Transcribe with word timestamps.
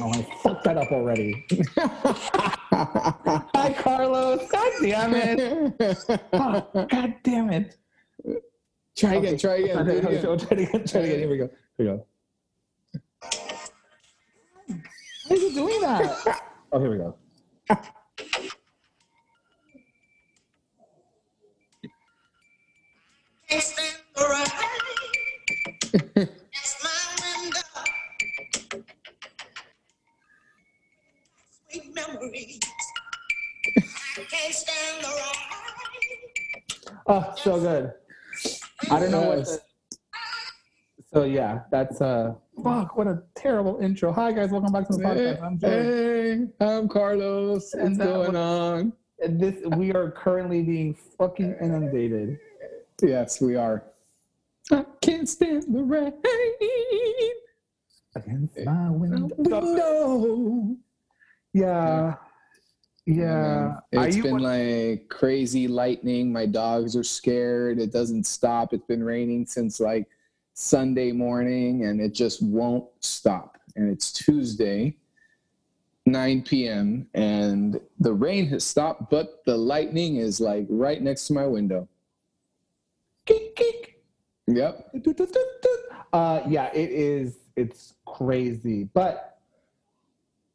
Oh, 0.00 0.10
I 0.12 0.22
fucked 0.42 0.64
that 0.64 0.76
up 0.78 0.92
already. 0.92 1.44
Hi, 1.84 3.74
Carlos. 3.78 4.48
God 4.50 4.72
damn 4.80 5.14
it. 5.14 5.74
Oh, 6.32 6.66
God 6.90 7.14
damn 7.22 7.50
it. 7.50 7.76
try 8.96 9.14
again. 9.14 9.34
Okay. 9.34 9.36
Try 9.38 9.54
again. 9.56 9.84
do 9.84 9.92
it 9.92 10.04
Okay, 10.04 10.16
again. 10.18 10.38
try 10.38 10.56
it 10.58 10.68
again. 10.68 10.84
Try 10.86 11.00
again. 11.00 11.18
Here 11.18 11.28
we 11.30 11.36
go. 11.38 11.50
Here 11.76 11.78
we 11.78 11.84
go. 11.86 12.06
Why 15.26 15.36
is 15.36 15.42
it 15.42 15.54
doing 15.54 15.80
that? 15.80 16.42
Oh, 16.70 16.78
here 16.78 16.90
we 16.90 16.98
go. 16.98 17.16
memories. 32.20 32.60
I 33.76 33.80
can't 34.30 34.54
stand 34.54 35.04
the 35.04 35.08
rain. 35.08 36.96
Oh, 37.06 37.34
so 37.36 37.60
good. 37.60 37.92
I 38.90 39.00
don't 39.00 39.10
know 39.10 39.28
what. 39.28 39.44
The, 39.44 39.60
so 41.12 41.24
yeah, 41.24 41.60
that's 41.70 42.00
uh. 42.00 42.34
Fuck! 42.62 42.96
What 42.96 43.06
a 43.06 43.22
terrible 43.36 43.78
intro. 43.80 44.12
Hi 44.12 44.32
guys, 44.32 44.50
welcome 44.50 44.72
back 44.72 44.88
to 44.88 44.96
the 44.96 45.02
podcast. 45.02 45.42
I'm 45.42 45.58
Joey. 45.58 45.70
Hey, 45.70 46.46
I'm 46.60 46.88
Carlos. 46.88 47.72
And 47.74 47.96
What's 47.98 48.10
going 48.10 48.32
was- 48.32 48.36
on? 48.36 48.92
And 49.20 49.40
this 49.40 49.56
we 49.76 49.92
are 49.92 50.10
currently 50.12 50.62
being 50.62 50.94
fucking 50.94 51.56
inundated. 51.60 52.38
Yes, 53.02 53.40
we 53.40 53.56
are. 53.56 53.84
I 54.70 54.84
can't 55.00 55.28
stand 55.28 55.64
the 55.74 55.82
rain. 55.82 56.12
Against 58.14 58.58
my 58.64 58.90
window. 58.90 59.28
No. 59.38 60.76
Yeah. 61.52 62.14
Yeah. 63.06 63.76
Are 63.96 64.06
It's 64.06 64.16
been 64.16 64.38
like 64.38 65.08
crazy 65.08 65.66
lightning. 65.66 66.32
My 66.32 66.46
dogs 66.46 66.94
are 66.94 67.04
scared. 67.04 67.78
It 67.78 67.92
doesn't 67.92 68.24
stop. 68.24 68.72
It's 68.72 68.86
been 68.86 69.02
raining 69.02 69.46
since 69.46 69.80
like 69.80 70.08
Sunday 70.52 71.12
morning 71.12 71.84
and 71.84 72.00
it 72.00 72.12
just 72.12 72.42
won't 72.42 72.86
stop. 73.00 73.58
And 73.76 73.90
it's 73.90 74.12
Tuesday, 74.12 74.96
9 76.04 76.42
p.m. 76.42 77.06
and 77.14 77.80
the 78.00 78.12
rain 78.12 78.46
has 78.48 78.64
stopped, 78.64 79.08
but 79.10 79.42
the 79.46 79.56
lightning 79.56 80.16
is 80.16 80.40
like 80.40 80.66
right 80.68 81.00
next 81.00 81.28
to 81.28 81.32
my 81.32 81.46
window. 81.46 81.88
Geek, 83.24 83.54
geek. 83.56 84.02
Yep. 84.48 84.90
Uh, 86.12 86.40
yeah, 86.48 86.70
it 86.74 86.90
is. 86.90 87.36
It's 87.56 87.94
crazy, 88.06 88.84
but 88.94 89.37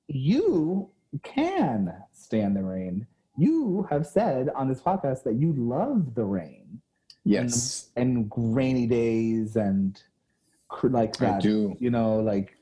you 0.07 0.89
can 1.23 1.93
stand 2.11 2.55
the 2.55 2.63
rain. 2.63 3.07
You 3.37 3.87
have 3.89 4.05
said 4.05 4.49
on 4.55 4.67
this 4.67 4.81
podcast 4.81 5.23
that 5.23 5.35
you 5.35 5.53
love 5.53 6.15
the 6.15 6.23
rain 6.23 6.81
Yes, 7.25 7.89
and 7.95 8.31
rainy 8.35 8.85
days 8.85 9.55
and 9.55 10.01
cr- 10.67 10.89
like 10.89 11.21
I 11.21 11.25
that. 11.25 11.41
do. 11.41 11.75
You 11.79 11.89
know, 11.89 12.19
like 12.19 12.57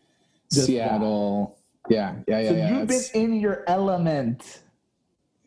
Seattle. 0.50 1.58
Yeah, 1.89 2.16
yeah, 2.28 2.39
yeah, 2.39 2.50
so 2.50 2.56
yeah. 2.56 2.78
you've 2.78 2.88
been 2.88 3.03
in 3.16 3.39
your 3.39 3.64
element. 3.67 4.59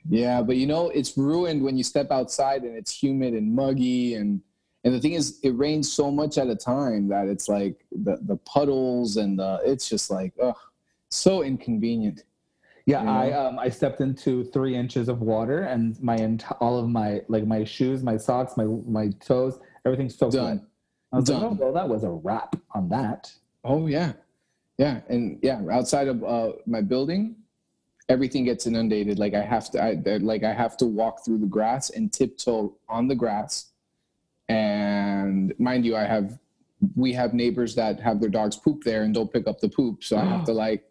Yeah, 0.09 0.42
but 0.42 0.56
you 0.56 0.67
know, 0.67 0.91
it's 0.91 1.17
ruined 1.17 1.62
when 1.62 1.77
you 1.78 1.84
step 1.84 2.11
outside 2.11 2.62
and 2.62 2.77
it's 2.77 2.91
humid 2.91 3.34
and 3.34 3.55
muggy 3.55 4.15
and 4.15 4.41
and 4.83 4.92
the 4.92 5.00
thing 5.00 5.12
is 5.15 5.39
it 5.42 5.56
rains 5.56 5.91
so 5.91 6.11
much 6.11 6.37
at 6.37 6.48
a 6.48 6.56
time 6.56 7.09
that 7.09 7.28
it's 7.28 7.48
like 7.48 7.84
the 7.92 8.19
the 8.22 8.37
puddles 8.39 9.17
and 9.17 9.39
the 9.39 9.61
it's 9.65 9.89
just 9.89 10.11
like 10.11 10.34
ugh, 10.42 10.56
so 11.14 11.42
inconvenient. 11.42 12.24
Yeah, 12.86 13.02
You 13.02 13.08
I 13.08 13.32
um 13.32 13.58
I 13.58 13.68
stepped 13.70 14.00
into 14.00 14.44
three 14.44 14.74
inches 14.76 15.08
of 15.08 15.20
water 15.22 15.60
and 15.62 16.00
my 16.02 16.16
ent- 16.16 16.44
all 16.60 16.78
of 16.78 16.88
my 16.88 17.22
like 17.28 17.47
my 17.47 17.64
shoes, 17.64 18.02
my 18.02 18.16
socks, 18.16 18.56
my 18.56 18.64
my 18.64 19.08
toes, 19.24 19.58
everything's 19.86 20.16
soaked 20.16 20.34
Done. 20.34 20.56
wet. 20.58 20.64
I 21.12 21.16
was 21.16 21.30
like, 21.30 21.41
Done. 21.41 21.53
oh, 21.53 21.64
well, 21.64 21.72
that 21.72 21.88
was 21.88 22.04
a 22.04 22.10
wrap 22.10 22.56
on 22.74 22.88
that. 22.91 23.32
Oh 23.64 23.86
yeah. 23.86 24.12
Yeah, 24.76 25.00
and 25.08 25.38
yeah, 25.41 25.62
outside 25.70 26.08
of 26.08 26.24
uh, 26.24 26.53
my 26.66 26.80
building, 26.80 27.36
everything 28.08 28.44
gets 28.44 28.66
inundated. 28.66 29.19
Like 29.20 29.32
I 29.32 29.42
have 29.42 29.70
to 29.70 29.82
I- 29.82 30.19
like 30.19 30.42
I 30.44 30.53
have 30.53 30.76
to 30.78 30.84
walk 30.86 31.24
through 31.24 31.38
the 31.38 31.47
grass 31.47 31.91
and 31.91 32.12
tiptoe 32.12 32.76
on 32.88 33.08
the 33.08 33.14
grass. 33.14 33.70
And 34.48 35.54
mind 35.58 35.86
you, 35.86 35.97
I 35.97 36.04
have 36.04 36.38
we 36.97 37.12
have 37.14 37.32
neighbors 37.32 37.74
that 37.76 37.98
have 38.00 38.20
their 38.20 38.28
dogs 38.28 38.56
poop 38.56 38.82
there 38.84 39.04
and 39.04 39.14
don't 39.14 39.32
pick 39.32 39.47
up 39.47 39.60
the 39.60 39.69
poop, 39.70 40.04
so 40.04 40.19
I 40.19 40.24
have 40.24 40.44
to 40.44 40.53
like 40.66 40.84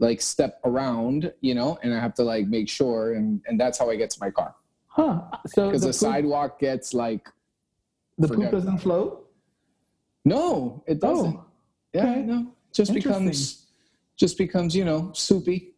like 0.00 0.20
step 0.20 0.60
around, 0.64 1.32
you 1.40 1.54
know, 1.54 1.78
and 1.82 1.94
I 1.94 2.00
have 2.00 2.14
to 2.14 2.22
like 2.24 2.46
make 2.46 2.68
sure 2.68 3.14
and 3.14 3.40
and 3.46 3.60
that's 3.60 3.78
how 3.78 3.90
I 3.90 3.96
get 3.96 4.10
to 4.10 4.20
my 4.20 4.30
car. 4.30 4.54
Huh. 4.88 5.20
So 5.46 5.66
Because 5.66 5.82
the, 5.82 5.88
the, 5.88 5.92
poop, 5.92 5.94
sidewalk 5.94 6.58
gets 6.58 6.92
like 6.92 7.28
the 8.18 8.28
poop 8.28 8.50
doesn't 8.50 8.68
about 8.68 8.80
float? 8.80 9.30
no, 10.24 10.82
it 10.86 10.98
oh, 11.02 11.14
doesn't. 11.14 11.36
Oh. 11.36 11.44
Yeah, 11.92 12.10
okay. 12.10 12.22
no. 12.22 12.52
Just 12.72 12.94
becomes 12.94 13.66
just 14.16 14.36
becomes, 14.36 14.74
you 14.74 14.84
know, 14.84 15.12
soupy. 15.14 15.74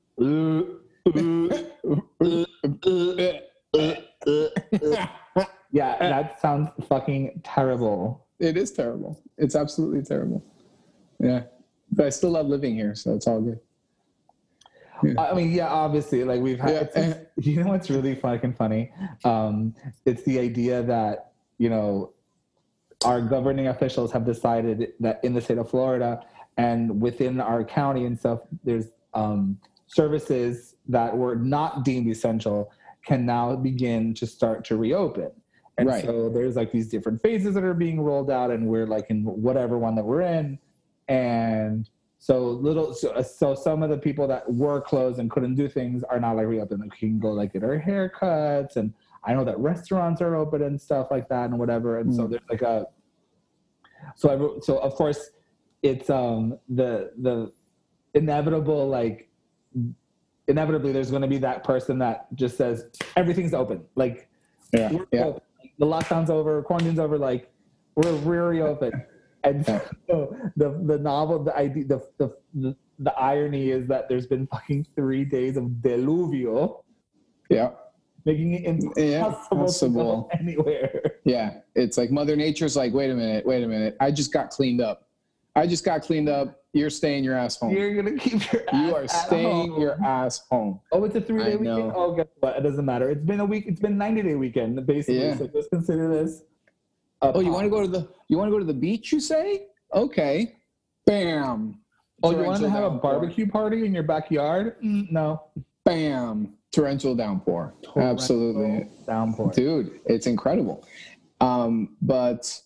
Yeah, 5.73 5.97
that 5.99 6.39
sounds 6.41 6.69
fucking 6.87 7.41
terrible. 7.45 8.27
It 8.39 8.57
is 8.57 8.73
terrible. 8.73 9.21
It's 9.39 9.57
absolutely 9.57 10.03
terrible. 10.03 10.45
Yeah. 11.19 11.45
But 11.91 12.07
I 12.07 12.11
still 12.11 12.31
love 12.31 12.47
living 12.47 12.75
here, 12.75 12.95
so 12.95 13.15
it's 13.15 13.27
all 13.27 13.41
good. 13.41 13.59
I 15.19 15.35
mean, 15.35 15.53
yeah, 15.53 15.69
obviously, 15.69 16.25
like 16.25 16.41
we've 16.41 16.61
had. 16.61 16.71
Yeah. 16.71 16.81
it's- 16.83 17.27
you 17.37 17.63
know 17.63 17.71
what's 17.71 17.91
really 17.91 18.15
fucking 18.15 18.53
funny? 18.55 18.93
Um, 19.25 19.75
it's 20.05 20.23
the 20.25 20.39
idea 20.39 20.83
that 20.83 21.33
you 21.59 21.69
know 21.71 22.13
our 23.05 23.21
governing 23.21 23.67
officials 23.69 24.13
have 24.13 24.25
decided 24.25 24.93
that 25.01 25.21
in 25.25 25.35
the 25.35 25.41
state 25.41 25.59
of 25.59 25.69
Florida 25.69 26.25
and 26.57 27.01
within 27.01 27.41
our 27.41 27.65
county 27.65 28.05
and 28.05 28.19
stuff, 28.19 28.41
there's 28.65 28.87
um, 29.15 29.59
services 29.87 30.77
that 30.89 31.17
were 31.17 31.35
not 31.35 31.85
deemed 31.85 32.09
essential 32.09 32.71
can 33.05 33.27
now 33.27 33.57
begin 33.57 34.15
to 34.15 34.27
start 34.27 34.65
to 34.67 34.77
reopen. 34.77 35.31
And 35.79 35.89
Right. 35.89 36.05
so 36.05 36.29
there's 36.29 36.55
like 36.55 36.71
these 36.71 36.89
different 36.89 37.21
phases 37.23 37.55
that 37.55 37.65
are 37.65 37.75
being 37.75 38.01
rolled 38.01 38.31
out, 38.31 38.51
and 38.51 38.67
we're 38.69 38.87
like 38.87 39.07
in 39.11 39.25
whatever 39.25 39.79
one 39.79 39.95
that 39.97 40.05
we're 40.05 40.21
in. 40.21 40.59
And 41.09 41.89
so 42.25 42.39
little, 42.51 42.95
so, 42.95 43.21
so 43.23 43.53
some 43.53 43.83
of 43.83 43.91
the 43.91 43.99
people 43.99 44.29
that 44.29 44.49
were 44.49 44.81
closed 44.81 45.19
and 45.19 45.29
couldn't 45.29 45.57
do 45.57 45.69
things 45.69 46.05
are 46.05 46.21
now 46.21 46.33
like 46.37 46.47
reopened. 46.47 46.79
Like, 46.81 46.93
we 46.93 47.09
can 47.09 47.19
go 47.19 47.33
like 47.33 47.53
get 47.53 47.65
our 47.65 47.81
haircuts, 47.81 48.77
and 48.77 48.95
I 49.25 49.35
know 49.35 49.43
that 49.45 49.59
restaurants 49.59 50.23
are 50.23 50.37
open 50.37 50.63
and 50.63 50.81
stuff 50.81 51.09
like 51.11 51.29
that 51.31 51.51
and 51.51 51.59
whatever. 51.59 51.99
And 51.99 52.15
so 52.15 52.23
Mm. 52.23 52.31
there's 52.31 52.43
like 52.49 52.63
a, 52.63 52.87
so 54.15 54.31
I, 54.31 54.61
so 54.61 54.79
of 54.79 54.95
course 54.95 55.31
it's 55.83 56.11
um 56.11 56.57
the 56.69 57.11
the 57.23 57.51
inevitable 58.15 58.87
like 58.89 59.29
inevitably 60.47 60.93
there's 60.93 61.11
going 61.11 61.23
to 61.23 61.29
be 61.29 61.39
that 61.39 61.65
person 61.65 61.99
that 61.99 62.33
just 62.37 62.57
says 62.57 62.87
everything's 63.17 63.53
open 63.55 63.83
like 63.97 64.29
Yeah. 64.73 64.93
Yeah. 65.13 65.25
open. 65.25 65.43
the 65.81 65.87
lockdown's 65.87 66.31
over 66.31 66.63
quarantine's 66.63 66.99
over 67.01 67.19
like 67.19 67.51
we're 67.97 68.13
really 68.13 68.61
open 68.61 68.93
and 69.45 69.65
so 70.09 70.37
the 70.57 70.81
the 70.85 70.99
novel 70.99 71.43
the 71.43 71.57
idea 71.57 71.85
the, 71.85 72.01
the 72.19 72.37
the 72.55 72.77
the 72.99 73.13
irony 73.19 73.71
is 73.71 73.87
that 73.89 74.09
there's 74.09 74.27
been 74.27 74.47
fucking 74.47 74.87
three 74.95 75.25
days 75.25 75.57
of 75.57 75.65
deluvio 75.83 76.83
Yeah. 77.49 77.71
making 78.25 78.53
it 78.55 78.65
impossible, 78.65 79.03
Yeah. 79.03 79.19
to 79.25 79.49
go 79.51 79.57
Possible. 79.65 80.31
anywhere 80.39 81.03
Yeah. 81.25 81.55
It's 81.75 81.97
like 81.99 82.11
Mother 82.11 82.37
Nature's 82.37 82.77
like, 82.77 82.93
wait 82.93 83.11
a 83.11 83.15
minute, 83.15 83.45
wait 83.47 83.65
a 83.65 83.69
minute. 83.69 83.97
I 84.01 84.11
just 84.11 84.33
got 84.33 84.51
cleaned 84.51 84.81
up. 84.81 85.09
I 85.57 85.67
just 85.67 85.85
got 85.85 86.03
cleaned 86.03 86.29
up. 86.29 86.59
You're 86.75 86.91
staying 86.91 87.25
your 87.25 87.35
ass 87.37 87.57
home. 87.59 87.73
you're 87.75 87.95
gonna 87.95 88.17
keep 88.17 88.51
your 88.53 88.63
You 88.73 88.95
are 88.95 89.07
staying 89.09 89.71
home. 89.73 89.81
your 89.81 90.03
ass 90.05 90.45
home. 90.51 90.81
Oh, 90.93 91.05
it's 91.05 91.15
a 91.17 91.21
three 91.21 91.43
day 91.45 91.57
weekend. 91.57 91.93
Oh, 91.95 92.15
guess 92.15 92.27
what? 92.41 92.57
It 92.57 92.63
doesn't 92.63 92.85
matter. 92.85 93.11
It's 93.11 93.25
been 93.25 93.41
a 93.41 93.45
week. 93.45 93.65
It's 93.67 93.81
been 93.81 93.99
ninety 93.99 94.23
day 94.23 94.35
weekend 94.37 94.85
basically. 94.87 95.19
Yeah. 95.21 95.37
So 95.37 95.47
just 95.49 95.71
consider 95.71 96.09
this. 96.09 96.43
Oh, 97.23 97.41
you 97.41 97.53
want 97.53 97.65
to 97.65 97.71
go 97.71 97.81
to 97.81 97.89
the 97.89 98.09
you 98.29 98.37
want 98.37 98.49
to 98.49 98.53
go 98.53 98.59
to 98.59 98.65
the 98.65 98.75
beach, 98.75 99.13
you 99.13 99.21
say? 99.21 99.67
Okay. 99.95 100.57
Bam. 101.07 101.79
Oh, 102.23 102.31
you 102.31 102.37
want 102.39 102.59
to 102.59 102.63
Torrential 102.63 102.71
have 102.71 102.85
a 102.85 102.97
barbecue 102.97 103.49
party 103.49 103.85
in 103.85 103.95
your 103.95 104.03
backyard? 104.05 104.81
Mm, 104.83 105.11
no. 105.11 105.43
Bam. 105.85 106.55
Torrential 106.73 107.15
downpour. 107.15 107.75
Absolutely. 107.97 108.89
Downpour. 109.07 109.53
dude 109.53 110.01
it's 110.07 110.27
incredible 110.27 110.87
um 111.41 111.97
but 112.01 112.61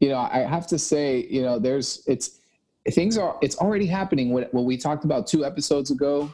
you 0.00 0.08
know 0.08 0.18
i 0.18 0.38
have 0.38 0.66
to 0.66 0.78
say 0.78 1.26
you 1.30 1.42
know 1.42 1.58
there's 1.58 2.02
it's 2.06 2.40
things 2.90 3.16
are 3.16 3.36
it's 3.42 3.56
already 3.58 3.86
happening 3.86 4.30
what, 4.30 4.52
what 4.52 4.64
we 4.64 4.76
talked 4.76 5.04
about 5.04 5.26
two 5.26 5.44
episodes 5.44 5.90
ago 5.90 6.32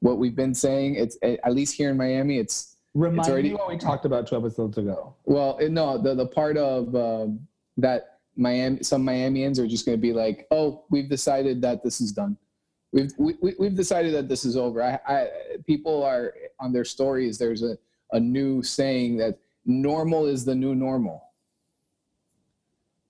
what 0.00 0.18
we've 0.18 0.36
been 0.36 0.54
saying 0.54 0.94
it's 0.94 1.16
at 1.22 1.54
least 1.54 1.74
here 1.76 1.90
in 1.90 1.96
miami 1.96 2.38
it's 2.38 2.75
Remind 2.96 3.28
already- 3.28 3.50
me 3.50 3.54
what 3.54 3.68
we 3.68 3.76
talked 3.76 4.06
about 4.06 4.26
two 4.26 4.36
episodes 4.36 4.78
ago. 4.78 5.14
well 5.24 5.58
it- 5.58 5.70
no 5.70 5.98
the, 5.98 6.14
the 6.14 6.26
part 6.26 6.56
of 6.56 6.94
um, 6.96 7.46
that 7.76 8.20
miami 8.36 8.82
some 8.82 9.04
miamians 9.04 9.58
are 9.58 9.66
just 9.66 9.84
going 9.86 9.96
to 9.98 10.00
be 10.00 10.12
like 10.12 10.46
oh 10.50 10.84
we've 10.90 11.08
decided 11.08 11.60
that 11.60 11.82
this 11.84 12.00
is 12.00 12.10
done 12.12 12.36
we've 12.92 13.12
we, 13.18 13.34
we- 13.42 13.54
we've 13.58 13.74
decided 13.74 14.14
that 14.14 14.28
this 14.28 14.44
is 14.44 14.56
over. 14.56 14.82
I, 14.82 14.98
I 15.06 15.28
people 15.66 16.02
are 16.02 16.32
on 16.58 16.72
their 16.72 16.84
stories. 16.84 17.36
There's 17.38 17.62
a 17.62 17.76
a 18.12 18.20
new 18.20 18.62
saying 18.62 19.16
that 19.18 19.38
normal 19.66 20.26
is 20.26 20.44
the 20.44 20.54
new 20.54 20.74
normal. 20.74 21.22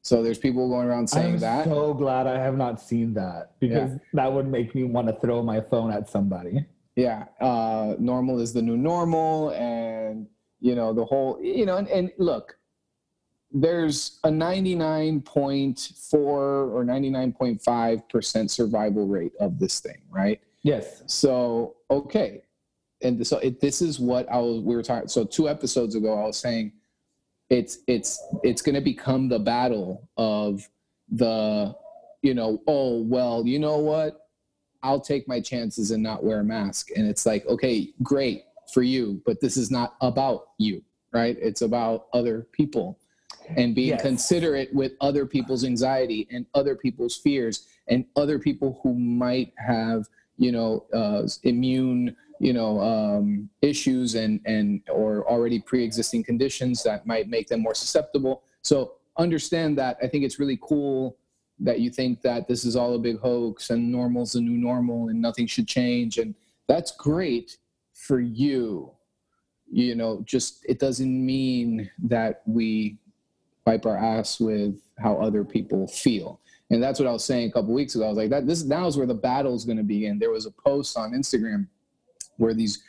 So 0.02 0.22
there's 0.22 0.38
people 0.38 0.68
going 0.68 0.86
around 0.88 1.08
saying 1.08 1.38
that. 1.38 1.62
I'm 1.62 1.68
that. 1.68 1.74
so 1.74 1.92
glad 1.92 2.26
I 2.26 2.38
have 2.38 2.56
not 2.56 2.80
seen 2.80 3.12
that 3.14 3.52
because 3.60 3.90
that 4.14 4.32
would 4.32 4.46
make 4.48 4.74
me 4.74 4.84
want 4.84 5.08
to 5.08 5.14
throw 5.20 5.42
my 5.42 5.60
phone 5.60 5.90
at 5.92 6.08
somebody. 6.08 6.64
Yeah 6.96 7.26
uh 7.40 7.94
normal 7.98 8.40
is 8.40 8.52
the 8.52 8.62
new 8.62 8.76
normal 8.76 9.50
and 9.50 10.26
you 10.60 10.74
know 10.74 10.92
the 10.92 11.04
whole 11.04 11.38
you 11.42 11.64
know 11.66 11.76
and, 11.76 11.88
and 11.88 12.10
look 12.18 12.58
there's 13.52 14.18
a 14.24 14.28
99.4 14.28 16.14
or 16.14 16.84
99.5% 16.84 18.50
survival 18.50 19.06
rate 19.06 19.32
of 19.38 19.58
this 19.58 19.80
thing 19.80 20.02
right? 20.10 20.40
Yes. 20.62 21.02
so 21.06 21.76
okay. 21.90 22.42
And 23.02 23.24
so 23.24 23.38
it, 23.38 23.60
this 23.60 23.82
is 23.82 24.00
what 24.00 24.26
i 24.30 24.38
was 24.38 24.62
we 24.62 24.74
were 24.74 24.82
talking 24.82 25.06
so 25.06 25.24
two 25.24 25.48
episodes 25.48 25.94
ago 25.94 26.18
i 26.18 26.26
was 26.26 26.38
saying 26.38 26.72
it's 27.50 27.78
it's 27.86 28.22
it's 28.42 28.62
going 28.62 28.74
to 28.74 28.80
become 28.80 29.28
the 29.28 29.38
battle 29.38 30.08
of 30.16 30.68
the 31.10 31.74
you 32.22 32.34
know 32.34 32.62
oh 32.66 33.02
well 33.02 33.46
you 33.46 33.58
know 33.58 33.78
what 33.78 34.25
I'll 34.82 35.00
take 35.00 35.26
my 35.28 35.40
chances 35.40 35.90
and 35.90 36.02
not 36.02 36.24
wear 36.24 36.40
a 36.40 36.44
mask. 36.44 36.90
And 36.96 37.06
it's 37.08 37.26
like, 37.26 37.46
okay, 37.46 37.92
great 38.02 38.44
for 38.72 38.82
you, 38.82 39.22
but 39.24 39.40
this 39.40 39.56
is 39.56 39.70
not 39.70 39.96
about 40.00 40.48
you, 40.58 40.82
right? 41.12 41.36
It's 41.40 41.62
about 41.62 42.06
other 42.12 42.46
people 42.52 42.98
and 43.56 43.74
being 43.74 43.90
Yes. 43.90 44.02
considerate 44.02 44.74
with 44.74 44.92
other 45.00 45.24
people's 45.24 45.64
anxiety 45.64 46.26
and 46.30 46.46
other 46.54 46.74
people's 46.74 47.16
fears 47.16 47.66
and 47.88 48.04
other 48.16 48.38
people 48.38 48.80
who 48.82 48.94
might 48.94 49.52
have, 49.56 50.08
you 50.36 50.50
know, 50.50 50.84
uh, 50.92 51.26
immune, 51.44 52.16
you 52.40 52.52
know, 52.52 52.80
um, 52.80 53.48
issues 53.62 54.16
and 54.16 54.40
and 54.46 54.82
or 54.90 55.26
already 55.30 55.60
pre-existing 55.60 56.24
conditions 56.24 56.82
that 56.82 57.06
might 57.06 57.28
make 57.28 57.46
them 57.46 57.60
more 57.60 57.74
susceptible. 57.74 58.42
So 58.62 58.94
understand 59.16 59.78
that. 59.78 59.96
I 60.02 60.08
think 60.08 60.24
it's 60.24 60.38
really 60.40 60.58
cool 60.60 61.16
that 61.60 61.80
you 61.80 61.90
think 61.90 62.20
that 62.22 62.46
this 62.46 62.64
is 62.64 62.76
all 62.76 62.94
a 62.94 62.98
big 62.98 63.18
hoax 63.18 63.70
and 63.70 63.90
normal's 63.90 64.32
the 64.32 64.40
new 64.40 64.58
normal 64.58 65.08
and 65.08 65.20
nothing 65.20 65.46
should 65.46 65.66
change. 65.66 66.18
And 66.18 66.34
that's 66.68 66.90
great 66.92 67.56
for 67.94 68.20
you. 68.20 68.92
You 69.70 69.96
know 69.96 70.22
just 70.24 70.64
it 70.68 70.78
doesn't 70.78 71.26
mean 71.26 71.90
that 72.04 72.42
we 72.46 72.98
wipe 73.66 73.84
our 73.84 73.96
ass 73.96 74.38
with 74.38 74.80
how 74.98 75.16
other 75.16 75.44
people 75.44 75.88
feel. 75.88 76.40
And 76.70 76.82
that's 76.82 76.98
what 77.00 77.08
i 77.08 77.12
was 77.12 77.24
saying 77.24 77.48
a 77.48 77.52
couple 77.52 77.74
weeks 77.74 77.94
ago. 77.94 78.04
I 78.04 78.08
was 78.08 78.16
like 78.16 78.30
that 78.30 78.46
this 78.46 78.64
now 78.64 78.86
is 78.86 78.96
where 78.96 79.06
the 79.06 79.14
battle 79.14 79.54
is 79.54 79.64
going 79.64 79.78
to 79.78 79.82
begin. 79.82 80.18
There 80.18 80.30
was 80.30 80.46
a 80.46 80.52
post 80.52 80.96
on 80.96 81.12
instagram 81.12 81.66
where 82.36 82.54
these 82.54 82.82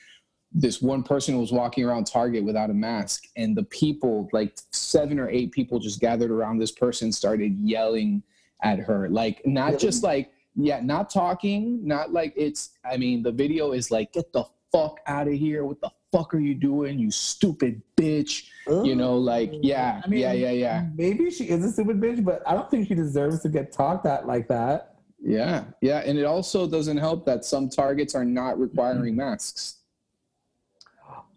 this 0.53 0.81
one 0.81 1.03
person 1.03 1.39
was 1.39 1.51
walking 1.51 1.83
around 1.83 2.05
target 2.05 2.43
without 2.43 2.69
a 2.69 2.73
mask 2.73 3.25
and 3.35 3.55
the 3.55 3.63
people 3.63 4.29
like 4.31 4.57
seven 4.71 5.19
or 5.19 5.29
eight 5.29 5.51
people 5.51 5.77
just 5.77 5.99
gathered 5.99 6.31
around 6.31 6.57
this 6.57 6.71
person 6.71 7.11
started 7.11 7.57
yelling 7.59 8.23
at 8.63 8.79
her. 8.79 9.09
Like 9.09 9.45
not 9.45 9.79
just 9.79 10.03
like 10.03 10.31
yeah 10.59 10.79
not 10.81 11.09
talking 11.09 11.85
not 11.87 12.11
like 12.11 12.33
it's 12.35 12.71
i 12.83 12.97
mean 12.97 13.21
the 13.21 13.31
video 13.31 13.73
is 13.73 13.91
like 13.91 14.11
get 14.11 14.33
the 14.33 14.43
fuck 14.71 14.99
out 15.07 15.27
of 15.27 15.33
here. 15.33 15.63
What 15.65 15.81
the 15.81 15.91
fuck 16.11 16.33
are 16.33 16.39
you 16.39 16.53
doing 16.53 16.99
you 16.99 17.11
stupid 17.11 17.81
bitch? 17.95 18.45
You 18.67 18.95
know 18.95 19.17
like 19.17 19.51
oh. 19.53 19.59
yeah 19.61 20.01
I 20.03 20.07
mean, 20.07 20.19
yeah 20.19 20.33
yeah 20.33 20.51
yeah. 20.51 20.85
Maybe 20.95 21.29
she 21.31 21.45
is 21.45 21.63
a 21.63 21.71
stupid 21.71 22.01
bitch, 22.01 22.23
but 22.23 22.41
I 22.47 22.53
don't 22.53 22.69
think 22.69 22.87
she 22.87 22.95
deserves 22.95 23.41
to 23.41 23.49
get 23.49 23.71
talked 23.71 24.05
at 24.05 24.27
like 24.27 24.47
that. 24.49 24.95
yeah 25.21 25.63
yeah 25.81 25.99
and 26.05 26.17
it 26.17 26.25
also 26.25 26.67
doesn't 26.67 26.97
help 26.97 27.25
that 27.25 27.45
some 27.45 27.69
targets 27.69 28.13
are 28.13 28.25
not 28.25 28.59
requiring 28.59 29.13
mm-hmm. 29.13 29.31
masks 29.31 29.76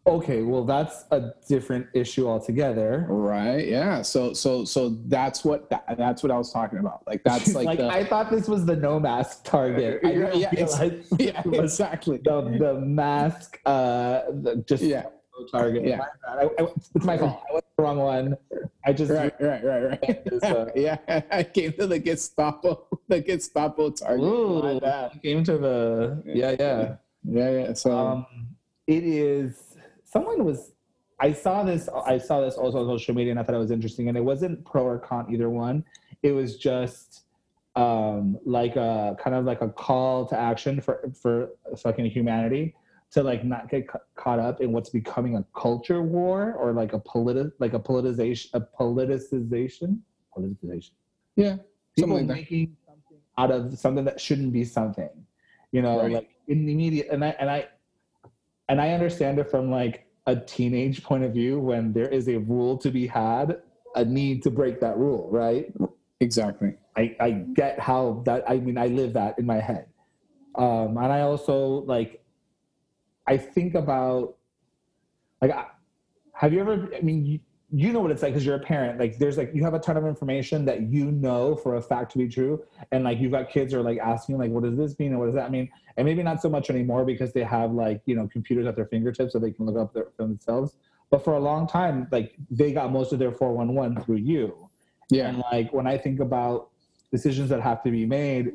Okay, 0.06 0.43
well 0.43 0.64
that's 0.64 1.05
a 1.11 1.32
different 1.47 1.87
issue 1.94 2.26
altogether. 2.26 3.06
right 3.08 3.69
yeah 3.69 4.02
so 4.02 4.32
so 4.32 4.64
so 4.64 4.97
that's 5.06 5.44
what 5.44 5.69
that, 5.70 5.85
that's 5.99 6.23
what 6.23 6.32
i 6.32 6.37
was 6.38 6.52
talking 6.52 6.79
about 6.79 7.06
like 7.06 7.23
that's 7.23 7.55
like, 7.61 7.67
like, 7.67 7.79
the, 7.79 7.88
I 7.88 8.05
thought 8.05 8.31
this 8.31 8.49
was 8.49 8.64
the 8.64 8.76
no 8.76 8.99
mask 8.99 9.44
target. 9.44 10.00
I 10.05 10.12
Yeah, 10.12 10.32
yeah, 10.35 10.52
it's- 10.52 11.06
yeah 11.19 11.43
exactly 11.52 12.19
the 12.25 12.41
the 12.58 12.75
mask 12.81 13.61
uh 13.67 14.23
the, 14.43 14.64
just 14.67 14.82
yeah 14.82 15.05
target. 15.50 15.87
Yeah. 15.87 16.05
I, 16.29 16.44
I, 16.58 16.67
it's 16.94 17.05
my 17.05 17.17
fault. 17.17 17.43
I 17.49 17.55
went 17.55 17.64
the 17.76 17.82
wrong 17.82 17.99
one. 17.99 18.37
I 18.85 18.93
just 18.93 19.11
right 19.11 19.32
right 19.41 19.64
right 19.64 19.82
right 19.91 20.23
Is, 20.26 20.43
uh, 20.43 20.70
yeah 20.76 20.99
i 21.31 21.43
came 21.43 21.73
to 21.75 21.87
the 21.87 21.99
gestapo 21.99 22.87
the 23.08 23.20
gestapo 23.20 23.91
target 23.91 24.25
Ooh, 24.25 24.81
came 25.23 25.44
to 25.44 25.56
the 25.58 26.23
yeah 26.26 26.56
yeah. 26.58 26.97
yeah 27.25 27.50
yeah 27.50 27.73
so 27.75 27.91
Um, 27.97 28.26
it 28.87 29.05
is 29.05 29.69
someone 30.10 30.44
was. 30.44 30.72
I 31.22 31.32
saw 31.32 31.62
this. 31.62 31.88
I 32.06 32.18
saw 32.18 32.40
this 32.40 32.54
also 32.54 32.78
on 32.80 32.86
social 32.86 33.14
media, 33.14 33.30
and 33.32 33.40
I 33.40 33.42
thought 33.42 33.54
it 33.54 33.58
was 33.58 33.70
interesting. 33.70 34.08
And 34.08 34.16
it 34.16 34.24
wasn't 34.24 34.64
pro 34.64 34.84
or 34.84 34.98
con 34.98 35.26
either 35.32 35.50
one. 35.50 35.84
It 36.22 36.32
was 36.32 36.56
just 36.56 37.24
um, 37.76 38.38
like 38.44 38.76
a 38.76 39.16
kind 39.22 39.36
of 39.36 39.44
like 39.44 39.60
a 39.60 39.68
call 39.68 40.26
to 40.26 40.38
action 40.38 40.80
for 40.80 41.10
for 41.20 41.50
fucking 41.78 42.06
humanity 42.10 42.74
to 43.12 43.22
like 43.22 43.44
not 43.44 43.68
get 43.68 43.88
ca- 43.88 43.98
caught 44.16 44.38
up 44.38 44.60
in 44.60 44.72
what's 44.72 44.90
becoming 44.90 45.36
a 45.36 45.44
culture 45.54 46.00
war 46.02 46.54
or 46.54 46.72
like 46.72 46.92
a 46.92 47.00
politi- 47.00 47.52
like 47.58 47.74
a 47.74 47.78
politicization 47.78 48.48
a 48.54 48.60
politicization 48.60 49.98
politicization 50.36 50.90
yeah 51.36 51.56
people 51.96 52.14
like 52.16 52.26
making 52.26 52.76
something 52.86 53.18
out 53.36 53.50
of 53.50 53.76
something 53.76 54.04
that 54.04 54.20
shouldn't 54.20 54.52
be 54.52 54.64
something 54.64 55.10
you 55.72 55.82
know 55.82 56.00
Right. 56.00 56.12
like 56.12 56.30
in 56.48 56.66
the 56.66 56.74
media, 56.74 57.04
and 57.10 57.24
i 57.24 57.30
and 57.40 57.50
i 57.50 57.66
and 58.70 58.81
i 58.81 58.90
understand 58.93 59.38
it 59.38 59.50
from 59.50 59.70
like 59.70 60.06
a 60.26 60.37
teenage 60.37 61.02
point 61.02 61.25
of 61.25 61.32
view 61.32 61.58
when 61.58 61.93
there 61.93 62.08
is 62.08 62.28
a 62.28 62.38
rule 62.38 62.78
to 62.78 62.90
be 62.90 63.06
had 63.06 63.61
a 63.96 64.05
need 64.05 64.43
to 64.44 64.50
break 64.50 64.81
that 64.81 64.96
rule 64.96 65.28
right? 65.31 65.72
Exactly. 66.20 66.75
I 66.96 67.17
i 67.20 67.31
get 67.61 67.81
how 67.81 68.22
that 68.26 68.49
i 68.49 68.56
mean 68.58 68.78
i 68.78 68.87
live 68.87 69.12
that 69.14 69.38
in 69.38 69.46
my 69.46 69.61
head. 69.61 69.87
Um 70.55 70.96
and 70.96 71.12
i 71.12 71.20
also 71.22 71.56
like 71.94 72.22
i 73.26 73.37
think 73.37 73.75
about 73.75 74.37
like 75.43 75.50
I, 75.50 75.66
have 76.34 76.52
you 76.52 76.61
ever 76.61 76.88
i 76.96 77.00
mean 77.00 77.25
you, 77.25 77.40
you 77.72 77.93
know 77.93 78.00
what 78.00 78.11
it's 78.11 78.22
like 78.22 78.32
because 78.32 78.44
you're 78.44 78.56
a 78.56 78.61
parent 78.61 78.99
like 78.99 79.19
there's 79.19 79.37
like 79.37 79.50
you 79.55 79.62
have 79.62 79.75
a 79.75 79.78
ton 79.78 79.96
of 79.96 80.05
information 80.05 80.64
that 80.64 80.82
you 80.82 81.12
know 81.12 81.55
for 81.55 81.76
a 81.76 81.82
fact 81.82 82.11
to 82.11 82.19
be 82.19 82.28
true 82.28 82.62
and 82.90 83.05
like 83.05 83.20
you've 83.20 83.31
got 83.31 83.49
kids 83.49 83.72
are 83.72 83.82
like 83.82 83.99
asking 83.99 84.38
like 84.38 84.50
what 84.50 84.64
does 84.64 84.76
this 84.76 84.99
mean 84.99 85.11
and 85.11 85.21
what 85.21 85.26
does 85.26 85.35
that 85.35 85.50
mean? 85.50 85.71
And 85.97 86.04
maybe 86.04 86.23
not 86.23 86.42
so 86.42 86.49
much 86.49 86.71
anymore 86.71 87.04
because 87.04 87.33
they 87.33 87.44
have 87.44 87.73
like 87.73 88.02
you 88.06 88.16
know 88.16 88.26
computers 88.26 88.66
at 88.66 88.75
their 88.75 88.87
fingertips 88.87 89.33
so 89.33 89.38
they 89.38 89.52
can 89.52 89.66
look 89.66 89.76
up 89.76 89.94
their, 89.94 90.09
themselves. 90.16 90.76
But 91.11 91.25
for 91.25 91.35
a 91.35 91.40
long 91.40 91.68
time 91.68 92.09
like 92.11 92.35
they 92.50 92.73
got 92.73 92.90
most 92.90 93.12
of 93.12 93.18
their 93.18 93.33
411 93.33 94.02
through 94.04 94.16
you. 94.16 94.68
Yeah. 95.11 95.28
And 95.28 95.42
like 95.52 95.73
when 95.73 95.87
I 95.87 95.97
think 95.97 96.18
about 96.21 96.71
decisions 97.12 97.50
that 97.50 97.61
have 97.61 97.83
to 97.85 97.90
be 97.90 98.04
made 98.04 98.52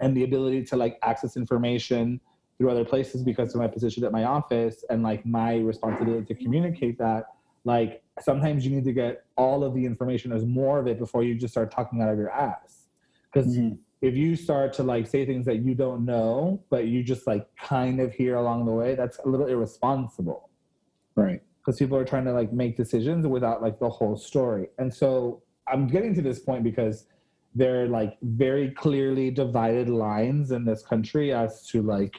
and 0.00 0.16
the 0.16 0.24
ability 0.24 0.64
to 0.64 0.76
like 0.76 0.98
access 1.02 1.36
information 1.36 2.20
through 2.56 2.70
other 2.70 2.84
places 2.84 3.22
because 3.22 3.54
of 3.54 3.60
my 3.60 3.68
position 3.68 4.04
at 4.04 4.12
my 4.12 4.24
office 4.24 4.84
and 4.90 5.02
like 5.02 5.24
my 5.24 5.56
responsibility 5.58 6.26
to 6.26 6.34
communicate 6.34 6.98
that, 6.98 7.26
like 7.64 8.02
sometimes 8.22 8.64
you 8.64 8.74
need 8.74 8.84
to 8.84 8.92
get 8.92 9.24
all 9.36 9.64
of 9.64 9.74
the 9.74 9.84
information 9.84 10.32
as 10.32 10.44
more 10.44 10.78
of 10.78 10.86
it 10.86 10.98
before 10.98 11.22
you 11.22 11.34
just 11.34 11.52
start 11.54 11.70
talking 11.70 12.02
out 12.02 12.08
of 12.10 12.18
your 12.18 12.30
ass. 12.30 12.88
Because 13.32 13.56
Mhm. 13.56 13.78
if 14.00 14.16
you 14.16 14.36
start 14.36 14.72
to 14.74 14.82
like 14.82 15.06
say 15.06 15.26
things 15.26 15.44
that 15.46 15.56
you 15.56 15.74
don't 15.74 16.04
know, 16.04 16.60
but 16.70 16.86
you 16.86 17.02
just 17.02 17.26
like 17.26 17.46
kind 17.56 18.00
of 18.00 18.12
hear 18.12 18.36
along 18.36 18.64
the 18.66 18.72
way, 18.72 18.94
that's 18.94 19.18
a 19.24 19.28
little 19.28 19.46
irresponsible 19.46 20.48
right 21.16 21.42
because 21.58 21.78
people 21.78 21.98
are 21.98 22.04
trying 22.04 22.24
to 22.24 22.32
like 22.32 22.52
make 22.52 22.76
decisions 22.76 23.26
without 23.26 23.60
like 23.60 23.78
the 23.78 23.88
whole 23.88 24.16
story. 24.16 24.68
And 24.78 24.92
so 24.92 25.42
I'm 25.66 25.86
getting 25.86 26.14
to 26.14 26.22
this 26.22 26.38
point 26.38 26.62
because 26.64 27.06
there 27.54 27.82
are 27.82 27.88
like 27.88 28.16
very 28.22 28.70
clearly 28.70 29.30
divided 29.30 29.88
lines 29.88 30.52
in 30.52 30.64
this 30.64 30.82
country 30.82 31.32
as 31.32 31.66
to 31.68 31.82
like 31.82 32.14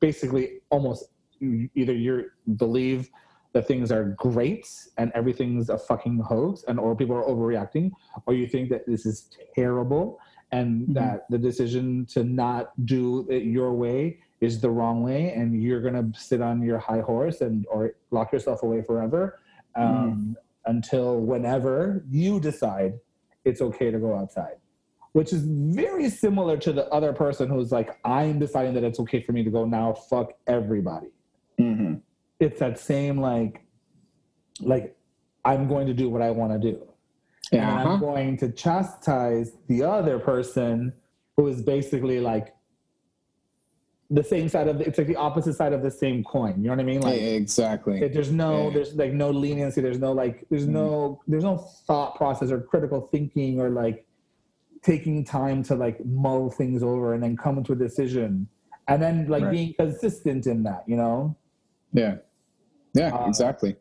basically 0.00 0.60
almost 0.70 1.06
either 1.40 1.94
you 1.94 2.30
believe 2.56 3.10
that 3.52 3.66
things 3.66 3.92
are 3.92 4.04
great 4.18 4.68
and 4.98 5.12
everything's 5.14 5.68
a 5.68 5.78
fucking 5.78 6.18
hoax 6.18 6.64
and 6.68 6.78
or 6.80 6.96
people 6.96 7.16
are 7.16 7.24
overreacting 7.24 7.90
or 8.26 8.34
you 8.34 8.46
think 8.46 8.70
that 8.70 8.86
this 8.86 9.04
is 9.06 9.30
terrible 9.54 10.18
and 10.50 10.88
Mhm. 10.88 10.94
that 10.94 11.30
the 11.30 11.38
decision 11.38 12.06
to 12.06 12.24
not 12.24 12.72
do 12.86 13.26
it 13.30 13.44
your 13.44 13.72
way 13.72 14.18
is 14.40 14.60
the 14.60 14.70
wrong 14.70 15.02
way 15.02 15.32
and 15.32 15.62
you're 15.62 15.80
gonna 15.80 16.10
sit 16.14 16.40
on 16.40 16.62
your 16.62 16.78
high 16.78 17.00
horse 17.00 17.40
and 17.40 17.66
or 17.70 17.94
lock 18.10 18.32
yourself 18.32 18.62
away 18.62 18.82
forever 18.82 19.38
um, 19.74 20.36
until 20.66 21.20
whenever 21.20 22.04
you 22.10 22.38
decide 22.40 22.98
it's 23.44 23.60
okay 23.60 23.90
to 23.90 23.98
go 23.98 24.14
outside 24.14 24.56
which 25.12 25.32
is 25.32 25.44
very 25.44 26.08
similar 26.08 26.56
to 26.56 26.72
the 26.72 26.86
other 26.88 27.12
person 27.12 27.48
who's 27.48 27.70
like 27.72 27.98
i'm 28.04 28.38
deciding 28.38 28.72
that 28.74 28.84
it's 28.84 29.00
okay 29.00 29.20
for 29.22 29.32
me 29.32 29.42
to 29.44 29.50
go 29.50 29.64
now. 29.66 29.92
Fuck 29.92 30.32
everybody. 30.46 31.08
Hmm 31.58 31.94
it's 32.42 32.60
that 32.60 32.78
same 32.78 33.20
like 33.20 33.62
like 34.60 34.96
i'm 35.44 35.68
going 35.68 35.86
to 35.86 35.94
do 35.94 36.08
what 36.08 36.22
i 36.22 36.30
want 36.30 36.52
to 36.52 36.58
do 36.58 36.76
and 37.52 37.60
yeah 37.60 37.74
i'm 37.74 37.86
uh-huh. 37.86 37.96
going 37.96 38.36
to 38.36 38.50
chastise 38.52 39.52
the 39.68 39.82
other 39.82 40.18
person 40.18 40.92
who 41.36 41.46
is 41.46 41.62
basically 41.62 42.20
like 42.20 42.54
the 44.12 44.22
same 44.22 44.48
side 44.48 44.68
of 44.68 44.78
the, 44.78 44.86
it's 44.86 44.98
like 44.98 45.06
the 45.06 45.16
opposite 45.16 45.54
side 45.54 45.72
of 45.72 45.82
the 45.82 45.90
same 45.90 46.22
coin. 46.22 46.56
You 46.58 46.64
know 46.64 46.74
what 46.74 46.80
I 46.80 46.84
mean? 46.84 47.00
Like 47.00 47.18
Yeah, 47.18 47.28
exactly. 47.28 48.06
there's 48.08 48.30
no 48.30 48.68
Yeah. 48.68 48.74
there's 48.74 48.94
like 48.94 49.12
no 49.12 49.30
leniency. 49.30 49.80
There's 49.80 49.98
no 49.98 50.12
like 50.12 50.44
there's 50.50 50.66
no 50.66 51.20
there's 51.26 51.44
no 51.44 51.56
thought 51.86 52.14
process 52.16 52.50
or 52.50 52.60
critical 52.60 53.00
thinking 53.00 53.58
or 53.58 53.70
like 53.70 54.06
taking 54.82 55.24
time 55.24 55.62
to 55.62 55.74
like 55.74 56.04
mull 56.04 56.50
things 56.50 56.82
over 56.82 57.14
and 57.14 57.22
then 57.22 57.38
come 57.38 57.64
to 57.64 57.72
a 57.72 57.76
decision 57.76 58.48
and 58.88 59.02
then 59.02 59.28
like 59.28 59.44
Right. 59.44 59.52
being 59.52 59.74
consistent 59.78 60.46
in 60.46 60.62
that. 60.64 60.84
You 60.86 60.96
know. 60.96 61.34
Yeah. 61.94 62.16
Yeah, 62.94 63.14
Uh, 63.14 63.28
exactly. 63.28 63.76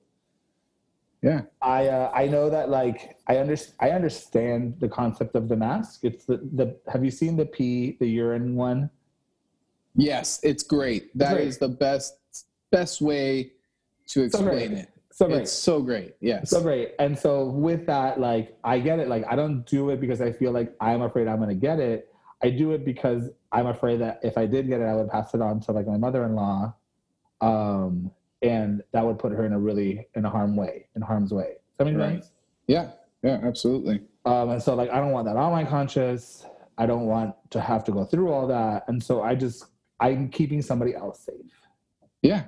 Yeah. 1.21 1.41
I 1.61 1.87
uh, 1.87 2.11
I 2.15 2.25
know 2.27 2.49
that 2.49 2.69
like 2.69 3.17
I 3.27 3.39
under, 3.39 3.55
I 3.79 3.91
understand 3.91 4.77
the 4.79 4.89
concept 4.89 5.35
of 5.35 5.49
the 5.49 5.55
mask. 5.55 5.99
It's 6.03 6.25
the, 6.25 6.37
the 6.37 6.77
have 6.91 7.05
you 7.05 7.11
seen 7.11 7.37
the 7.37 7.45
pee 7.45 7.97
the 7.99 8.07
urine 8.07 8.55
one? 8.55 8.89
Yes, 9.95 10.39
it's 10.41 10.63
great. 10.63 11.15
That 11.17 11.37
is 11.39 11.57
great. 11.57 11.69
the 11.69 11.75
best 11.77 12.17
best 12.71 13.01
way 13.01 13.51
to 14.07 14.29
So 14.29 14.39
explain 14.39 14.73
it. 14.73 14.89
So 15.11 15.27
great. 15.27 15.41
It's 15.41 15.51
so 15.51 15.81
great. 15.81 16.15
Yes. 16.21 16.49
So 16.49 16.61
great. 16.61 16.93
And 16.97 17.17
so 17.17 17.45
with 17.45 17.85
that, 17.85 18.19
like 18.19 18.57
I 18.63 18.79
get 18.79 18.97
it. 18.97 19.07
Like 19.07 19.25
I 19.29 19.35
don't 19.35 19.63
do 19.67 19.91
it 19.91 20.01
because 20.01 20.21
I 20.21 20.31
feel 20.31 20.51
like 20.51 20.73
I'm 20.81 21.03
afraid 21.03 21.27
I'm 21.27 21.39
gonna 21.39 21.53
get 21.53 21.79
it. 21.79 22.11
I 22.41 22.49
do 22.49 22.71
it 22.71 22.83
because 22.83 23.29
I'm 23.51 23.67
afraid 23.67 24.01
that 24.01 24.21
if 24.23 24.39
I 24.39 24.47
did 24.47 24.67
get 24.67 24.81
it, 24.81 24.85
I 24.85 24.95
would 24.95 25.09
pass 25.09 25.35
it 25.35 25.41
on 25.41 25.59
to 25.61 25.71
like 25.71 25.85
my 25.85 25.97
mother-in-law, 25.97 26.73
um, 27.41 28.09
and 28.41 28.81
that 28.91 29.05
would 29.05 29.19
put 29.19 29.31
her 29.31 29.45
in 29.45 29.53
a 29.53 29.59
really 29.59 30.07
in 30.15 30.25
a 30.25 30.29
harm 30.29 30.55
way, 30.55 30.87
in 30.95 31.01
harm's 31.01 31.33
way. 31.33 31.53
Does 31.77 31.77
that 31.77 31.85
make 31.85 31.97
Right. 31.97 32.25
Yeah. 32.67 32.91
Yeah, 33.23 33.39
absolutely. 33.43 34.01
Um, 34.25 34.49
and 34.49 34.61
so 34.61 34.73
like 34.75 34.89
I 34.89 34.99
don't 34.99 35.11
want 35.11 35.27
that 35.27 35.37
on 35.37 35.51
my 35.51 35.63
conscience. 35.63 36.45
I 36.77 36.85
don't 36.85 37.05
want 37.05 37.35
to 37.51 37.61
have 37.61 37.83
to 37.85 37.91
go 37.91 38.05
through 38.05 38.31
all 38.31 38.47
that. 38.47 38.85
And 38.87 39.01
so 39.01 39.21
I 39.21 39.35
just 39.35 39.65
I'm 39.99 40.29
keeping 40.29 40.61
somebody 40.61 40.95
else 40.95 41.25
safe. 41.25 41.35
Yeah. 42.21 42.45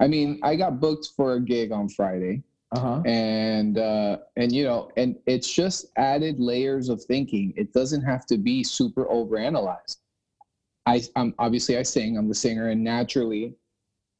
I 0.00 0.06
mean, 0.06 0.40
I 0.42 0.56
got 0.56 0.80
booked 0.80 1.10
for 1.16 1.34
a 1.34 1.40
gig 1.40 1.72
on 1.72 1.88
Friday. 1.88 2.42
Uh-huh. 2.72 3.00
and 3.06 3.78
uh 3.78 4.18
and 4.36 4.52
you 4.52 4.62
know 4.62 4.90
and 4.98 5.16
it's 5.24 5.50
just 5.50 5.86
added 5.96 6.38
layers 6.38 6.90
of 6.90 7.02
thinking 7.04 7.54
it 7.56 7.72
doesn't 7.72 8.02
have 8.02 8.26
to 8.26 8.36
be 8.36 8.62
super 8.62 9.06
overanalyzed 9.06 9.96
i 10.84 11.00
i'm 11.16 11.34
obviously 11.38 11.78
i 11.78 11.82
sing 11.82 12.18
i'm 12.18 12.28
the 12.28 12.34
singer 12.34 12.68
and 12.68 12.84
naturally 12.84 13.54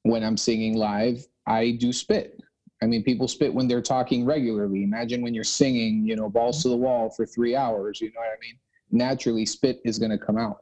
when 0.09 0.25
i'm 0.25 0.37
singing 0.37 0.77
live 0.77 1.27
i 1.47 1.73
do 1.73 1.93
spit. 1.93 2.41
I 2.83 2.87
mean 2.87 3.03
people 3.03 3.27
spit 3.27 3.53
when 3.53 3.67
they're 3.67 3.83
talking 3.83 4.25
regularly. 4.25 4.85
Imagine 4.85 5.21
when 5.21 5.35
you're 5.35 5.45
singing 5.45 6.07
you 6.07 6.17
know 6.17 6.29
balls 6.29 6.62
to 6.62 6.69
the 6.69 6.77
wall 6.77 7.11
for 7.11 7.27
three 7.27 7.55
hours 7.55 8.00
you 8.00 8.09
know 8.09 8.21
what 8.21 8.29
i 8.29 8.41
mean? 8.41 8.57
Naturally 8.91 9.45
spit 9.45 9.81
is 9.85 9.99
going 9.99 10.12
to 10.12 10.19
come 10.19 10.38
out. 10.38 10.59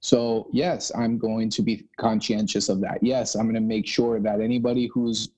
So 0.00 0.48
yes 0.52 0.92
i'm 0.94 1.18
going 1.18 1.48
to 1.50 1.62
be 1.62 1.86
conscientious 1.98 2.68
of 2.68 2.80
that. 2.80 2.98
Yes 3.02 3.34
i'm 3.36 3.44
going 3.44 3.54
to 3.54 3.60
make 3.76 3.86
sure 3.86 4.20
that 4.20 4.40
anybody 4.40 4.90
who's 4.92 5.30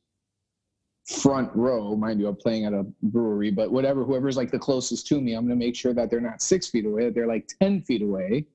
front 1.04 1.50
row, 1.54 1.96
mind 1.96 2.20
you, 2.20 2.28
I'm 2.28 2.36
playing 2.36 2.64
at 2.64 2.72
a 2.72 2.84
brewery, 3.02 3.50
but 3.50 3.72
whatever, 3.72 4.04
whoever's 4.04 4.36
like 4.36 4.50
the 4.50 4.58
closest 4.58 5.06
to 5.08 5.20
me, 5.20 5.34
I'm 5.34 5.46
going 5.46 5.58
to 5.58 5.64
make 5.64 5.74
sure 5.74 5.92
that 5.94 6.10
they're 6.10 6.20
not 6.20 6.40
six 6.40 6.68
feet 6.68 6.86
away, 6.86 7.06
that 7.06 7.14
they're 7.14 7.26
like 7.26 7.48
10 7.60 7.82
feet 7.82 8.02
away, 8.02 8.46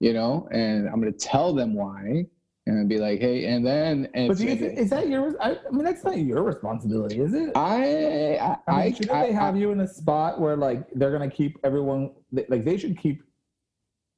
you 0.00 0.12
know, 0.12 0.48
and 0.50 0.88
I'm 0.88 1.00
going 1.00 1.12
to 1.12 1.18
tell 1.18 1.54
them 1.54 1.74
why 1.74 2.26
and 2.66 2.88
be 2.88 2.98
like, 2.98 3.20
hey, 3.20 3.46
and 3.46 3.66
then, 3.66 4.08
and 4.14 4.28
But 4.28 4.38
do 4.38 4.44
you 4.44 4.52
is 4.52 4.90
that 4.90 5.08
your? 5.08 5.34
I, 5.42 5.56
I 5.66 5.70
mean, 5.70 5.84
that's 5.84 6.04
not 6.04 6.18
your 6.18 6.42
responsibility, 6.42 7.20
is 7.20 7.34
it? 7.34 7.50
I, 7.56 8.36
I, 8.36 8.56
I 8.68 8.84
mean, 8.84 8.94
shouldn't 8.94 9.20
they 9.20 9.32
have 9.32 9.56
you 9.56 9.72
in 9.72 9.80
a 9.80 9.88
spot 9.88 10.40
where 10.40 10.56
like 10.56 10.86
they're 10.94 11.10
gonna 11.10 11.30
keep 11.30 11.58
everyone 11.64 12.12
like 12.48 12.64
they 12.64 12.76
should 12.78 12.98
keep 12.98 13.22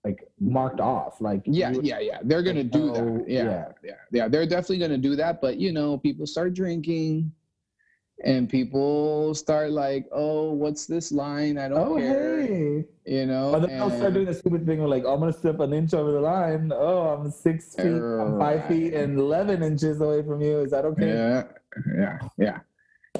like 0.05 0.29
marked 0.39 0.81
off 0.81 1.21
like 1.23 1.41
yeah, 1.47 1.71
you- 1.71 1.81
yeah, 1.83 1.99
yeah. 2.01 2.19
They're 2.23 2.43
gonna 2.43 2.65
do 2.65 2.91
Oh, 2.95 3.19
that. 3.19 3.29
Yeah, 3.31 3.45
yeah. 3.45 3.65
yeah, 3.83 3.93
yeah. 4.13 4.29
They're 4.29 4.47
definitely 4.47 4.79
gonna 4.79 4.99
do 4.99 5.17
that. 5.17 5.41
But 5.41 5.57
you 5.59 5.73
know, 5.73 5.97
people 5.97 6.27
start 6.27 6.53
drinking, 6.53 7.33
and 8.23 8.49
people 8.49 9.35
start 9.35 9.71
like, 9.73 10.07
"Oh, 10.13 10.53
what's 10.53 10.87
this 10.87 11.11
line? 11.11 11.59
I 11.59 11.69
don't 11.69 11.79
Oh 11.79 11.97
care." 11.97 12.43
hey! 12.43 12.85
You 13.07 13.27
know. 13.27 13.51
But 13.53 13.67
then 13.67 13.79
they'll 13.79 13.91
start 13.91 14.15
doing 14.15 14.27
the 14.27 14.35
stupid 14.35 14.67
thing 14.67 14.81
of 14.81 14.89
like 14.89 15.05
I'm 15.05 15.21
gonna 15.21 15.33
step 15.33 15.59
an 15.61 15.73
inch 15.73 15.95
over 15.95 16.13
the 16.13 16.21
line. 16.21 16.71
Oh, 16.73 17.09
I'm 17.09 17.31
six 17.31 17.75
feet, 17.75 17.87
I'm 17.87 18.39
five 18.39 18.67
feet 18.69 18.95
and 18.95 19.19
eleven 19.19 19.63
inches 19.63 20.01
away 20.01 20.23
from 20.23 20.41
you. 20.41 20.61
Is 20.61 20.71
that 20.71 20.85
okay? 20.85 21.09
Yeah, 21.09 21.45
yeah, 21.97 22.19
yeah. 22.39 22.59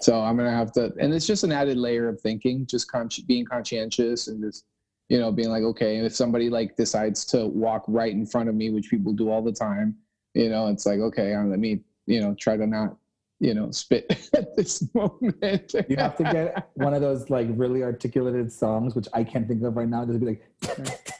So 0.01 0.21
I'm 0.21 0.37
gonna 0.37 0.51
have 0.51 0.73
to, 0.73 0.93
and 0.99 1.13
it's 1.15 1.27
just 1.27 1.45
an 1.45 1.53
added 1.53 1.77
layer 1.77 2.09
of 2.09 2.21
thinking, 2.21 2.67
just 2.67 2.91
con- 2.91 3.09
being 3.27 3.45
conscientious 3.45 4.29
and 4.29 4.43
just, 4.43 4.65
you 5.09 5.19
know, 5.19 5.31
being 5.31 5.51
like, 5.51 5.63
okay, 5.63 5.99
if 5.99 6.15
somebody 6.15 6.51
like 6.51 6.77
decides 6.77 7.25
to 7.27 7.47
walk 7.47 7.85
right 7.89 8.13
in 8.13 8.27
front 8.27 8.49
of 8.49 8.55
me, 8.55 8.71
which 8.71 8.91
people 8.91 9.13
do 9.13 9.31
all 9.31 9.41
the 9.43 9.53
time, 9.53 9.97
you 10.35 10.49
know, 10.49 10.67
it's 10.67 10.85
like, 10.85 10.99
okay, 10.99 11.37
let 11.37 11.59
me, 11.61 11.81
you 12.07 12.21
know, 12.21 12.35
try 12.35 12.57
to 12.57 12.67
not, 12.67 12.97
you 13.41 13.55
know, 13.55 13.71
spit 13.71 14.07
at 14.35 14.57
this 14.57 14.89
moment. 14.95 15.75
You 15.89 15.97
have 15.97 16.17
to 16.17 16.25
get 16.25 16.71
one 16.75 16.95
of 16.95 17.01
those 17.01 17.31
like 17.31 17.49
really 17.51 17.83
articulated 17.83 18.53
songs, 18.53 18.95
which 18.95 19.09
I 19.13 19.25
can't 19.25 19.47
think 19.49 19.63
of 19.63 19.77
right 19.77 19.89
now. 19.89 20.05
Just 20.05 20.21
be 20.21 20.27
like, 20.27 20.43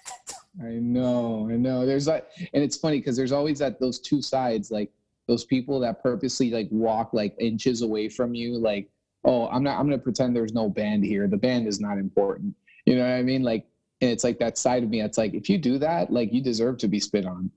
I 0.63 0.71
know, 0.75 1.49
I 1.51 1.57
know. 1.57 1.85
There's 1.85 2.07
like, 2.07 2.27
and 2.53 2.63
it's 2.63 2.77
funny 2.77 2.99
because 2.99 3.17
there's 3.17 3.33
always 3.33 3.59
that 3.59 3.81
those 3.81 3.99
two 3.99 4.23
sides, 4.23 4.71
like 4.71 4.91
those 5.27 5.45
people 5.45 5.81
that 5.81 6.03
purposely 6.03 6.51
like 6.51 6.69
walk 6.71 7.13
like 7.13 7.35
inches 7.39 7.83
away 7.83 8.09
from 8.09 8.35
you, 8.35 8.59
like, 8.59 8.89
oh, 9.25 9.49
I'm 9.49 9.65
not, 9.65 9.79
I'm 9.79 9.87
gonna 9.87 9.99
pretend 9.99 10.37
there's 10.37 10.55
no 10.55 10.69
band 10.69 11.05
here. 11.05 11.27
The 11.27 11.37
band 11.37 11.67
is 11.67 11.81
not 11.81 11.99
important. 11.99 12.55
You 12.87 12.97
know 12.97 13.03
what 13.03 13.15
I 13.15 13.23
mean? 13.23 13.43
Like, 13.43 13.67
and 14.01 14.11
it's 14.11 14.23
like 14.23 14.39
that 14.39 14.59
side 14.59 14.83
of 14.83 14.91
me. 14.91 15.01
It's 15.01 15.19
like 15.19 15.35
if 15.35 15.49
you 15.49 15.59
do 15.59 15.79
that, 15.79 16.13
like 16.13 16.33
you 16.33 16.43
deserve 16.43 16.79
to 16.79 16.89
be 16.89 17.01
spit 17.01 17.27
on. 17.27 17.51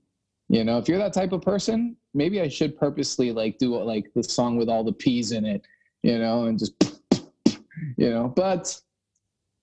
You 0.48 0.64
know, 0.64 0.78
if 0.78 0.88
you're 0.88 0.98
that 0.98 1.12
type 1.12 1.32
of 1.32 1.42
person, 1.42 1.96
maybe 2.14 2.40
I 2.40 2.48
should 2.48 2.78
purposely 2.78 3.32
like 3.32 3.58
do 3.58 3.76
like 3.82 4.12
the 4.14 4.22
song 4.22 4.56
with 4.56 4.68
all 4.68 4.82
the 4.82 4.92
peas 4.92 5.32
in 5.32 5.44
it, 5.44 5.66
you 6.02 6.18
know, 6.18 6.46
and 6.46 6.58
just, 6.58 6.72
you 7.96 8.10
know. 8.10 8.28
But, 8.28 8.80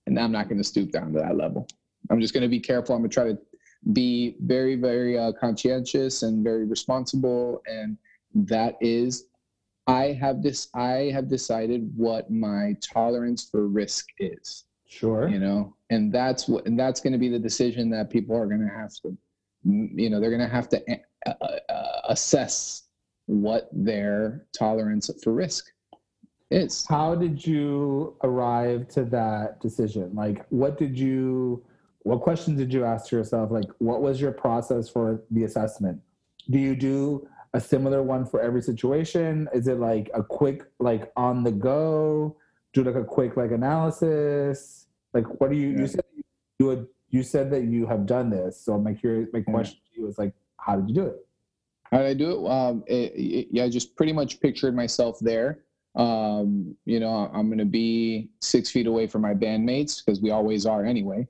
and 0.06 0.20
I'm 0.20 0.32
not 0.32 0.48
gonna 0.48 0.64
stoop 0.64 0.92
down 0.92 1.14
to 1.14 1.20
that 1.20 1.36
level. 1.36 1.68
I'm 2.10 2.22
just 2.22 2.34
going 2.34 2.44
to 2.44 2.50
be 2.50 2.60
careful. 2.60 2.96
I'm 2.96 3.02
going 3.02 3.10
to 3.10 3.14
try 3.14 3.24
to 3.26 3.38
be 3.94 4.36
very, 4.42 4.76
very 4.76 5.18
uh, 5.18 5.32
conscientious 5.34 6.24
and 6.24 6.44
very 6.44 6.66
responsible. 6.66 7.62
And 7.68 7.98
that 8.34 8.76
is, 8.82 9.28
I 9.88 10.18
have 10.20 10.42
this. 10.42 10.70
I 10.74 11.12
have 11.14 11.30
decided 11.30 11.92
what 11.96 12.32
my 12.32 12.76
tolerance 12.82 13.48
for 13.50 13.68
risk 13.68 14.08
is. 14.20 14.66
sure. 14.88 15.30
You 15.30 15.40
know, 15.40 15.76
and 15.90 16.12
that's 16.12 16.48
what, 16.48 16.66
and 16.66 16.80
that's 16.80 17.00
going 17.00 17.14
to 17.14 17.20
be 17.20 17.30
the 17.30 17.40
decision 17.40 17.90
that 17.92 18.10
people 18.10 18.36
are 18.36 18.48
going 18.48 18.62
to 18.62 18.74
have 18.74 18.94
to, 19.04 19.16
you 19.66 20.10
know, 20.10 20.20
they're 20.20 20.30
going 20.30 20.42
to 20.42 20.48
have 20.48 20.70
to 20.70 20.82
uh, 21.26 21.32
uh, 21.42 22.02
assess 22.10 22.84
what 23.26 23.68
their 23.74 24.46
tolerance 24.58 25.10
for 25.24 25.34
risk 25.34 25.72
is. 26.52 26.86
How 26.88 27.16
did 27.16 27.46
you 27.46 28.16
arrive 28.24 28.88
to 28.90 29.04
that 29.06 29.60
decision? 29.60 30.14
Like, 30.14 30.46
what 30.50 30.78
did 30.78 30.98
you, 30.98 31.66
what 32.04 32.22
questions 32.22 32.60
did 32.60 32.72
you 32.72 32.86
ask 32.86 33.12
yourself? 33.12 33.52
Like, 33.52 33.70
what 33.80 34.02
was 34.02 34.22
your 34.22 34.32
process 34.32 34.88
for 34.88 35.24
the 35.32 35.44
assessment? 35.44 36.00
Do 36.52 36.60
you 36.60 36.76
do 36.76 37.28
a 37.56 37.60
similar 37.60 38.04
one 38.04 38.26
for 38.26 38.42
every 38.42 38.62
situation? 38.62 39.50
Is 39.54 39.68
it 39.68 39.80
like 39.80 40.12
a 40.14 40.22
quick, 40.22 40.64
like 40.80 41.12
on 41.18 41.44
the 41.44 41.52
go? 41.52 42.38
Do 42.74 42.84
like 42.84 42.96
a 42.96 43.04
quick 43.04 43.38
like 43.38 43.52
analysis? 43.52 44.86
Like, 45.14 45.26
what 45.40 45.50
do 45.50 45.58
you? 45.58 45.70
Yeah. 45.70 45.80
You 45.80 45.88
said 45.88 46.04
you 46.60 46.66
would. 46.68 46.88
You 47.16 47.24
said 47.24 47.50
that 47.52 47.64
you 47.64 47.86
have 47.88 48.06
done 48.06 48.30
this. 48.30 48.60
So 48.60 48.78
my 48.78 48.94
curious, 48.94 49.30
my 49.32 49.40
Yeah. 49.40 49.46
question 49.54 49.78
to 49.94 50.02
you 50.02 50.06
is 50.08 50.18
like, 50.18 50.34
how 50.58 50.76
did 50.76 50.90
you 50.90 50.96
do 50.96 51.06
it? 51.06 51.26
How 51.90 52.00
did 52.00 52.08
I 52.08 52.14
do 52.14 52.30
it? 52.46 52.50
Um, 52.52 52.84
it, 52.88 53.14
it- 53.16 53.48
yeah, 53.52 53.64
I 53.64 53.70
just 53.70 53.96
pretty 53.96 54.12
much 54.12 54.42
pictured 54.42 54.76
myself 54.76 55.18
there. 55.22 55.64
Um, 55.96 56.76
you 56.84 57.00
know, 57.00 57.30
I'm 57.34 57.48
going 57.48 57.60
to 57.60 57.64
be 57.84 58.32
six 58.42 58.70
feet 58.70 58.86
away 58.86 59.08
from 59.08 59.22
my 59.22 59.34
bandmates 59.34 60.04
because 60.04 60.22
we 60.22 60.32
always 60.32 60.66
are 60.66 60.84
anyway. 60.84 61.26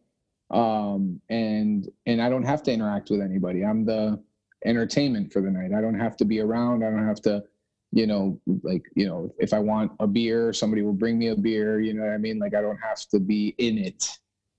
Um, 0.49 1.21
and 1.29 1.87
and 2.07 2.19
I 2.19 2.29
don't 2.29 2.45
have 2.45 2.63
to 2.63 2.71
interact 2.73 3.11
with 3.11 3.21
anybody. 3.21 3.63
I'm 3.63 3.85
the 3.85 4.19
entertainment 4.65 5.31
for 5.31 5.39
the 5.43 5.51
night. 5.51 5.71
I 5.71 5.81
don't 5.81 5.99
have 5.99 6.17
to 6.17 6.25
be 6.25 6.39
around. 6.39 6.83
I 6.83 6.89
don't 6.89 7.05
have 7.07 7.21
to, 7.29 7.43
you 7.91 8.07
know, 8.07 8.39
like 8.63 8.85
you 8.95 9.05
know, 9.05 9.31
if 9.37 9.53
I 9.53 9.59
want 9.59 9.91
a 9.99 10.07
beer, 10.07 10.51
somebody 10.51 10.81
will 10.81 10.93
bring 10.93 11.19
me 11.19 11.27
a 11.27 11.35
beer. 11.35 11.79
You 11.79 11.93
know 11.93 12.01
what 12.05 12.13
I 12.13 12.17
mean? 12.17 12.39
Like 12.39 12.55
I 12.55 12.61
don't 12.61 12.77
have 12.81 13.01
to 13.11 13.19
be 13.19 13.53
in 13.59 13.77
it. 13.77 14.17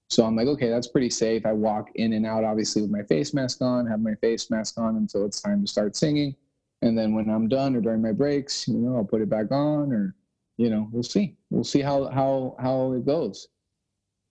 So 0.09 0.25
I'm 0.25 0.37
like, 0.37 0.47
okay, 0.47 0.69
that's 0.69 0.87
pretty 0.87 1.11
safe. 1.11 1.45
I 1.45 1.53
walk 1.53 1.91
in 1.97 2.13
and 2.13 2.25
out, 2.25 2.45
obviously, 2.45 2.83
with 2.83 2.91
my 2.91 3.03
face 3.03 3.35
mask 3.35 3.61
on, 3.61 3.87
have 3.87 4.01
my 4.01 4.15
face 4.17 4.51
mask 4.51 4.79
on 4.79 4.97
until 4.97 5.27
it's 5.27 5.41
time 5.41 5.63
to 5.63 5.67
start 5.67 5.97
singing. 5.97 6.37
And 6.83 6.97
then 6.97 7.15
when 7.15 7.29
I'm 7.29 7.49
done 7.49 7.75
or 7.75 7.81
during 7.81 8.03
my 8.03 8.13
breaks, 8.13 8.69
you 8.69 8.75
know, 8.75 8.97
I'll 8.97 9.05
put 9.05 9.23
it 9.23 9.31
back 9.31 9.51
on 9.51 9.93
or, 9.93 10.15
you 10.59 10.71
know, 10.71 10.89
we'll 10.93 11.03
see. 11.03 11.37
We'll 11.51 11.65
see 11.65 11.81
how 11.81 12.09
how 12.09 12.55
how 12.61 12.93
it 12.93 13.05
goes. 13.05 13.49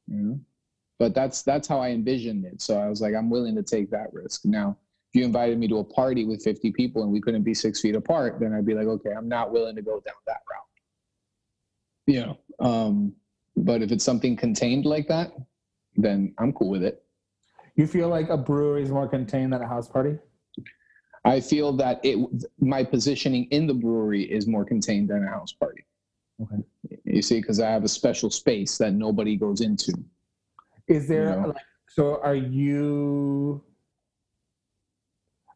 You 0.08 0.18
know? 0.18 0.40
But 0.98 1.14
that's 1.14 1.42
that's 1.42 1.68
how 1.68 1.80
I 1.80 1.90
envisioned 1.90 2.46
it. 2.46 2.62
So 2.62 2.80
I 2.80 2.88
was 2.88 3.02
like, 3.02 3.14
I'm 3.14 3.30
willing 3.30 3.56
to 3.56 3.64
take 3.64 3.90
that 3.92 4.14
risk. 4.14 4.46
Now, 4.46 4.78
if 5.12 5.20
you 5.20 5.26
invited 5.26 5.58
me 5.58 5.68
to 5.68 5.80
a 5.80 5.84
party 5.84 6.24
with 6.24 6.44
50 6.44 6.72
people 6.72 7.04
and 7.04 7.12
we 7.12 7.20
couldn't 7.20 7.44
be 7.44 7.54
six 7.54 7.82
feet 7.82 7.96
apart, 7.96 8.40
then 8.40 8.54
I'd 8.54 8.66
be 8.66 8.76
like, 8.76 8.88
okay, 8.88 9.12
I'm 9.12 9.28
not 9.28 9.52
willing 9.52 9.76
to 9.76 9.82
go 9.82 10.00
down 10.00 10.16
that 10.28 10.42
route. 10.50 12.06
You 12.08 12.26
know. 12.26 12.38
Um, 12.66 13.14
but 13.58 13.82
if 13.82 13.92
it's 13.92 14.04
something 14.04 14.36
contained 14.36 14.86
like 14.86 15.08
that, 15.08 15.34
then 15.98 16.34
I'm 16.38 16.54
cool 16.54 16.70
with 16.70 16.84
it. 16.84 17.04
You 17.76 17.88
feel 17.88 18.08
like 18.08 18.30
a 18.30 18.38
brewery 18.38 18.84
is 18.84 18.90
more 18.90 19.08
contained 19.08 19.54
than 19.54 19.62
a 19.62 19.68
house 19.68 19.88
party? 19.88 20.18
I 21.26 21.40
feel 21.40 21.74
that 21.74 22.00
it 22.04 22.18
my 22.60 22.84
positioning 22.84 23.46
in 23.46 23.68
the 23.68 23.74
brewery 23.74 24.24
is 24.24 24.48
more 24.48 24.64
contained 24.64 25.10
than 25.10 25.24
a 25.24 25.30
house 25.30 25.54
party. 25.54 25.84
Okay. 26.42 26.64
You 27.04 27.22
see, 27.22 27.42
because 27.42 27.60
I 27.60 27.70
have 27.70 27.84
a 27.84 27.90
special 27.90 28.30
space 28.30 28.78
that 28.78 28.94
nobody 28.94 29.36
goes 29.36 29.62
into. 29.62 29.94
Is 30.88 31.08
there 31.08 31.42
know? 31.42 31.48
like 31.50 31.64
so? 31.90 32.22
Are 32.22 32.36
you? 32.36 33.64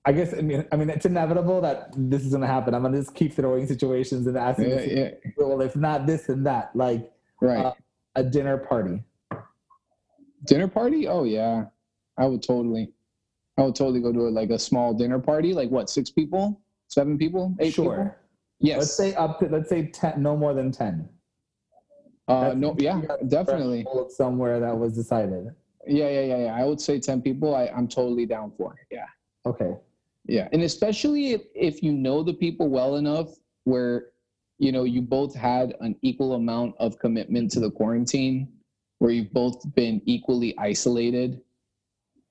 I 0.06 0.12
guess 0.12 0.34
I 0.34 0.42
mean 0.42 0.66
I 0.72 0.76
mean 0.76 0.90
it's 0.90 1.06
inevitable 1.06 1.62
that 1.62 1.92
this 1.96 2.24
is 2.24 2.30
going 2.32 2.42
to 2.42 2.48
happen. 2.48 2.74
I'm 2.74 2.82
going 2.82 2.94
to 2.94 3.00
just 3.00 3.14
keep 3.14 3.34
throwing 3.34 3.68
situations 3.68 4.26
and 4.26 4.38
asking. 4.38 4.70
Yeah, 4.72 4.82
yeah, 4.82 5.10
Well, 5.38 5.62
if 5.62 5.76
not 5.76 6.08
this 6.08 6.30
and 6.30 6.46
that, 6.48 6.76
like 6.76 7.12
right. 7.42 7.66
Uh, 7.66 7.74
a 8.16 8.24
dinner 8.24 8.58
party. 8.58 9.04
Dinner 10.46 10.68
party? 10.68 11.08
Oh 11.08 11.24
yeah, 11.24 11.66
I 12.18 12.26
would 12.26 12.44
totally. 12.44 12.92
I 13.58 13.64
would 13.64 13.76
totally 13.76 14.00
go 14.00 14.14
to 14.14 14.28
a, 14.28 14.30
like 14.30 14.50
a 14.52 14.60
small 14.60 14.94
dinner 14.94 15.20
party. 15.20 15.54
Like 15.54 15.70
what? 15.70 15.90
Six 15.90 16.10
people? 16.10 16.62
Seven 16.88 17.18
people? 17.18 17.56
Eight 17.60 17.76
people? 17.76 17.86
sure. 17.86 18.18
Yes. 18.60 18.78
Let's 18.80 18.94
say 18.94 19.14
up 19.16 19.40
to 19.40 19.48
let's 19.48 19.70
say 19.70 19.88
ten, 19.88 20.22
no 20.22 20.36
more 20.36 20.54
than 20.54 20.72
ten. 20.72 21.10
Uh, 22.28 22.54
no. 22.56 22.76
Yeah. 22.78 23.02
Definitely. 23.28 23.86
Somewhere 24.10 24.60
that 24.60 24.78
was 24.78 24.94
decided. 24.94 25.48
Yeah. 25.86 26.10
Yeah. 26.10 26.22
Yeah. 26.22 26.38
Yeah. 26.46 26.56
I 26.56 26.66
would 26.66 26.80
say 26.80 27.00
ten 27.00 27.22
people. 27.22 27.56
I, 27.56 27.68
I'm 27.68 27.88
totally 27.88 28.26
down 28.26 28.52
for. 28.58 28.76
Yeah. 28.92 29.06
Okay. 29.46 29.76
Yeah, 30.30 30.48
and 30.52 30.62
especially 30.62 31.32
if, 31.32 31.42
if 31.56 31.82
you 31.82 31.92
know 31.92 32.22
the 32.22 32.34
people 32.34 32.70
well 32.70 32.98
enough 32.98 33.30
where 33.64 34.08
you 34.60 34.72
know 34.72 34.84
you 34.84 35.02
both 35.02 35.34
had 35.34 35.76
an 35.80 35.96
equal 36.04 36.34
amount 36.34 36.76
of 36.80 37.00
commitment 37.00 37.50
to 37.52 37.60
the 37.60 37.72
quarantine, 37.72 38.48
where 39.00 39.12
you've 39.12 39.34
both 39.34 39.64
been 39.76 40.02
equally 40.06 40.58
isolated, 40.58 41.42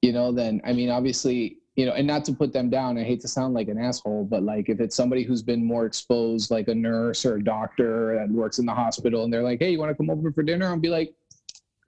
you 0.02 0.12
know, 0.12 0.30
then 0.32 0.60
I 0.64 0.72
mean 0.72 0.90
obviously, 0.90 1.58
you 1.76 1.86
know, 1.86 1.92
and 1.92 2.06
not 2.06 2.24
to 2.26 2.32
put 2.32 2.52
them 2.52 2.70
down, 2.70 2.98
I 2.98 3.02
hate 3.04 3.20
to 3.22 3.28
sound 3.28 3.54
like 3.54 3.68
an 3.68 3.78
asshole, 3.78 4.24
but 4.24 4.42
like 4.42 4.68
if 4.68 4.80
it's 4.80 4.94
somebody 4.96 5.22
who's 5.22 5.42
been 5.42 5.64
more 5.64 5.86
exposed, 5.86 6.50
like 6.50 6.68
a 6.68 6.74
nurse 6.74 7.24
or 7.24 7.36
a 7.36 7.44
doctor 7.44 8.16
that 8.18 8.30
works 8.30 8.58
in 8.58 8.66
the 8.66 8.74
hospital 8.74 9.24
and 9.24 9.32
they're 9.32 9.42
like, 9.42 9.58
Hey, 9.58 9.70
you 9.70 9.78
want 9.78 9.90
to 9.90 9.94
come 9.96 10.10
over 10.10 10.30
for 10.32 10.42
dinner? 10.42 10.66
I'll 10.66 10.78
be 10.78 10.88
like, 10.90 11.14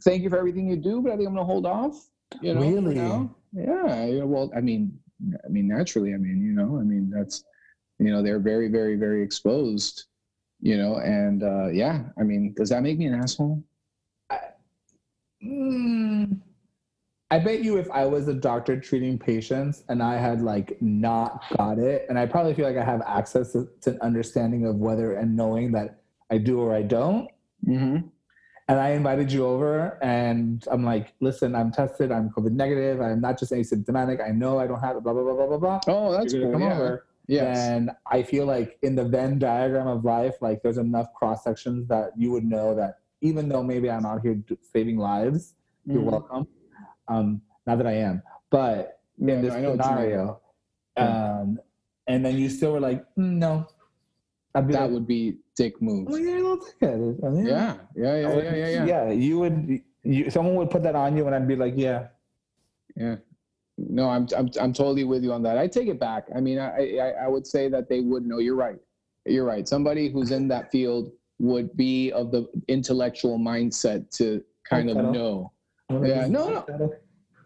Thank 0.03 0.23
you 0.23 0.31
for 0.31 0.39
everything 0.39 0.69
you 0.69 0.77
do, 0.77 1.03
but 1.03 1.13
I 1.13 1.17
think 1.17 1.29
I'm 1.29 1.35
gonna 1.35 1.47
hold 1.47 1.67
off. 1.67 2.09
You 2.41 2.55
know, 2.55 2.61
Really? 2.61 2.95
now. 2.95 3.35
Yeah. 3.53 4.07
yeah, 4.07 4.25
Well, 4.25 4.51
I 4.57 4.61
mean, 4.61 4.99
I 5.45 5.49
mean, 5.49 5.69
naturally, 5.69 6.15
I 6.15 6.17
mean, 6.17 6.41
you 6.43 6.53
know, 6.53 6.79
I 6.79 6.83
mean, 6.83 7.11
that's, 7.11 7.45
you 7.99 8.11
know, 8.11 8.23
they're 8.23 8.39
very, 8.39 8.69
very, 8.69 8.97
very 8.97 9.23
exposed, 9.23 10.05
you 10.61 10.79
know, 10.79 10.97
and 10.99 11.43
uh, 11.43 11.69
yeah, 11.69 12.05
I 12.19 12.23
mean, 12.23 12.55
does 12.57 12.71
that 12.71 12.83
make 12.83 12.99
me 12.99 13.07
an 13.07 13.15
asshole? 13.15 13.63
Mm, 15.45 16.41
I 17.31 17.39
bet 17.39 17.63
you 17.63 17.77
if 17.79 17.91
I 17.91 18.05
was 18.07 18.29
a 18.29 18.35
doctor 18.35 18.79
treating 18.79 19.19
patients 19.19 19.85
and 19.89 20.03
I 20.03 20.17
had 20.17 20.43
like 20.43 20.81
not 20.83 21.45
got 21.57 21.79
it, 21.79 22.07
and 22.09 22.19
I 22.19 22.27
probably 22.27 22.55
feel 22.55 22.67
like 22.67 22.77
I 22.77 22.85
have 22.85 23.03
access 23.07 23.53
to, 23.53 23.69
to 23.83 23.91
an 23.91 23.99
understanding 24.03 24.67
of 24.67 24.77
whether 24.77 25.15
and 25.15 25.37
knowing 25.37 25.73
that 25.73 26.03
I 26.31 26.39
do 26.39 26.61
or 26.61 26.75
I 26.75 26.83
don't. 26.83 27.29
Mm-hmm. 27.67 28.07
And 28.69 28.79
I 28.79 28.91
invited 28.91 29.33
you 29.33 29.45
over, 29.47 29.99
and 30.01 30.65
I'm 30.71 30.85
like, 30.85 31.13
listen, 31.21 31.57
I'm 31.57 31.73
tested, 31.73 32.13
I'm 32.13 32.31
COVID 32.31 32.53
negative, 32.53 33.01
I'm 33.01 33.21
not 33.21 33.37
just 33.37 33.51
asymptomatic. 33.51 34.25
I 34.25 34.31
know 34.31 34.61
I 34.61 34.69
don't 34.69 34.79
have 34.81 34.97
it, 34.97 35.03
blah 35.03 35.13
blah 35.13 35.23
blah 35.25 35.35
blah 35.35 35.47
blah 35.47 35.59
blah. 35.59 35.81
Oh, 35.89 36.13
that's 36.13 36.33
You're 36.33 36.45
cool. 36.45 36.53
come 36.53 36.63
Yeah. 36.63 36.75
over. 36.75 37.07
Yes. 37.27 37.59
And 37.59 37.91
I 38.11 38.23
feel 38.25 38.45
like 38.47 38.77
in 38.83 38.95
the 38.97 39.05
Venn 39.05 39.39
diagram 39.39 39.87
of 39.87 40.05
life, 40.05 40.35
like 40.41 40.63
there's 40.63 40.79
enough 40.79 41.13
cross 41.15 41.45
sections 41.45 41.87
that 41.89 42.11
you 42.17 42.31
would 42.33 42.45
know 42.45 42.75
that 42.75 42.99
even 43.21 43.49
though 43.49 43.63
maybe 43.63 43.91
I'm 43.91 44.07
out 44.07 44.23
here 44.23 44.41
saving 44.73 44.97
lives, 44.99 45.55
you're 45.87 46.03
Mhm. 46.03 46.11
welcome. 46.11 46.47
Um, 47.09 47.43
not 47.67 47.79
that 47.79 47.87
I 47.87 47.93
am, 47.95 48.23
but 48.51 49.01
Yeah, 49.19 49.35
in 49.35 49.43
this 49.43 49.53
I 49.55 49.61
know 49.61 49.71
what 49.77 49.85
you 49.85 49.91
mean. 49.91 49.99
scenario, 49.99 50.41
um, 50.97 51.61
and 52.07 52.25
then 52.25 52.37
you 52.37 52.49
still 52.49 52.73
were 52.73 52.81
like, 52.81 53.05
"Mm, 53.17 53.37
no, 53.39 53.67
That 54.55 54.69
like, 54.71 54.91
would 54.91 55.07
be 55.07 55.39
dick 55.55 55.81
move. 55.83 56.09
well, 56.09 56.19
yeah, 56.19 56.43
I'll 56.45 56.57
take 56.59 56.83
it. 56.83 57.25
I 57.25 57.29
mean, 57.29 57.47
Yeah. 57.47 57.77
Yeah. 57.95 58.17
Yeah. 58.21 58.35
Would- 58.35 58.45
Yeah. 58.45 58.55
Yeah. 58.57 58.67
Yeah. 58.69 58.85
yeah. 58.87 59.11
You 59.11 59.39
would, 59.41 59.81
you, 60.03 60.31
someone 60.31 60.55
would 60.57 60.71
put 60.71 60.83
that 60.83 60.95
on 60.97 61.17
you, 61.17 61.27
and 61.27 61.35
I'd 61.35 61.47
be 61.49 61.57
like, 61.57 61.75
yeah, 61.77 62.09
Yeah. 62.97 63.17
No, 63.79 64.11
I'm, 64.11 64.27
I'm, 64.37 64.51
I'm 64.61 64.73
totally 64.75 65.05
with 65.05 65.23
you 65.25 65.33
on 65.33 65.43
that. 65.45 65.57
I 65.57 65.67
take 65.67 65.89
it 65.89 65.99
back. 65.99 66.27
I 66.35 66.41
mean, 66.41 66.59
I, 66.59 66.99
I, 66.99 67.11
I 67.25 67.29
would 67.29 67.47
say 67.47 67.69
that 67.69 67.89
they 67.89 68.01
would 68.01 68.27
know. 68.27 68.39
You're 68.39 68.57
right. 68.57 68.79
You're 69.25 69.47
right. 69.47 69.67
Somebody 69.67 70.11
who's 70.11 70.33
in 70.33 70.49
that 70.49 70.71
field 70.71 71.13
would 71.41 71.75
be 71.77 72.13
of 72.13 72.31
the 72.31 72.47
intellectual 72.69 73.39
mindset 73.39 74.15
to 74.19 74.45
kind 74.69 74.91
of 74.91 74.97
know. 74.99 75.53
Yeah, 75.91 76.27
no, 76.29 76.65
no. 76.69 76.95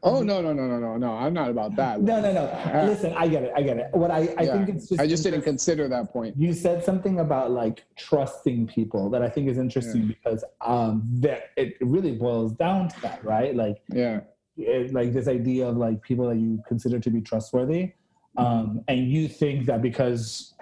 Oh 0.02 0.20
no, 0.20 0.42
no, 0.42 0.52
no, 0.52 0.66
no, 0.66 0.78
no, 0.78 0.96
no. 0.98 1.12
I'm 1.12 1.32
not 1.32 1.48
about 1.48 1.76
that. 1.76 2.02
No, 2.02 2.20
no, 2.20 2.30
no. 2.30 2.82
Listen, 2.86 3.14
I 3.16 3.26
get 3.26 3.44
it. 3.44 3.52
I 3.56 3.62
get 3.62 3.78
it. 3.78 3.88
What 3.92 4.10
I, 4.10 4.34
I 4.36 4.42
Yeah. 4.42 4.52
think 4.52 4.68
it's 4.68 4.88
just. 4.90 5.00
I 5.00 5.06
just 5.06 5.22
didn't 5.22 5.42
consider 5.42 5.88
that 5.88 6.12
point. 6.12 6.36
You 6.36 6.52
said 6.52 6.84
something 6.84 7.20
about 7.20 7.52
like 7.52 7.84
trusting 7.96 8.66
people 8.66 9.08
that 9.10 9.22
I 9.22 9.30
think 9.30 9.48
is 9.48 9.56
interesting 9.56 10.06
because 10.08 10.44
um 10.60 11.04
that 11.20 11.52
it 11.56 11.76
really 11.80 12.12
boils 12.12 12.52
down 12.52 12.88
to 12.88 13.00
that, 13.00 13.24
right? 13.24 13.54
Like 13.56 13.78
Yeah. 13.88 14.20
it, 14.58 14.92
like 14.92 15.14
this 15.14 15.26
idea 15.26 15.66
of 15.66 15.78
like 15.78 16.02
people 16.02 16.28
that 16.28 16.36
you 16.36 16.62
consider 16.68 16.98
to 17.00 17.08
be 17.10 17.22
trustworthy, 17.22 17.92
um, 18.36 18.84
and 18.88 19.08
you 19.10 19.26
think 19.26 19.64
that 19.66 19.80
because 19.80 20.52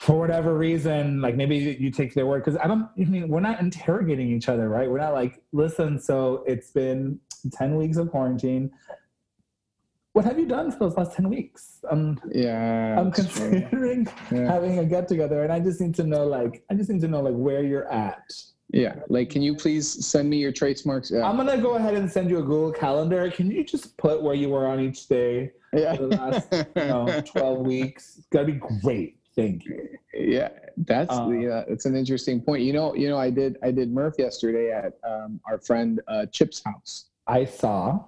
for 0.00 0.18
whatever 0.18 0.56
reason, 0.56 1.20
like 1.20 1.36
maybe 1.36 1.56
you 1.78 1.90
take 1.90 2.14
their 2.14 2.24
word 2.24 2.42
because 2.42 2.58
I 2.58 2.66
don't. 2.66 2.88
I 2.98 3.04
mean, 3.04 3.28
we're 3.28 3.40
not 3.40 3.60
interrogating 3.60 4.30
each 4.30 4.48
other, 4.48 4.70
right? 4.70 4.90
We're 4.90 4.96
not 4.98 5.12
like, 5.12 5.42
listen. 5.52 6.00
So 6.00 6.42
it's 6.46 6.70
been 6.70 7.20
ten 7.52 7.76
weeks 7.76 7.98
of 7.98 8.10
quarantine. 8.10 8.70
What 10.14 10.24
have 10.24 10.38
you 10.38 10.46
done 10.46 10.72
for 10.72 10.78
those 10.78 10.96
last 10.96 11.12
ten 11.14 11.28
weeks? 11.28 11.80
Um, 11.90 12.18
Yeah. 12.32 12.98
I'm 12.98 13.12
considering 13.12 14.08
Yeah. 14.32 14.50
having 14.50 14.78
a 14.78 14.86
get 14.86 15.06
together, 15.06 15.42
and 15.42 15.52
I 15.52 15.60
just 15.60 15.82
need 15.82 15.94
to 15.96 16.04
know, 16.04 16.26
like, 16.26 16.64
I 16.70 16.74
just 16.74 16.88
need 16.88 17.02
to 17.02 17.08
know, 17.08 17.20
like, 17.20 17.34
where 17.34 17.62
you're 17.62 17.86
at. 17.92 18.24
Yeah. 18.72 18.94
Like, 19.08 19.28
can 19.28 19.42
you 19.42 19.54
please 19.54 19.86
send 20.06 20.30
me 20.30 20.38
your 20.38 20.50
trace 20.50 20.86
marks? 20.86 21.10
Yeah. 21.10 21.28
I'm 21.28 21.36
gonna 21.36 21.58
go 21.60 21.74
ahead 21.74 21.92
and 21.94 22.10
send 22.10 22.30
you 22.30 22.38
a 22.38 22.42
Google 22.42 22.72
Calendar. 22.72 23.30
Can 23.30 23.50
you 23.50 23.64
just 23.64 23.96
put 23.98 24.22
where 24.22 24.34
you 24.34 24.48
were 24.48 24.66
on 24.66 24.80
each 24.80 25.08
day 25.08 25.52
yeah. 25.74 25.94
for 25.94 26.06
the 26.06 26.16
last, 26.16 26.48
you 26.52 26.64
know, 26.86 27.20
12 27.26 27.58
weeks? 27.66 28.16
It's 28.16 28.26
gotta 28.28 28.46
be 28.46 28.60
great. 28.82 29.19
Thank 29.36 29.64
you. 29.64 29.88
yeah 30.14 30.48
that's 30.76 31.12
Uh, 31.14 31.28
the 31.28 31.52
uh, 31.56 31.64
it's 31.68 31.86
an 31.86 31.94
interesting 31.96 32.40
point. 32.40 32.62
You 32.62 32.72
know 32.72 32.94
you 32.94 33.08
know 33.08 33.18
i 33.18 33.30
did 33.30 33.58
i 33.62 33.70
did 33.70 33.92
murph 33.92 34.14
yesterday 34.18 34.72
at 34.72 34.94
um, 35.08 35.40
our 35.48 35.58
friend 35.58 36.00
uh, 36.08 36.26
chip's 36.26 36.62
house. 36.64 37.06
I 37.26 37.44
saw. 37.44 38.04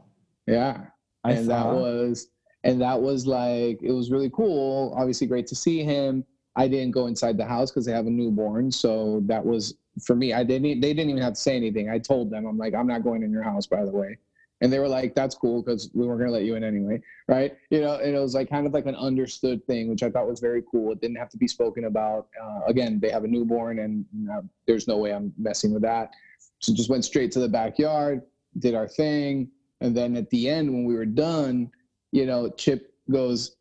yeah. 0.46 0.86
I 1.24 1.32
and 1.32 1.48
that 1.48 1.62
saw. 1.62 1.74
was 1.74 2.28
and 2.64 2.80
that 2.80 3.00
was 3.00 3.26
like 3.26 3.80
it 3.82 3.92
was 3.92 4.10
really 4.10 4.30
cool. 4.30 4.94
Obviously 4.96 5.26
great 5.26 5.46
to 5.48 5.54
see 5.54 5.82
him. 5.84 6.24
I 6.56 6.66
didn't 6.68 6.90
go 6.90 7.06
inside 7.06 7.36
the 7.38 7.44
house 7.46 7.70
because 7.70 7.86
they 7.86 7.92
have 7.92 8.06
a 8.06 8.10
newborn 8.10 8.70
so 8.72 9.22
that 9.26 9.44
was 9.44 9.74
for 10.06 10.14
me 10.16 10.32
i 10.32 10.42
didn't 10.42 10.80
they 10.80 10.92
didn't 10.94 11.10
even 11.10 11.22
have 11.22 11.34
to 11.34 11.40
say 11.40 11.54
anything. 11.56 11.88
I 11.90 11.98
told 11.98 12.30
them 12.30 12.46
i'm 12.46 12.58
like 12.58 12.74
i'm 12.74 12.86
not 12.86 13.02
going 13.04 13.22
in 13.22 13.30
your 13.30 13.42
house 13.42 13.66
by 13.66 13.84
the 13.84 13.90
way 13.90 14.18
and 14.62 14.72
they 14.72 14.78
were 14.78 14.88
like 14.88 15.14
that's 15.14 15.34
cool 15.34 15.62
because 15.62 15.90
we 15.92 16.06
weren't 16.06 16.20
to 16.22 16.30
let 16.30 16.44
you 16.44 16.54
in 16.54 16.64
anyway 16.64 16.98
right? 17.28 17.56
You 17.70 17.80
know 17.80 17.96
and 17.96 18.14
it 18.14 18.18
was 18.18 18.34
like 18.34 18.48
kind 18.48 18.66
of 18.66 18.72
like 18.72 18.86
an 18.86 18.94
understood 18.96 19.66
thing 19.66 19.90
which 19.90 20.02
i 20.02 20.08
thought 20.08 20.26
was 20.26 20.40
very 20.40 20.62
cool. 20.70 20.92
It 20.92 21.00
didn't 21.00 21.16
have 21.16 21.28
to 21.30 21.36
be 21.36 21.48
spoken 21.48 21.84
about. 21.84 22.28
Uh, 22.42 22.60
again 22.66 22.98
they 23.00 23.10
have 23.10 23.24
a 23.24 23.28
newborn 23.28 23.80
and 23.80 24.06
uh, 24.32 24.40
there's 24.66 24.88
no 24.88 24.96
way 24.96 25.12
i'm 25.12 25.34
messing 25.36 25.74
with 25.74 25.82
that. 25.82 26.12
So 26.60 26.72
just 26.72 26.88
went 26.88 27.04
straight 27.04 27.32
to 27.32 27.40
the 27.40 27.48
backyard 27.48 28.22
did 28.58 28.74
our 28.74 28.88
thing 28.88 29.50
and 29.80 29.96
then 29.96 30.16
at 30.16 30.28
the 30.30 30.48
end 30.48 30.70
when 30.70 30.84
we 30.84 30.94
were 30.94 31.06
done 31.06 31.70
you 32.12 32.26
know 32.26 32.50
chip 32.50 32.94
goes 33.10 33.56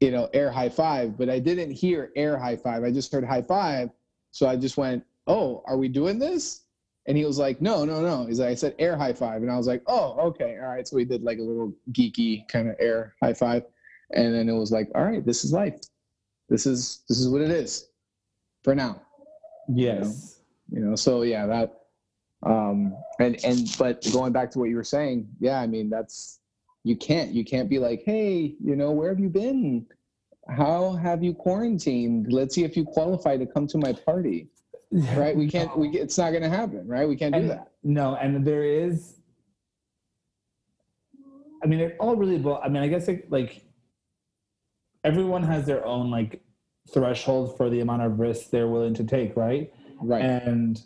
you 0.00 0.10
know 0.10 0.28
air 0.34 0.50
high 0.50 0.68
five 0.68 1.16
but 1.16 1.30
i 1.30 1.38
didn't 1.38 1.70
hear 1.70 2.10
air 2.16 2.36
high 2.36 2.56
five. 2.56 2.84
I 2.84 2.90
just 2.90 3.12
heard 3.12 3.24
high 3.24 3.42
five. 3.42 3.90
So 4.32 4.46
i 4.46 4.56
just 4.56 4.76
went 4.76 5.04
oh 5.26 5.62
are 5.66 5.78
we 5.78 5.88
doing 5.88 6.18
this 6.18 6.63
and 7.06 7.18
he 7.18 7.24
was 7.24 7.38
like, 7.38 7.60
no, 7.60 7.84
no, 7.84 8.00
no. 8.00 8.26
He's 8.26 8.40
like, 8.40 8.50
I 8.50 8.54
said 8.54 8.74
air 8.78 8.96
high 8.96 9.12
five. 9.12 9.42
And 9.42 9.50
I 9.50 9.56
was 9.56 9.66
like, 9.66 9.82
oh, 9.86 10.18
okay. 10.28 10.58
All 10.60 10.68
right. 10.68 10.86
So 10.86 10.96
we 10.96 11.04
did 11.04 11.22
like 11.22 11.38
a 11.38 11.42
little 11.42 11.74
geeky 11.92 12.48
kind 12.48 12.68
of 12.68 12.76
air 12.80 13.14
high 13.22 13.34
five. 13.34 13.64
And 14.14 14.34
then 14.34 14.48
it 14.48 14.52
was 14.52 14.72
like, 14.72 14.90
all 14.94 15.04
right, 15.04 15.24
this 15.24 15.44
is 15.44 15.52
life. 15.52 15.78
This 16.48 16.66
is 16.66 17.02
this 17.08 17.18
is 17.18 17.28
what 17.28 17.40
it 17.40 17.50
is 17.50 17.88
for 18.62 18.74
now. 18.74 19.02
Yes. 19.68 20.40
You 20.70 20.80
know, 20.80 20.96
so 20.96 21.22
yeah, 21.22 21.46
that 21.46 21.80
um 22.44 22.96
and 23.20 23.42
and 23.44 23.74
but 23.78 24.06
going 24.12 24.32
back 24.32 24.50
to 24.52 24.58
what 24.58 24.68
you 24.68 24.76
were 24.76 24.84
saying, 24.84 25.28
yeah, 25.40 25.60
I 25.60 25.66
mean 25.66 25.90
that's 25.90 26.40
you 26.84 26.96
can't 26.96 27.32
you 27.32 27.44
can't 27.44 27.68
be 27.68 27.78
like, 27.78 28.02
hey, 28.04 28.54
you 28.62 28.76
know, 28.76 28.92
where 28.92 29.08
have 29.08 29.20
you 29.20 29.28
been? 29.28 29.86
How 30.48 30.92
have 30.92 31.22
you 31.22 31.32
quarantined? 31.34 32.32
Let's 32.32 32.54
see 32.54 32.64
if 32.64 32.76
you 32.76 32.84
qualify 32.84 33.36
to 33.38 33.46
come 33.46 33.66
to 33.68 33.78
my 33.78 33.92
party. 33.92 34.48
Right? 34.92 35.36
We 35.36 35.48
can't 35.48 35.76
we 35.76 35.88
it's 35.90 36.16
not 36.18 36.32
gonna 36.32 36.48
happen, 36.48 36.86
right? 36.86 37.08
We 37.08 37.16
can't 37.16 37.34
do 37.34 37.40
And- 37.40 37.50
that. 37.50 37.70
No, 37.82 38.14
and 38.16 38.46
there 38.46 38.64
is. 38.64 39.16
I 41.62 41.66
mean, 41.66 41.80
it 41.80 41.96
all 41.98 42.16
really. 42.16 42.38
Well, 42.38 42.60
I 42.62 42.68
mean, 42.68 42.82
I 42.82 42.88
guess 42.88 43.08
it, 43.08 43.30
like 43.30 43.64
everyone 45.02 45.42
has 45.42 45.66
their 45.66 45.84
own 45.84 46.10
like 46.10 46.42
threshold 46.92 47.56
for 47.56 47.70
the 47.70 47.80
amount 47.80 48.02
of 48.02 48.18
risk 48.20 48.50
they're 48.50 48.68
willing 48.68 48.94
to 48.94 49.04
take, 49.04 49.36
right? 49.36 49.72
Right. 50.00 50.22
And 50.24 50.80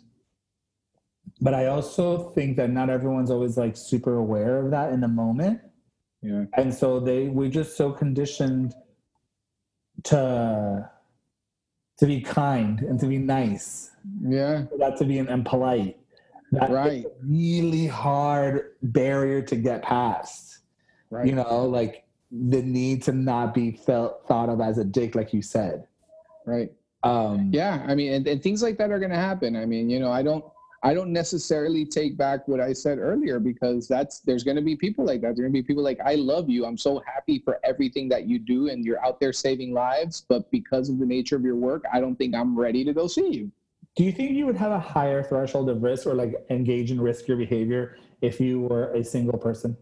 but 1.41 1.53
I 1.53 1.67
also 1.67 2.29
think 2.31 2.57
that 2.57 2.69
not 2.69 2.89
everyone's 2.89 3.31
always 3.31 3.57
like 3.57 3.75
super 3.77 4.15
aware 4.15 4.59
of 4.63 4.71
that 4.71 4.91
in 4.93 5.01
the 5.01 5.07
moment. 5.07 5.61
yeah. 6.21 6.45
And 6.57 6.73
so 6.73 6.99
they 6.99 7.27
we're 7.27 7.49
just 7.49 7.75
so 7.77 7.91
conditioned 7.91 8.73
to 10.05 10.89
to 11.99 12.05
be 12.05 12.21
kind 12.21 12.79
and 12.81 12.99
to 12.99 13.05
be 13.05 13.17
nice, 13.17 13.91
Yeah. 14.21 14.65
that 14.79 14.97
to 14.97 15.05
be 15.05 15.19
and, 15.19 15.45
polite. 15.45 15.97
That 16.51 16.71
Right. 16.71 17.05
a 17.05 17.11
really 17.21 17.85
hard 17.87 18.71
barrier 18.81 19.41
to 19.43 19.55
get 19.55 19.83
past. 19.83 20.59
Right. 21.11 21.27
You 21.27 21.35
know, 21.35 21.65
like 21.65 22.05
the 22.31 22.61
need 22.61 23.03
to 23.03 23.11
not 23.11 23.53
be 23.53 23.71
felt 23.71 24.25
thought 24.27 24.49
of 24.49 24.61
as 24.61 24.77
a 24.77 24.85
dick, 24.85 25.13
like 25.15 25.33
you 25.33 25.41
said. 25.41 25.85
Right. 26.45 26.71
Um, 27.03 27.49
Yeah. 27.51 27.83
I 27.87 27.95
mean, 27.95 28.13
and, 28.13 28.27
and 28.27 28.41
things 28.41 28.63
like 28.63 28.77
that 28.77 28.91
are 28.91 28.99
going 28.99 29.11
to 29.11 29.17
happen. 29.17 29.55
I 29.55 29.65
mean, 29.65 29.89
you 29.89 29.99
know, 29.99 30.11
I 30.11 30.21
don't, 30.23 30.43
I 30.81 30.93
don't 30.93 31.11
necessarily 31.11 31.85
take 31.85 32.15
back 32.15 32.47
what 32.47 32.61
I 32.61 32.71
said 32.71 32.99
earlier 32.99 33.39
because 33.39 33.87
that's 33.87 34.19
there's 34.19 34.43
going 34.43 34.55
to 34.55 34.61
be 34.61 34.75
people 34.75 35.05
like 35.05 35.21
that. 35.21 35.35
There's 35.35 35.39
going 35.39 35.53
to 35.53 35.61
be 35.61 35.63
people 35.63 35.83
like 35.83 35.99
I 36.03 36.15
love 36.15 36.49
you. 36.49 36.65
I'm 36.65 36.77
so 36.77 37.03
happy 37.05 37.39
for 37.39 37.59
everything 37.65 38.07
that 38.09 38.27
you 38.27 38.39
do, 38.39 38.69
and 38.69 38.85
you're 38.85 39.03
out 39.05 39.19
there 39.19 39.33
saving 39.33 39.73
lives. 39.73 40.25
But 40.27 40.49
because 40.51 40.89
of 40.89 40.97
the 40.97 41.05
nature 41.05 41.35
of 41.35 41.43
your 41.43 41.55
work, 41.55 41.83
I 41.91 41.99
don't 41.99 42.15
think 42.15 42.33
I'm 42.33 42.57
ready 42.57 42.85
to 42.85 42.93
go 42.93 43.07
see 43.07 43.29
you. 43.29 43.51
Do 43.95 44.05
you 44.05 44.11
think 44.13 44.31
you 44.31 44.45
would 44.45 44.55
have 44.55 44.71
a 44.71 44.79
higher 44.79 45.21
threshold 45.21 45.69
of 45.69 45.83
risk 45.83 46.07
or 46.07 46.13
like 46.13 46.33
engage 46.49 46.91
in 46.91 46.99
riskier 46.99 47.37
behavior 47.37 47.97
if 48.21 48.39
you 48.39 48.61
were 48.61 48.93
a 48.93 49.03
single 49.03 49.37
person? 49.37 49.75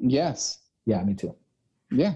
Yes. 0.00 0.58
Yeah, 0.86 1.02
me 1.02 1.14
too. 1.14 1.34
Yeah. 1.90 2.14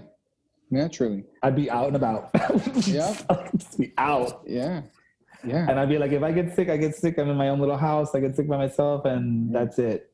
Naturally. 0.71 1.25
I'd 1.41 1.55
be 1.55 1.69
out 1.69 1.87
and 1.87 1.95
about. 1.95 2.29
Yeah. 2.87 3.13
Just 3.57 3.77
be 3.77 3.91
out. 3.97 4.43
Yeah. 4.47 4.83
Yeah. 5.45 5.65
And 5.69 5.79
I'd 5.79 5.89
be 5.89 5.97
like, 5.97 6.11
if 6.11 6.23
I 6.23 6.31
get 6.31 6.55
sick, 6.55 6.69
I 6.69 6.77
get 6.77 6.95
sick. 6.95 7.17
I'm 7.17 7.29
in 7.29 7.37
my 7.37 7.49
own 7.49 7.59
little 7.59 7.77
house. 7.77 8.15
I 8.15 8.19
get 8.19 8.35
sick 8.35 8.47
by 8.47 8.57
myself, 8.57 9.05
and 9.05 9.53
that's 9.53 9.77
it. 9.79 10.11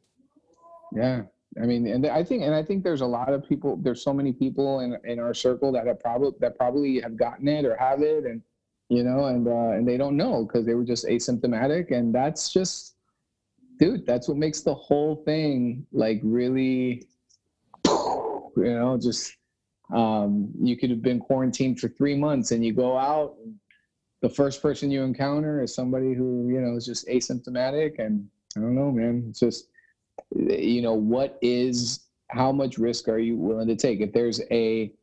Yeah. 0.95 1.23
I 1.61 1.65
mean, 1.65 1.87
and 1.87 2.05
I 2.05 2.23
think, 2.23 2.43
and 2.43 2.53
I 2.53 2.63
think 2.63 2.83
there's 2.83 3.01
a 3.01 3.07
lot 3.07 3.33
of 3.33 3.47
people. 3.47 3.77
There's 3.77 4.03
so 4.03 4.13
many 4.13 4.31
people 4.31 4.81
in 4.81 4.97
in 5.03 5.19
our 5.19 5.33
circle 5.33 5.71
that 5.71 5.87
have 5.87 5.99
probably 5.99 6.31
that 6.39 6.57
probably 6.57 6.99
have 7.01 7.17
gotten 7.17 7.47
it 7.47 7.65
or 7.65 7.75
have 7.75 8.01
it, 8.01 8.25
and 8.25 8.41
you 8.89 9.03
know, 9.03 9.25
and 9.25 9.47
uh, 9.47 9.71
and 9.71 9.87
they 9.87 9.97
don't 9.97 10.15
know 10.15 10.45
because 10.45 10.65
they 10.65 10.75
were 10.75 10.83
just 10.83 11.05
asymptomatic, 11.05 11.91
and 11.91 12.13
that's 12.13 12.53
just, 12.53 12.95
dude, 13.79 14.05
that's 14.05 14.27
what 14.27 14.37
makes 14.37 14.61
the 14.61 14.73
whole 14.73 15.23
thing 15.25 15.85
like 15.91 16.21
really, 16.23 17.07
you 17.85 18.51
know, 18.55 18.99
just 19.01 19.35
um, 19.93 20.51
you 20.61 20.77
could 20.77 20.91
have 20.91 21.01
been 21.01 21.19
quarantined 21.19 21.79
for 21.79 21.89
three 21.89 22.15
months, 22.15 22.51
and 22.51 22.63
you 22.63 22.73
go 22.73 22.95
out. 22.95 23.35
And 23.43 23.55
the 24.21 24.29
first 24.29 24.61
person 24.61 24.91
you 24.91 25.03
encounter 25.03 25.61
is 25.61 25.73
somebody 25.73 26.13
who 26.13 26.49
you 26.49 26.61
know 26.61 26.75
is 26.75 26.85
just 26.85 27.07
asymptomatic, 27.07 27.99
and 27.99 28.27
I 28.57 28.61
don't 28.61 28.75
know, 28.75 28.91
man. 28.91 29.25
It's 29.29 29.39
just 29.39 29.69
you 30.35 30.81
know 30.81 30.93
what 30.93 31.37
is 31.41 32.07
how 32.29 32.51
much 32.51 32.77
risk 32.77 33.07
are 33.07 33.19
you 33.19 33.35
willing 33.35 33.67
to 33.67 33.75
take 33.75 34.01
if 34.01 34.13
there's 34.13 34.41
a 34.51 34.93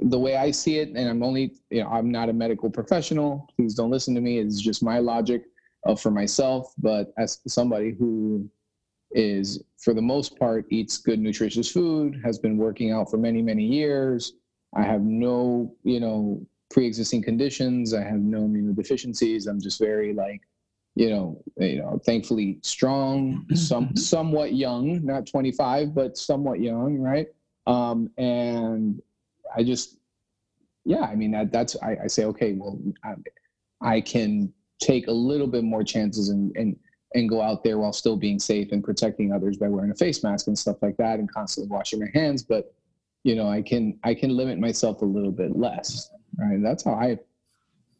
the 0.00 0.18
way 0.18 0.36
i 0.36 0.50
see 0.50 0.78
it 0.78 0.88
and 0.88 1.08
i'm 1.08 1.22
only 1.22 1.54
you 1.70 1.82
know 1.82 1.88
i'm 1.88 2.10
not 2.10 2.28
a 2.28 2.32
medical 2.32 2.70
professional 2.70 3.48
please 3.54 3.74
don't 3.74 3.90
listen 3.90 4.14
to 4.14 4.20
me 4.20 4.38
it's 4.38 4.60
just 4.60 4.82
my 4.82 4.98
logic 4.98 5.44
uh, 5.86 5.94
for 5.94 6.10
myself 6.10 6.72
but 6.78 7.12
as 7.18 7.40
somebody 7.46 7.92
who 7.98 8.48
is 9.12 9.62
for 9.78 9.92
the 9.92 10.02
most 10.02 10.38
part 10.38 10.64
eats 10.70 10.96
good 10.98 11.18
nutritious 11.18 11.70
food 11.70 12.20
has 12.24 12.38
been 12.38 12.56
working 12.56 12.92
out 12.92 13.10
for 13.10 13.18
many 13.18 13.42
many 13.42 13.64
years 13.64 14.34
i 14.74 14.82
have 14.82 15.02
no 15.02 15.74
you 15.82 16.00
know 16.00 16.44
pre-existing 16.70 17.22
conditions. 17.22 17.94
I 17.94 18.02
have 18.02 18.20
no 18.20 18.40
immunodeficiencies. 18.40 19.46
I'm 19.46 19.60
just 19.60 19.78
very 19.78 20.12
like 20.12 20.42
you 20.96 21.10
know, 21.10 21.42
you 21.56 21.78
know, 21.78 22.00
thankfully 22.04 22.58
strong, 22.62 23.46
some 23.54 23.96
somewhat 23.96 24.54
young, 24.54 25.04
not 25.04 25.26
25, 25.26 25.94
but 25.94 26.16
somewhat 26.16 26.60
young, 26.60 26.98
right? 26.98 27.26
Um, 27.66 28.10
and 28.16 29.02
I 29.54 29.64
just, 29.64 29.98
yeah, 30.84 31.02
I 31.02 31.14
mean, 31.16 31.32
that, 31.32 31.50
that's, 31.50 31.76
I, 31.82 31.96
I 32.04 32.06
say, 32.06 32.24
okay, 32.26 32.52
well, 32.52 32.78
I, 33.02 33.14
I 33.80 34.00
can 34.00 34.52
take 34.80 35.08
a 35.08 35.12
little 35.12 35.46
bit 35.46 35.64
more 35.64 35.82
chances 35.82 36.28
and, 36.28 36.54
and, 36.56 36.76
and 37.14 37.28
go 37.28 37.40
out 37.40 37.64
there 37.64 37.78
while 37.78 37.92
still 37.92 38.16
being 38.16 38.38
safe 38.38 38.70
and 38.70 38.82
protecting 38.84 39.32
others 39.32 39.56
by 39.56 39.68
wearing 39.68 39.90
a 39.90 39.94
face 39.94 40.22
mask 40.22 40.46
and 40.46 40.58
stuff 40.58 40.76
like 40.82 40.96
that 40.98 41.18
and 41.18 41.32
constantly 41.32 41.70
washing 41.70 42.00
my 42.00 42.08
hands. 42.14 42.42
But, 42.42 42.72
you 43.24 43.34
know, 43.34 43.48
I 43.48 43.62
can, 43.62 43.98
I 44.04 44.14
can 44.14 44.36
limit 44.36 44.58
myself 44.58 45.02
a 45.02 45.06
little 45.06 45.32
bit 45.32 45.56
less, 45.56 46.10
right? 46.38 46.62
That's 46.62 46.84
how 46.84 46.94
I, 46.94 47.18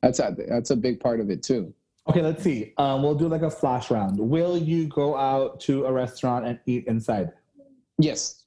that's 0.03 0.19
a, 0.19 0.35
that's 0.49 0.71
a 0.71 0.77
big 0.77 1.01
part 1.01 1.21
of 1.21 1.31
it 1.31 1.43
too. 1.43 1.73
Okay, 2.09 2.21
let's 2.21 2.43
see. 2.43 2.75
Um, 2.77 3.03
we'll 3.03 3.15
do 3.15 3.29
like 3.29 3.43
a 3.43 3.51
flash 3.51 3.91
round. 3.91 4.19
Will 4.19 4.59
you 4.59 4.89
go 4.89 5.17
out 5.17 5.61
to 5.61 5.87
a 5.87 5.93
restaurant 5.93 6.47
and 6.47 6.59
eat 6.67 6.85
inside? 6.87 7.33
Yes. 7.99 8.43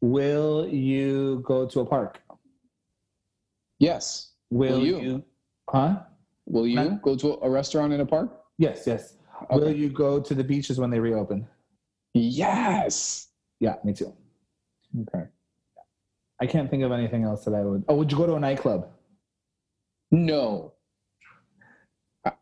Will 0.00 0.68
you 0.68 1.42
go 1.44 1.66
to 1.66 1.80
a 1.80 1.86
park? 1.86 2.20
Yes. 3.78 4.32
Will, 4.50 4.78
Will 4.78 4.86
you? 4.86 5.00
you? 5.00 5.24
Huh? 5.68 6.00
Will 6.46 6.66
you 6.66 7.00
go 7.02 7.16
to 7.16 7.38
a 7.42 7.50
restaurant 7.50 7.92
in 7.92 8.00
a 8.00 8.06
park? 8.06 8.30
Yes, 8.58 8.84
yes. 8.86 9.16
Will 9.50 9.72
you 9.72 9.88
go 9.88 10.20
to 10.20 10.34
the 10.34 10.44
beaches 10.44 10.78
when 10.78 10.90
they 10.90 11.00
reopen? 11.00 11.48
Yes. 12.12 13.28
Yeah, 13.60 13.76
me 13.82 13.92
too. 13.92 14.14
Okay. 15.02 15.24
I 16.40 16.46
can't 16.46 16.70
think 16.70 16.82
of 16.82 16.92
anything 16.92 17.24
else 17.24 17.44
that 17.44 17.54
I 17.54 17.62
would. 17.62 17.84
Oh, 17.88 17.96
would 17.96 18.12
you 18.12 18.18
go 18.18 18.26
to 18.26 18.34
a 18.34 18.40
nightclub? 18.40 18.88
No. 20.14 20.72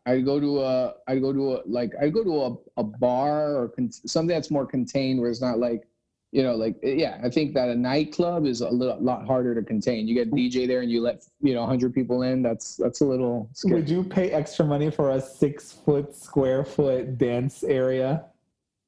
I- 0.05 0.19
go 0.19 0.39
to 0.39 0.61
a. 0.61 0.93
I'd 1.07 1.21
go 1.21 1.33
to 1.33 1.55
a 1.55 1.61
like. 1.65 1.91
I'd 1.99 2.13
go 2.13 2.23
to 2.23 2.41
a, 2.43 2.81
a 2.81 2.83
bar 2.83 3.55
or 3.57 3.69
con- 3.69 3.91
something 3.91 4.33
that's 4.33 4.49
more 4.51 4.65
contained, 4.65 5.19
where 5.19 5.29
it's 5.29 5.41
not 5.41 5.59
like, 5.59 5.87
you 6.31 6.41
know, 6.41 6.55
like 6.55 6.77
eh, 6.83 6.93
yeah. 6.93 7.19
I 7.21 7.29
think 7.29 7.53
that 7.55 7.67
a 7.69 7.75
nightclub 7.75 8.45
is 8.45 8.61
a 8.61 8.69
little 8.69 8.97
lot 9.01 9.25
harder 9.25 9.53
to 9.55 9.61
contain. 9.61 10.07
You 10.07 10.13
get 10.15 10.27
a 10.29 10.31
DJ 10.31 10.67
there 10.67 10.81
and 10.81 10.89
you 10.91 11.01
let 11.01 11.25
you 11.41 11.53
know 11.53 11.65
hundred 11.65 11.93
people 11.93 12.21
in. 12.21 12.41
That's 12.41 12.77
that's 12.77 13.01
a 13.01 13.05
little 13.05 13.49
scary. 13.53 13.81
Would 13.81 13.89
you 13.89 14.03
pay 14.03 14.31
extra 14.31 14.63
money 14.65 14.89
for 14.89 15.11
a 15.11 15.19
six 15.19 15.73
foot 15.73 16.15
square 16.15 16.63
foot 16.63 17.17
dance 17.17 17.63
area? 17.63 18.25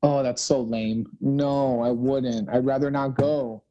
Oh, 0.01 0.23
that's 0.23 0.41
so 0.41 0.61
lame. 0.61 1.07
No, 1.19 1.81
I 1.81 1.91
wouldn't. 1.91 2.47
I'd 2.49 2.65
rather 2.65 2.89
not 2.89 3.15
go. 3.15 3.63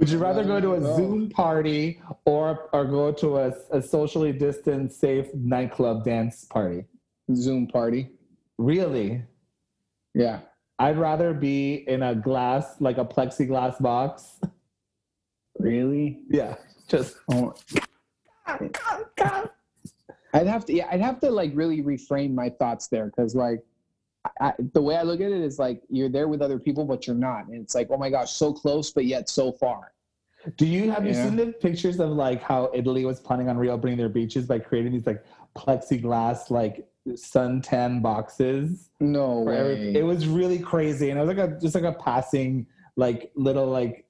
Would 0.00 0.08
you 0.08 0.18
rather 0.18 0.42
go 0.42 0.60
to 0.60 0.74
a. 0.74 0.96
Zoom 0.96 1.28
party 1.28 2.00
or 2.24 2.70
or 2.72 2.86
go 2.86 3.12
to 3.12 3.36
a, 3.36 3.52
a 3.70 3.82
socially 3.82 4.32
distanced, 4.32 4.98
safe 4.98 5.26
nightclub 5.34 6.04
dance 6.04 6.46
party? 6.46 6.86
Zoom 7.34 7.66
party. 7.66 8.08
Really? 8.56 9.22
Yeah. 10.14 10.40
I'd 10.78 10.96
rather 10.96 11.34
be 11.34 11.84
in 11.86 12.02
a 12.02 12.14
glass, 12.14 12.80
like 12.80 12.96
a 12.96 13.04
plexiglass 13.04 13.80
box. 13.80 14.40
Really? 15.58 16.20
Yeah, 16.30 16.56
just. 16.88 17.16
Oh, 17.32 17.54
I'd 20.32 20.46
have 20.46 20.64
to, 20.64 20.72
yeah, 20.72 20.88
I'd 20.90 21.00
have 21.00 21.20
to 21.20 21.30
like 21.30 21.52
really 21.54 21.82
reframe 21.82 22.34
my 22.34 22.48
thoughts 22.48 22.88
there 22.88 23.06
because 23.06 23.34
like 23.34 23.60
I, 24.40 24.52
the 24.74 24.82
way 24.82 24.96
I 24.96 25.02
look 25.02 25.20
at 25.20 25.30
it 25.30 25.40
is 25.40 25.58
like 25.58 25.82
you're 25.88 26.08
there 26.10 26.28
with 26.28 26.42
other 26.42 26.58
people, 26.58 26.84
but 26.84 27.06
you're 27.06 27.16
not, 27.16 27.46
and 27.46 27.54
it's 27.62 27.74
like 27.74 27.88
oh 27.90 27.96
my 27.96 28.10
gosh, 28.10 28.32
so 28.32 28.52
close 28.52 28.90
but 28.92 29.04
yet 29.06 29.28
so 29.28 29.52
far. 29.52 29.92
Do 30.56 30.66
you 30.66 30.90
have 30.90 31.06
you 31.06 31.12
seen 31.14 31.36
the 31.36 31.52
pictures 31.52 32.00
of 32.00 32.10
like 32.10 32.42
how 32.42 32.70
Italy 32.74 33.04
was 33.04 33.20
planning 33.20 33.48
on 33.48 33.56
reopening 33.58 33.96
their 33.98 34.08
beaches 34.08 34.46
by 34.46 34.58
creating 34.58 34.92
these 34.92 35.06
like 35.06 35.24
plexiglass 35.56 36.50
like 36.50 36.86
suntan 37.08 38.02
boxes? 38.02 38.90
No 39.00 39.48
every- 39.48 39.94
It 39.96 40.04
was 40.04 40.26
really 40.26 40.58
crazy, 40.58 41.10
and 41.10 41.18
it 41.18 41.24
was 41.26 41.36
like 41.36 41.50
a 41.50 41.58
just 41.60 41.74
like 41.74 41.84
a 41.84 41.92
passing 41.92 42.66
like 42.96 43.30
little 43.34 43.66
like 43.66 44.06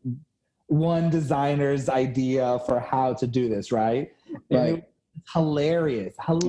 one 0.66 1.10
designer's 1.10 1.88
idea 1.88 2.60
for 2.66 2.78
how 2.80 3.12
to 3.14 3.26
do 3.26 3.48
this, 3.48 3.72
right? 3.72 4.10
Like 4.50 4.74
it 4.76 4.90
hilarious, 5.34 6.14
oh 6.28 6.40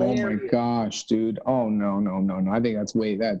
my 0.42 0.48
gosh, 0.50 1.04
dude. 1.04 1.38
Oh 1.46 1.68
no, 1.68 1.98
no, 2.00 2.18
no, 2.20 2.40
no. 2.40 2.52
I 2.52 2.60
think 2.60 2.76
that's 2.76 2.94
way 2.94 3.16
that. 3.16 3.40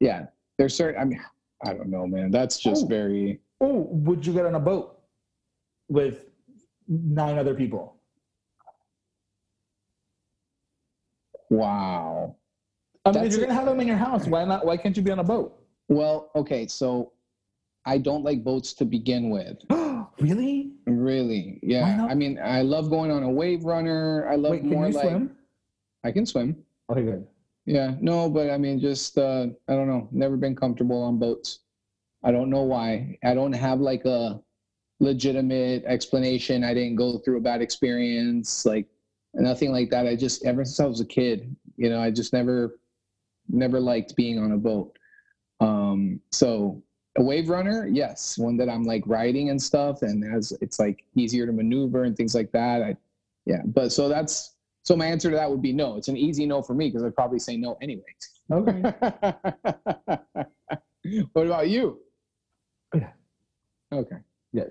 Yeah, 0.00 0.26
there's 0.58 0.74
certain. 0.74 1.00
I 1.00 1.04
mean, 1.04 1.20
I 1.64 1.74
don't 1.74 1.88
know, 1.88 2.06
man. 2.06 2.30
That's 2.30 2.58
just 2.58 2.84
Oh. 2.84 2.88
very. 2.88 3.40
Oh, 3.60 3.88
would 3.90 4.24
you 4.24 4.32
get 4.32 4.46
on 4.46 4.54
a 4.54 4.60
boat 4.60 5.00
with 5.88 6.30
nine 6.86 7.38
other 7.38 7.54
people? 7.54 7.96
Wow. 11.50 12.36
I 13.04 13.12
mean, 13.12 13.24
if 13.24 13.32
you're 13.32 13.40
gonna 13.40 13.54
have 13.54 13.66
them 13.66 13.80
in 13.80 13.88
your 13.88 13.96
house, 13.96 14.26
why 14.26 14.44
not? 14.44 14.66
Why 14.66 14.76
can't 14.76 14.96
you 14.96 15.02
be 15.02 15.10
on 15.10 15.18
a 15.18 15.24
boat? 15.24 15.58
Well, 15.88 16.30
okay, 16.36 16.66
so 16.66 17.12
I 17.86 17.96
don't 17.98 18.22
like 18.22 18.44
boats 18.44 18.74
to 18.74 18.84
begin 18.84 19.30
with. 19.30 19.58
really? 20.20 20.72
Really? 20.86 21.58
Yeah. 21.62 22.06
I 22.08 22.14
mean, 22.14 22.38
I 22.38 22.60
love 22.62 22.90
going 22.90 23.10
on 23.10 23.22
a 23.22 23.30
wave 23.30 23.64
runner. 23.64 24.28
I 24.30 24.36
love 24.36 24.52
Wait, 24.52 24.60
can 24.60 24.70
more 24.70 24.88
you 24.88 24.92
like 24.92 25.08
swim? 25.08 25.36
I 26.04 26.12
can 26.12 26.26
swim. 26.26 26.56
Okay, 26.90 27.02
good. 27.02 27.26
Yeah, 27.68 27.96
no, 28.00 28.30
but 28.30 28.48
I 28.48 28.56
mean, 28.56 28.80
just 28.80 29.18
uh, 29.18 29.48
I 29.68 29.74
don't 29.74 29.88
know. 29.88 30.08
Never 30.10 30.38
been 30.38 30.56
comfortable 30.56 31.02
on 31.02 31.18
boats. 31.18 31.58
I 32.24 32.32
don't 32.32 32.48
know 32.48 32.62
why. 32.62 33.18
I 33.22 33.34
don't 33.34 33.52
have 33.52 33.78
like 33.78 34.06
a 34.06 34.40
legitimate 35.00 35.84
explanation. 35.84 36.64
I 36.64 36.72
didn't 36.72 36.96
go 36.96 37.18
through 37.18 37.36
a 37.36 37.42
bad 37.42 37.60
experience, 37.60 38.64
like 38.64 38.86
nothing 39.34 39.70
like 39.70 39.90
that. 39.90 40.06
I 40.06 40.16
just 40.16 40.46
ever 40.46 40.64
since 40.64 40.80
I 40.80 40.86
was 40.86 41.02
a 41.02 41.04
kid, 41.04 41.54
you 41.76 41.90
know, 41.90 42.00
I 42.00 42.10
just 42.10 42.32
never, 42.32 42.78
never 43.50 43.80
liked 43.80 44.16
being 44.16 44.38
on 44.38 44.52
a 44.52 44.56
boat. 44.56 44.98
Um, 45.60 46.20
so 46.32 46.82
a 47.18 47.22
wave 47.22 47.50
runner, 47.50 47.86
yes, 47.86 48.38
one 48.38 48.56
that 48.56 48.70
I'm 48.70 48.84
like 48.84 49.02
riding 49.04 49.50
and 49.50 49.60
stuff, 49.60 50.00
and 50.00 50.24
as 50.34 50.54
it's 50.62 50.78
like 50.78 51.04
easier 51.16 51.44
to 51.44 51.52
maneuver 51.52 52.04
and 52.04 52.16
things 52.16 52.34
like 52.34 52.50
that. 52.52 52.82
I, 52.82 52.96
yeah. 53.44 53.60
But 53.66 53.92
so 53.92 54.08
that's 54.08 54.54
so 54.82 54.96
my 54.96 55.06
answer 55.06 55.30
to 55.30 55.36
that 55.36 55.50
would 55.50 55.62
be 55.62 55.72
no. 55.72 55.96
It's 55.96 56.08
an 56.08 56.16
easy 56.16 56.46
no 56.46 56.62
for 56.62 56.74
me 56.74 56.88
because 56.88 57.02
I'd 57.02 57.14
probably 57.14 57.38
say 57.38 57.56
no 57.56 57.76
anyways. 57.82 58.04
Okay. 58.50 58.80
what 61.32 61.46
about 61.46 61.68
you? 61.68 62.00
Yeah. 62.94 63.10
Okay. 63.92 64.16
Yes. 64.52 64.70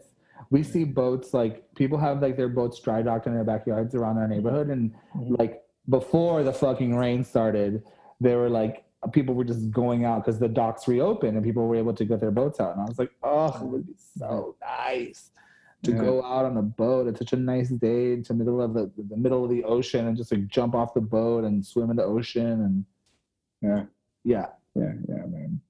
We 0.50 0.64
see 0.64 0.84
boats 0.84 1.34
like 1.34 1.64
people 1.76 1.98
have 1.98 2.22
like 2.22 2.38
their 2.38 2.50
boats 2.50 2.80
dry 2.80 3.02
docked 3.02 3.28
in 3.28 3.34
their 3.34 3.44
backyards 3.44 3.96
around 3.96 4.18
our 4.18 4.28
neighborhood. 4.28 4.70
And 4.70 4.94
Mhm. 5.16 5.38
like 5.38 5.64
before 5.90 6.44
the 6.44 6.54
fucking 6.54 6.96
rain 6.96 7.24
started, 7.24 7.84
they 8.20 8.36
were 8.36 8.50
like, 8.50 8.84
people 9.12 9.36
were 9.36 9.44
just 9.44 9.70
going 9.72 10.06
out 10.06 10.24
because 10.26 10.40
the 10.40 10.48
docks 10.48 10.88
reopened 10.88 11.36
and 11.38 11.46
people 11.46 11.68
were 11.68 11.76
able 11.76 11.94
to 11.94 12.06
get 12.06 12.20
their 12.20 12.32
boats 12.32 12.60
out. 12.60 12.74
And 12.74 12.82
I 12.82 12.86
was 12.86 12.98
like, 12.98 13.12
oh, 13.24 13.56
it 13.62 13.66
would 13.68 13.88
be 13.88 13.96
so 14.18 14.56
nice 14.62 15.32
to 15.84 15.92
Yeah. 15.92 15.98
go 16.02 16.24
out 16.24 16.46
on 16.46 16.58
a 16.58 16.62
boat. 16.62 17.08
It's 17.08 17.20
such 17.20 17.34
a 17.34 17.38
nice 17.38 17.70
day 17.70 18.14
into 18.14 18.34
the 18.34 18.40
middle 18.40 18.62
of 18.62 18.74
the, 18.74 18.92
the 19.10 19.18
middle 19.18 19.44
of 19.44 19.50
the 19.50 19.64
ocean 19.64 20.08
and 20.08 20.18
just 20.18 20.32
like 20.32 20.48
jump 20.48 20.76
off 20.76 20.94
the 20.94 21.02
boat 21.02 21.44
and 21.44 21.66
swim 21.66 21.90
in 21.92 21.98
the 21.98 22.04
ocean. 22.04 22.62
And 22.62 22.86
Yeah. 23.62 23.86
yeah, 24.24 24.48
Yeah, 24.76 24.94
yeah, 25.08 25.26
man. 25.26 25.62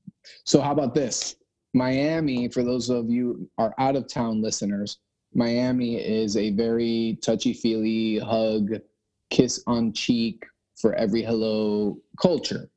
So 0.43 0.61
how 0.61 0.71
about 0.71 0.93
this? 0.93 1.35
Miami, 1.73 2.47
for 2.47 2.63
those 2.63 2.89
of 2.89 3.09
you 3.09 3.49
are 3.57 3.73
out 3.77 3.95
of 3.95 4.07
town 4.07 4.41
listeners, 4.41 4.99
Miami 5.33 5.95
is 5.97 6.35
a 6.37 6.51
very 6.51 7.17
touchy-feely 7.21 8.19
hug, 8.19 8.79
kiss 9.29 9.61
on 9.67 9.93
cheek 9.93 10.45
for 10.75 10.93
every 10.95 11.21
hello 11.21 11.99
culture. 12.19 12.69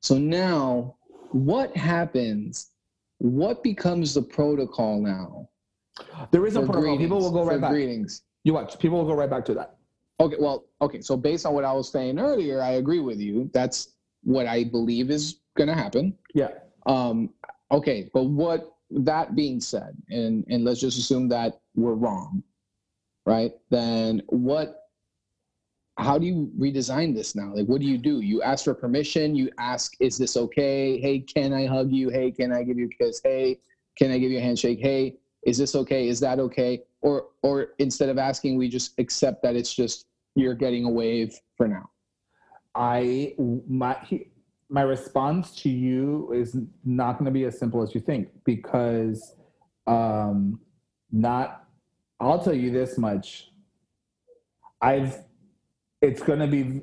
So 0.00 0.16
now 0.18 0.96
what 1.32 1.76
happens? 1.76 2.70
What 3.18 3.62
becomes 3.62 4.14
the 4.14 4.22
protocol 4.22 5.00
now? 5.00 5.49
There 6.30 6.46
is 6.46 6.56
a 6.56 6.62
protocol. 6.62 6.98
People 6.98 7.18
will 7.20 7.30
greetings- 7.30 7.44
go 7.44 7.44
right 7.44 7.60
back. 7.60 7.70
Greetings. 7.70 8.22
You 8.44 8.54
watch. 8.54 8.78
People 8.78 8.98
will 8.98 9.06
go 9.06 9.14
right 9.14 9.30
back 9.30 9.44
to 9.46 9.54
that. 9.54 9.76
Okay, 10.20 10.36
well, 10.38 10.66
okay. 10.80 11.00
So 11.00 11.16
based 11.16 11.46
on 11.46 11.54
what 11.54 11.64
I 11.64 11.72
was 11.72 11.90
saying 11.90 12.18
earlier, 12.18 12.62
I 12.62 12.72
agree 12.72 13.00
with 13.00 13.18
you. 13.20 13.50
That's 13.52 13.94
what 14.22 14.46
I 14.46 14.64
believe 14.64 15.10
is 15.10 15.40
going 15.56 15.68
to 15.68 15.74
happen. 15.74 16.16
Yeah. 16.34 16.48
Um, 16.86 17.30
okay, 17.70 18.10
but 18.12 18.24
what 18.24 18.76
that 18.90 19.34
being 19.34 19.60
said, 19.60 19.96
and 20.08 20.44
and 20.48 20.64
let's 20.64 20.80
just 20.80 20.98
assume 20.98 21.28
that 21.30 21.60
we're 21.74 21.94
wrong, 21.94 22.42
right? 23.26 23.52
Then 23.70 24.22
what? 24.28 24.76
How 25.98 26.16
do 26.16 26.24
you 26.24 26.50
redesign 26.58 27.14
this 27.14 27.34
now? 27.34 27.52
Like, 27.54 27.66
what 27.66 27.80
do 27.80 27.86
you 27.86 27.98
do? 27.98 28.20
You 28.20 28.42
ask 28.42 28.64
for 28.64 28.74
permission. 28.74 29.34
You 29.34 29.50
ask, 29.58 29.94
"Is 30.00 30.16
this 30.16 30.36
okay? 30.36 30.98
Hey, 30.98 31.20
can 31.20 31.52
I 31.52 31.66
hug 31.66 31.92
you? 31.92 32.08
Hey, 32.08 32.30
can 32.30 32.52
I 32.52 32.62
give 32.62 32.78
you 32.78 32.86
a 32.86 33.04
kiss? 33.04 33.20
Hey, 33.22 33.60
can 33.98 34.10
I 34.10 34.18
give 34.18 34.30
you 34.30 34.38
a 34.38 34.40
handshake? 34.40 34.80
Hey, 34.80 35.16
is 35.44 35.58
this 35.58 35.74
okay? 35.74 36.08
Is 36.08 36.20
that 36.20 36.38
okay?" 36.38 36.82
Or 37.00 37.28
or 37.42 37.68
instead 37.78 38.08
of 38.08 38.18
asking, 38.18 38.56
we 38.56 38.68
just 38.68 38.98
accept 38.98 39.42
that 39.42 39.56
it's 39.56 39.74
just 39.74 40.06
you're 40.34 40.54
getting 40.54 40.84
a 40.84 40.90
wave 40.90 41.34
for 41.56 41.66
now. 41.68 41.90
I 42.74 43.34
my 43.68 43.96
my 44.68 44.82
response 44.82 45.50
to 45.62 45.68
you 45.68 46.32
is 46.32 46.56
not 46.84 47.14
going 47.14 47.24
to 47.24 47.30
be 47.30 47.44
as 47.44 47.58
simple 47.58 47.82
as 47.82 47.94
you 47.94 48.00
think 48.00 48.28
because 48.44 49.34
um 49.86 50.60
not 51.10 51.66
I'll 52.20 52.38
tell 52.38 52.54
you 52.54 52.70
this 52.70 52.96
much 52.96 53.50
I've 54.80 55.24
it's 56.00 56.22
going 56.22 56.38
to 56.38 56.46
be 56.46 56.82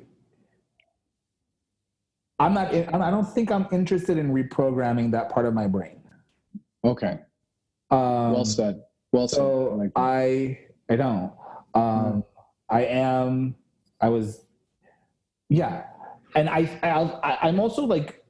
I'm 2.38 2.54
not 2.54 2.72
I 2.74 3.10
don't 3.10 3.24
think 3.24 3.50
I'm 3.50 3.66
interested 3.72 4.18
in 4.18 4.32
reprogramming 4.32 5.10
that 5.12 5.30
part 5.30 5.46
of 5.46 5.54
my 5.54 5.66
brain. 5.66 6.00
Okay. 6.84 7.20
Um 7.90 8.32
Well 8.32 8.44
said. 8.44 8.82
Well 9.12 9.28
said. 9.28 9.40
I 9.40 9.42
so. 9.42 9.90
I 9.96 10.58
I 10.90 10.96
don't. 10.96 11.32
Um, 11.74 12.24
I 12.68 12.84
am. 12.84 13.54
I 14.00 14.08
was. 14.08 14.44
Yeah, 15.48 15.84
and 16.34 16.48
I, 16.48 16.78
I 16.82 17.48
I'm 17.48 17.60
also 17.60 17.84
like. 17.84 18.22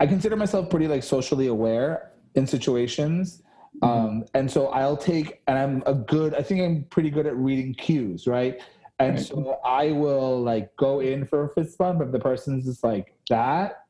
I 0.00 0.06
consider 0.06 0.36
myself 0.36 0.68
pretty 0.70 0.88
like 0.88 1.02
socially 1.02 1.46
aware 1.46 2.10
in 2.34 2.46
situations, 2.46 3.42
um, 3.82 4.24
and 4.34 4.50
so 4.50 4.68
I'll 4.68 4.96
take 4.96 5.40
and 5.46 5.56
I'm 5.58 5.82
a 5.86 5.94
good. 5.94 6.34
I 6.34 6.42
think 6.42 6.60
I'm 6.60 6.84
pretty 6.90 7.10
good 7.10 7.26
at 7.26 7.36
reading 7.36 7.74
cues, 7.74 8.26
right? 8.26 8.60
And 8.98 9.16
Right. 9.16 9.24
so 9.26 9.58
I 9.64 9.90
will 9.92 10.40
like 10.42 10.74
go 10.76 11.00
in 11.00 11.26
for 11.26 11.44
a 11.44 11.48
fist 11.48 11.78
bump 11.78 12.00
if 12.02 12.12
the 12.12 12.18
person's 12.18 12.64
just 12.66 12.84
like 12.84 13.14
that. 13.28 13.83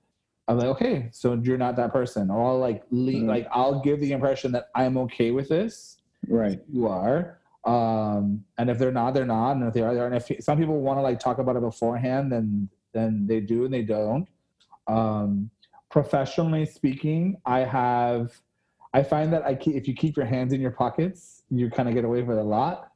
I'm 0.47 0.59
like, 0.59 0.67
okay, 0.69 1.09
so 1.13 1.35
you're 1.43 1.57
not 1.59 1.77
that 1.77 1.93
person. 1.93 2.31
Or 2.31 2.45
I'll 2.51 2.59
like 2.59 2.83
lean, 2.91 3.25
Mhm. 3.25 3.29
like 3.29 3.49
I'll 3.51 3.81
give 3.81 4.01
the 4.01 4.13
impression 4.13 4.53
that 4.53 4.69
I'm 4.75 4.97
okay 4.99 5.31
with 5.31 5.49
this. 5.49 5.99
right. 6.29 6.63
You 6.71 6.89
are. 6.89 7.39
Um, 7.67 8.45
and 8.59 8.71
if 8.71 8.79
they're 8.79 8.91
not, 8.93 9.13
they're 9.13 9.27
not. 9.27 9.53
And 9.53 9.65
if 9.65 9.75
they 9.75 9.83
are, 9.83 9.93
they 9.95 10.01
are. 10.01 10.07
And 10.07 10.15
if 10.15 10.31
some 10.43 10.57
people 10.59 10.81
want 10.81 10.97
to 10.99 11.03
like 11.03 11.19
talk 11.21 11.39
about 11.39 11.57
it 11.57 11.61
beforehand, 11.63 12.31
then 12.33 12.69
then 12.93 13.27
they 13.27 13.41
do 13.41 13.65
and 13.65 13.75
they 13.75 13.83
don't. 13.83 14.27
Um, 14.87 15.51
professionally 15.91 16.65
speaking, 16.67 17.37
I 17.47 17.61
have 17.61 18.33
I 18.93 19.03
find 19.03 19.33
that 19.33 19.45
I 19.47 19.55
keep 19.55 19.77
if 19.77 19.87
you 19.89 19.95
keep 19.95 20.17
your 20.17 20.27
hands 20.27 20.53
in 20.53 20.61
your 20.61 20.71
pockets, 20.71 21.43
you 21.51 21.69
kind 21.71 21.89
of 21.89 21.95
get 21.95 22.05
away 22.05 22.23
with 22.23 22.39
a 22.39 22.43
lot. 22.43 22.91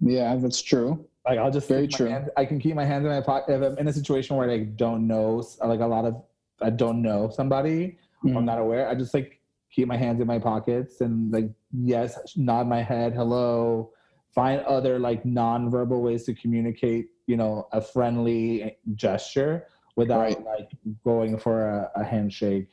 Yeah, 0.00 0.34
that's 0.36 0.60
true. 0.62 1.06
Like 1.26 1.38
I'll 1.38 1.50
just 1.50 1.68
Very 1.68 1.88
true. 1.88 2.08
hands- 2.08 2.28
I 2.36 2.44
can 2.46 2.58
keep 2.58 2.74
my 2.74 2.84
hands 2.84 3.04
in 3.04 3.10
my 3.10 3.20
pocket 3.20 3.52
if 3.54 3.62
I'm 3.62 3.78
in 3.78 3.86
a 3.88 3.92
situation 3.92 4.36
where 4.36 4.50
I 4.50 4.58
don't 4.64 5.06
know, 5.06 5.42
like 5.64 5.80
a 5.80 5.86
lot 5.86 6.04
of 6.04 6.22
I 6.60 6.70
don't 6.70 7.02
know 7.02 7.30
somebody. 7.30 7.98
Mm-hmm. 8.24 8.36
I'm 8.36 8.44
not 8.44 8.58
aware. 8.58 8.88
I 8.88 8.94
just 8.94 9.14
like 9.14 9.40
keep 9.70 9.88
my 9.88 9.96
hands 9.96 10.20
in 10.20 10.26
my 10.26 10.38
pockets 10.38 11.00
and 11.00 11.32
like 11.32 11.50
yes, 11.72 12.18
nod 12.36 12.68
my 12.68 12.82
head, 12.82 13.14
hello. 13.14 13.90
Find 14.34 14.60
other 14.62 14.98
like 14.98 15.24
non-verbal 15.24 16.00
ways 16.02 16.24
to 16.24 16.34
communicate. 16.34 17.06
You 17.26 17.36
know, 17.36 17.68
a 17.72 17.80
friendly 17.80 18.76
gesture 18.94 19.66
without 19.96 20.20
Right. 20.20 20.44
like 20.44 20.70
going 21.04 21.38
for 21.38 21.68
a, 21.68 21.90
a 21.96 22.04
handshake, 22.04 22.68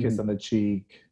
kiss 0.00 0.16
Mhm. 0.16 0.20
on 0.20 0.26
the 0.26 0.36
cheek. 0.36 1.02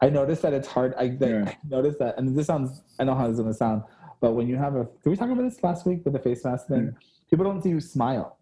I 0.00 0.10
noticed 0.10 0.42
that 0.42 0.52
it's 0.52 0.68
hard. 0.68 0.94
I, 0.94 1.08
that, 1.08 1.28
Yeah. 1.28 1.44
I 1.48 1.56
noticed 1.68 1.98
that, 1.98 2.18
and 2.18 2.36
this 2.36 2.46
sounds. 2.46 2.82
I 3.00 3.04
know 3.04 3.14
how 3.14 3.26
this 3.26 3.34
is 3.34 3.40
gonna 3.40 3.54
sound, 3.54 3.82
but 4.20 4.32
when 4.32 4.46
you 4.48 4.56
have 4.56 4.76
a, 4.76 4.84
did 5.02 5.10
we 5.10 5.16
talk 5.16 5.30
about 5.30 5.42
this 5.42 5.62
last 5.62 5.86
week 5.86 6.04
with 6.04 6.12
the 6.14 6.20
face 6.20 6.44
mask 6.44 6.68
thing? 6.68 6.94
People 7.30 7.44
don't 7.44 7.62
see 7.62 7.70
you 7.70 7.80
smile, 7.80 8.37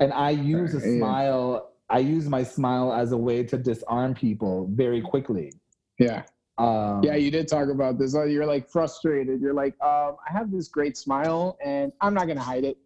and 0.00 0.12
I 0.12 0.30
use 0.30 0.74
a 0.74 0.80
smile. 0.80 1.72
I 1.90 1.98
use 1.98 2.28
my 2.28 2.42
smile 2.42 2.92
as 2.92 3.12
a 3.12 3.16
way 3.16 3.44
to 3.44 3.58
disarm 3.58 4.14
people 4.14 4.68
very 4.72 5.00
quickly. 5.00 5.52
Yeah. 5.98 6.22
Um, 6.56 7.02
Yeah, 7.02 7.16
you 7.16 7.30
did 7.30 7.48
talk 7.48 7.68
about 7.68 7.98
this. 7.98 8.14
Oh, 8.14 8.24
You're 8.24 8.46
like 8.46 8.68
frustrated. 8.68 9.40
You're 9.40 9.54
like, 9.54 9.74
um, 9.82 10.16
I 10.28 10.32
have 10.32 10.50
this 10.50 10.68
great 10.68 10.96
smile 10.96 11.58
and 11.64 11.92
I'm 12.00 12.14
not 12.14 12.26
gonna 12.26 12.40
hide 12.40 12.64
it. 12.64 12.78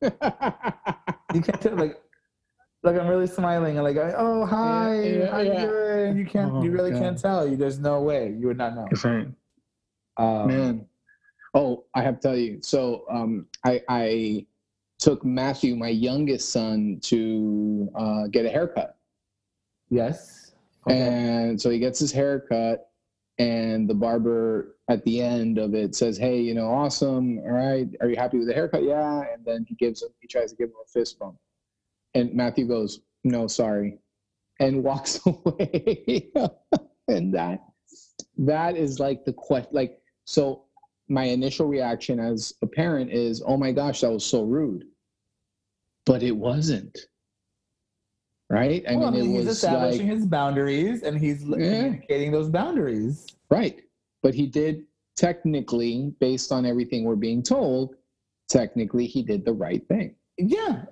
you 1.34 1.40
can't 1.42 1.60
tell 1.60 1.74
like, 1.76 2.00
like 2.82 2.96
I'm 2.98 3.08
really 3.08 3.26
smiling 3.26 3.76
and 3.76 3.84
like, 3.84 3.96
oh 4.16 4.46
hi, 4.46 5.02
Yeah, 5.02 5.30
how 5.30 5.40
you 5.40 5.58
doing? 5.58 6.16
You 6.16 6.24
can't, 6.24 6.64
you 6.64 6.70
Oh, 6.70 6.72
really 6.72 6.90
God. 6.92 7.00
can't 7.00 7.18
tell. 7.18 7.46
You, 7.46 7.56
there's 7.56 7.78
no 7.78 8.00
way 8.02 8.34
you 8.38 8.46
would 8.46 8.58
not 8.58 8.74
know. 8.74 8.86
Um, 10.16 10.46
Man. 10.48 10.86
Oh, 11.54 11.84
I 11.94 12.02
have 12.02 12.16
to 12.16 12.20
tell 12.28 12.36
you. 12.36 12.58
So 12.62 13.04
um, 13.10 13.46
I, 13.64 13.82
I 13.88 14.46
took 14.98 15.24
Matthew, 15.24 15.76
my 15.76 15.88
youngest 15.88 16.50
son, 16.50 16.98
to 17.02 17.90
uh, 17.94 18.26
get 18.28 18.44
a 18.44 18.50
haircut. 18.50 18.96
Yes. 19.90 20.52
Okay. 20.86 20.98
And 20.98 21.60
so 21.60 21.70
he 21.70 21.78
gets 21.78 21.98
his 21.98 22.12
hair 22.12 22.40
cut, 22.40 22.90
and 23.38 23.88
the 23.88 23.94
barber 23.94 24.76
at 24.88 25.04
the 25.04 25.20
end 25.20 25.58
of 25.58 25.74
it 25.74 25.94
says, 25.94 26.16
Hey, 26.18 26.40
you 26.40 26.54
know, 26.54 26.68
awesome. 26.68 27.38
All 27.40 27.52
right. 27.52 27.88
Are 28.00 28.08
you 28.08 28.16
happy 28.16 28.38
with 28.38 28.48
the 28.48 28.54
haircut? 28.54 28.82
Yeah. 28.82 29.22
And 29.32 29.44
then 29.44 29.64
he 29.68 29.74
gives 29.74 30.02
him, 30.02 30.08
he 30.20 30.26
tries 30.26 30.50
to 30.50 30.56
give 30.56 30.68
him 30.70 30.76
a 30.84 30.88
fist 30.88 31.18
bump. 31.18 31.36
And 32.14 32.34
Matthew 32.34 32.66
goes, 32.66 33.00
No, 33.24 33.46
sorry. 33.46 33.98
And 34.60 34.82
walks 34.84 35.20
away. 35.26 36.32
and 37.06 37.32
that 37.34 37.60
that 38.38 38.76
is 38.76 39.00
like 39.00 39.24
the 39.24 39.32
question 39.32 39.70
like 39.72 39.98
so 40.24 40.64
my 41.08 41.24
initial 41.24 41.66
reaction 41.66 42.20
as 42.20 42.52
a 42.62 42.66
parent 42.66 43.10
is, 43.10 43.42
oh 43.46 43.56
my 43.56 43.72
gosh, 43.72 44.00
that 44.02 44.10
was 44.12 44.24
so 44.24 44.42
rude. 44.42 44.84
But 46.06 46.22
it 46.22 46.32
wasn't. 46.32 46.98
Right? 48.50 48.82
I 48.88 48.96
well, 48.96 49.10
mean, 49.10 49.24
he's 49.24 49.34
it 49.34 49.36
was 49.38 49.46
establishing 49.48 50.08
like, 50.08 50.16
his 50.16 50.26
boundaries 50.26 51.02
and 51.02 51.18
he's 51.18 51.42
Yeah. 51.44 51.56
communicating 51.56 52.32
those 52.32 52.48
boundaries. 52.48 53.26
Right. 53.50 53.82
But 54.22 54.34
he 54.34 54.46
did 54.46 54.84
technically, 55.16 56.14
based 56.20 56.52
on 56.52 56.64
everything 56.64 57.04
we're 57.04 57.16
being 57.16 57.42
told, 57.42 57.96
technically 58.48 59.06
he 59.06 59.22
did 59.22 59.44
the 59.44 59.52
right 59.52 59.86
thing. 59.88 60.14
Yeah. 60.38 60.84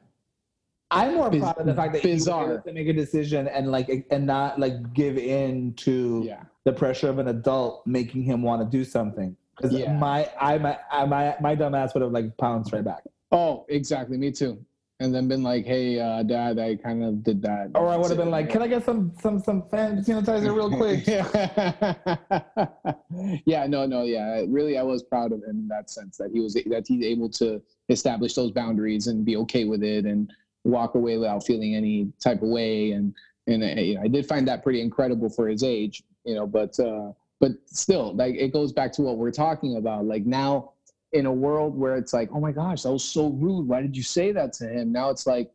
I'm 0.91 1.15
more 1.15 1.31
Biz- 1.31 1.41
proud 1.41 1.59
of 1.59 1.67
the 1.67 1.75
fact 1.75 1.95
that 1.95 2.03
he 2.03 2.11
was 2.13 2.19
bizarre. 2.25 2.53
able 2.55 2.63
to 2.63 2.73
make 2.73 2.89
a 2.89 2.93
decision 2.93 3.49
and 3.49 3.71
like 3.73 4.07
and 4.11 4.27
not 4.27 4.61
like 4.61 4.93
give 4.93 5.17
in 5.19 5.73
to 5.75 6.23
Yeah. 6.27 6.45
the 6.65 6.73
pressure 6.73 7.09
of 7.09 7.19
an 7.19 7.29
adult 7.29 7.87
making 7.87 8.23
him 8.23 8.43
want 8.43 8.63
to 8.63 8.77
do 8.79 8.85
something. 8.85 9.37
Because 9.57 9.73
Yeah. 9.73 9.93
my 9.95 10.29
I 10.41 10.59
my 10.59 10.79
I, 10.91 11.07
my 11.07 11.37
my 11.41 11.55
dumb 11.55 11.75
ass 11.75 11.95
would 11.95 12.03
have 12.03 12.13
like 12.13 12.37
pounced 12.37 12.73
right 12.73 12.85
back. 12.85 13.03
Oh, 13.33 13.65
exactly. 13.69 14.17
Me 14.19 14.31
too. 14.31 14.59
and 14.99 15.15
then 15.15 15.29
been 15.29 15.43
like, 15.43 15.67
"Hey, 15.67 16.01
uh, 16.01 16.23
Dad, 16.23 16.59
I 16.59 16.75
kind 16.77 17.05
of 17.05 17.23
did 17.23 17.43
that." 17.43 17.71
Or 17.75 17.89
I 17.89 17.99
would 17.99 18.09
have 18.09 18.17
been 18.17 18.31
like, 18.31 18.49
"Can 18.49 18.63
I 18.63 18.67
get 18.67 18.83
some 18.83 19.13
some 19.21 19.41
some 19.41 19.69
fan 19.69 20.03
sanitizer 20.03 20.55
real 20.57 20.71
quick?" 20.75 21.07
yeah, 23.47 23.67
no, 23.67 23.85
no, 23.87 24.03
yeah. 24.03 24.43
Really, 24.49 24.79
I 24.79 24.83
was 24.83 25.03
proud 25.03 25.33
of 25.33 25.43
him 25.43 25.51
in 25.61 25.69
that 25.69 25.91
sense 25.91 26.17
that 26.17 26.31
he 26.33 26.41
was 26.41 26.55
that 26.55 26.85
he's 26.89 27.05
able 27.05 27.29
to 27.31 27.61
establish 27.91 28.35
those 28.35 28.53
boundaries 28.53 29.07
and 29.07 29.23
be 29.25 29.37
okay 29.37 29.65
with 29.65 29.83
it 29.83 30.07
and 30.07 30.33
walk 30.65 30.95
away 30.95 31.19
without 31.19 31.45
feeling 31.47 31.75
any 31.75 32.11
type 32.19 32.41
of 32.43 32.49
way. 32.49 32.93
And 32.93 33.15
and 33.47 33.63
you 33.79 33.97
know, 33.97 34.01
I 34.03 34.09
did 34.09 34.27
find 34.27 34.49
that 34.49 34.63
pretty 34.63 34.81
incredible 34.81 35.29
for 35.29 35.47
his 35.47 35.63
age, 35.63 36.03
you 36.25 36.35
know. 36.35 36.47
But 36.47 36.79
uh, 36.81 37.13
but 37.41 37.53
still, 37.67 38.15
like 38.15 38.35
it 38.35 38.53
goes 38.53 38.73
back 38.73 38.93
to 38.93 39.03
what 39.03 39.17
we're 39.17 39.31
talking 39.31 39.77
about. 39.77 40.05
Like 40.05 40.27
now, 40.27 40.73
in 41.13 41.27
a 41.27 41.33
world 41.33 41.77
where 41.77 41.97
it's 41.97 42.13
like, 42.13 42.31
oh 42.33 42.41
my 42.41 42.53
gosh, 42.53 42.83
that 42.83 42.93
was 42.93 43.05
so 43.05 43.29
rude. 43.29 43.69
Why 43.69 43.83
did 43.83 43.97
you 43.97 44.03
say 44.03 44.33
that 44.33 44.53
to 44.55 44.69
him? 44.69 44.93
Now 44.93 45.11
it's 45.11 45.27
like, 45.27 45.51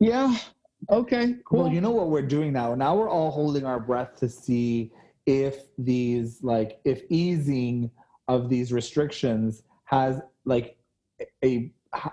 yeah, 0.00 0.36
okay, 0.90 1.36
cool. 1.44 1.64
Well, 1.64 1.72
you 1.72 1.80
know 1.80 1.90
what 1.90 2.08
we're 2.08 2.22
doing 2.22 2.52
now? 2.52 2.74
Now 2.74 2.96
we're 2.96 3.10
all 3.10 3.30
holding 3.30 3.64
our 3.64 3.80
breath 3.80 4.16
to 4.16 4.28
see 4.28 4.92
if 5.26 5.56
these 5.76 6.42
like 6.42 6.80
if 6.84 7.02
easing 7.10 7.90
of 8.28 8.48
these 8.48 8.72
restrictions 8.72 9.62
has 9.84 10.20
like 10.44 10.78
a, 11.20 11.26
a 11.44 12.12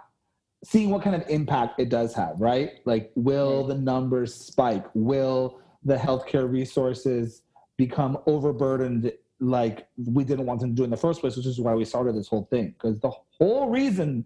seeing 0.65 0.89
what 0.89 1.03
kind 1.03 1.15
of 1.15 1.23
impact 1.29 1.79
it 1.79 1.89
does 1.89 2.13
have, 2.15 2.41
right? 2.41 2.79
Like, 2.85 3.11
will 3.15 3.67
the 3.67 3.75
numbers 3.75 4.33
spike? 4.33 4.85
Will 4.95 5.61
the 5.83 5.95
healthcare 5.95 6.49
resources 6.49 7.43
become 7.77 8.17
overburdened 8.25 9.11
like 9.39 9.87
we 9.97 10.23
didn't 10.23 10.45
want 10.45 10.61
them 10.61 10.69
to 10.71 10.75
do 10.75 10.83
in 10.83 10.89
the 10.89 10.97
first 10.97 11.19
place, 11.21 11.35
which 11.35 11.45
is 11.45 11.59
why 11.59 11.73
we 11.73 11.83
started 11.85 12.15
this 12.15 12.27
whole 12.27 12.47
thing. 12.49 12.69
Because 12.71 12.99
the 12.99 13.11
whole 13.37 13.69
reason 13.69 14.25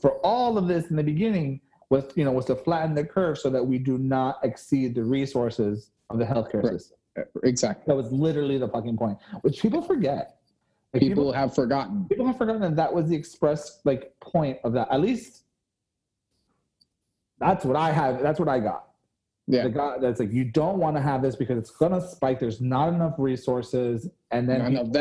for 0.00 0.12
all 0.26 0.58
of 0.58 0.66
this 0.66 0.90
in 0.90 0.96
the 0.96 1.02
beginning 1.04 1.60
was, 1.90 2.04
you 2.16 2.24
know, 2.24 2.32
was 2.32 2.44
to 2.46 2.56
flatten 2.56 2.94
the 2.94 3.04
curve 3.04 3.38
so 3.38 3.50
that 3.50 3.64
we 3.64 3.78
do 3.78 3.98
not 3.98 4.38
exceed 4.42 4.94
the 4.94 5.02
resources 5.04 5.90
of 6.10 6.18
the 6.18 6.24
healthcare 6.24 6.62
Right. 6.62 6.72
system. 6.72 6.98
Uh, 7.16 7.22
exactly. 7.44 7.84
That 7.86 7.96
was 7.96 8.10
literally 8.12 8.58
the 8.58 8.68
fucking 8.68 8.96
point, 8.96 9.18
which 9.42 9.60
people 9.62 9.80
forget. 9.82 10.36
Like, 10.92 11.02
People 11.02 11.32
have 11.32 11.54
forgotten. 11.54 12.06
people 12.08 12.26
have 12.26 12.38
forgotten 12.38 12.62
that 12.62 12.76
that 12.76 12.92
was 12.92 13.08
the 13.08 13.14
express 13.16 13.80
like 13.84 14.12
point 14.20 14.58
of 14.64 14.72
that. 14.72 14.88
At 14.90 15.00
least 15.00 15.44
that's 17.38 17.64
what 17.64 17.76
I 17.76 17.92
have. 17.92 18.22
That's 18.22 18.40
what 18.40 18.48
I 18.48 18.58
got. 18.58 18.87
Yeah. 19.50 19.62
The 19.62 19.70
guy 19.70 19.96
that's 19.98 20.20
like, 20.20 20.30
you 20.30 20.44
don't 20.44 20.78
want 20.78 20.94
to 20.96 21.02
have 21.02 21.22
this 21.22 21.34
because 21.34 21.56
it's 21.56 21.70
gonna 21.70 22.06
spike. 22.06 22.38
There's 22.38 22.60
not 22.60 22.90
enough 22.92 23.14
resources, 23.16 24.08
and 24.30 24.46
then 24.48 24.58
Not 24.58 24.68
enough 24.68 24.82
people- 24.82 24.92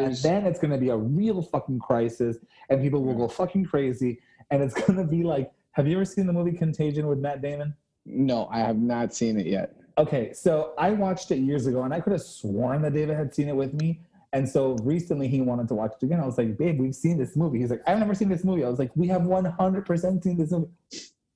and 0.00 0.16
then 0.16 0.46
it's 0.46 0.58
gonna 0.58 0.78
be 0.78 0.88
a 0.88 0.96
real 0.96 1.42
fucking 1.42 1.78
crisis, 1.80 2.38
and 2.70 2.80
people 2.80 3.04
will 3.04 3.14
go 3.14 3.28
fucking 3.28 3.66
crazy, 3.66 4.18
and 4.50 4.62
it's 4.62 4.74
gonna 4.86 5.04
be 5.04 5.22
like, 5.22 5.52
have 5.72 5.86
you 5.86 5.96
ever 5.96 6.06
seen 6.06 6.26
the 6.26 6.32
movie 6.32 6.52
Contagion 6.52 7.06
with 7.06 7.18
Matt 7.18 7.42
Damon? 7.42 7.74
no, 8.06 8.46
I 8.52 8.60
have 8.60 8.78
not 8.78 9.12
seen 9.12 9.38
it 9.38 9.46
yet. 9.46 9.74
Okay, 9.98 10.32
so 10.32 10.72
I 10.78 10.92
watched 10.92 11.30
it 11.32 11.38
years 11.38 11.66
ago, 11.66 11.82
and 11.82 11.92
I 11.92 12.00
could 12.00 12.12
have 12.12 12.22
sworn 12.22 12.80
that 12.82 12.94
David 12.94 13.16
had 13.16 13.34
seen 13.34 13.48
it 13.48 13.56
with 13.56 13.74
me. 13.74 14.00
And 14.32 14.48
so 14.48 14.76
recently 14.82 15.26
he 15.28 15.40
wanted 15.40 15.66
to 15.68 15.74
watch 15.74 15.94
it 16.00 16.04
again. 16.04 16.20
I 16.20 16.26
was 16.26 16.36
like, 16.38 16.56
babe, 16.58 16.78
we've 16.78 16.94
seen 16.94 17.16
this 17.16 17.34
movie. 17.36 17.58
He's 17.58 17.70
like, 17.70 17.80
I've 17.86 17.98
never 17.98 18.14
seen 18.14 18.28
this 18.28 18.44
movie. 18.44 18.64
I 18.64 18.68
was 18.68 18.78
like, 18.78 18.90
we 18.94 19.06
have 19.08 19.22
100% 19.22 20.22
seen 20.22 20.36
this 20.36 20.50
movie. 20.50 20.68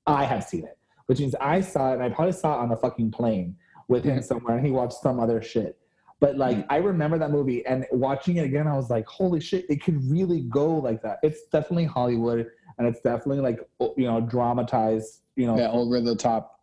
I 0.07 0.24
have 0.24 0.44
seen 0.44 0.64
it, 0.64 0.76
which 1.11 1.18
means 1.18 1.35
I 1.40 1.61
saw 1.61 1.90
it, 1.90 1.94
and 1.94 2.05
I 2.05 2.09
probably 2.09 2.31
saw 2.35 2.55
it 2.55 2.62
on 2.62 2.70
a 2.70 2.77
fucking 2.77 3.11
plane 3.11 3.57
with 3.88 4.05
him 4.05 4.23
somewhere, 4.23 4.57
and 4.57 4.64
he 4.64 4.70
watched 4.70 4.92
some 5.03 5.18
other 5.18 5.42
shit. 5.42 5.77
But 6.20 6.37
like, 6.37 6.64
I 6.70 6.77
remember 6.77 7.18
that 7.18 7.33
movie, 7.33 7.66
and 7.66 7.85
watching 7.90 8.37
it 8.37 8.44
again, 8.44 8.68
I 8.68 8.77
was 8.77 8.90
like, 8.90 9.07
holy 9.09 9.40
shit, 9.40 9.68
it 9.68 9.83
could 9.83 10.09
really 10.09 10.42
go 10.42 10.66
like 10.77 11.03
that. 11.03 11.18
It's 11.25 11.40
definitely 11.51 11.87
Hollywood, 11.87 12.46
and 12.79 12.87
it's 12.87 13.01
definitely 13.01 13.40
like, 13.40 13.59
you 13.96 14.07
know, 14.07 14.20
dramatized, 14.20 15.23
you 15.35 15.49
know, 15.49 15.59
Yeah, 15.59 15.73
over 15.73 16.01
the 16.01 16.14
top. 16.14 16.61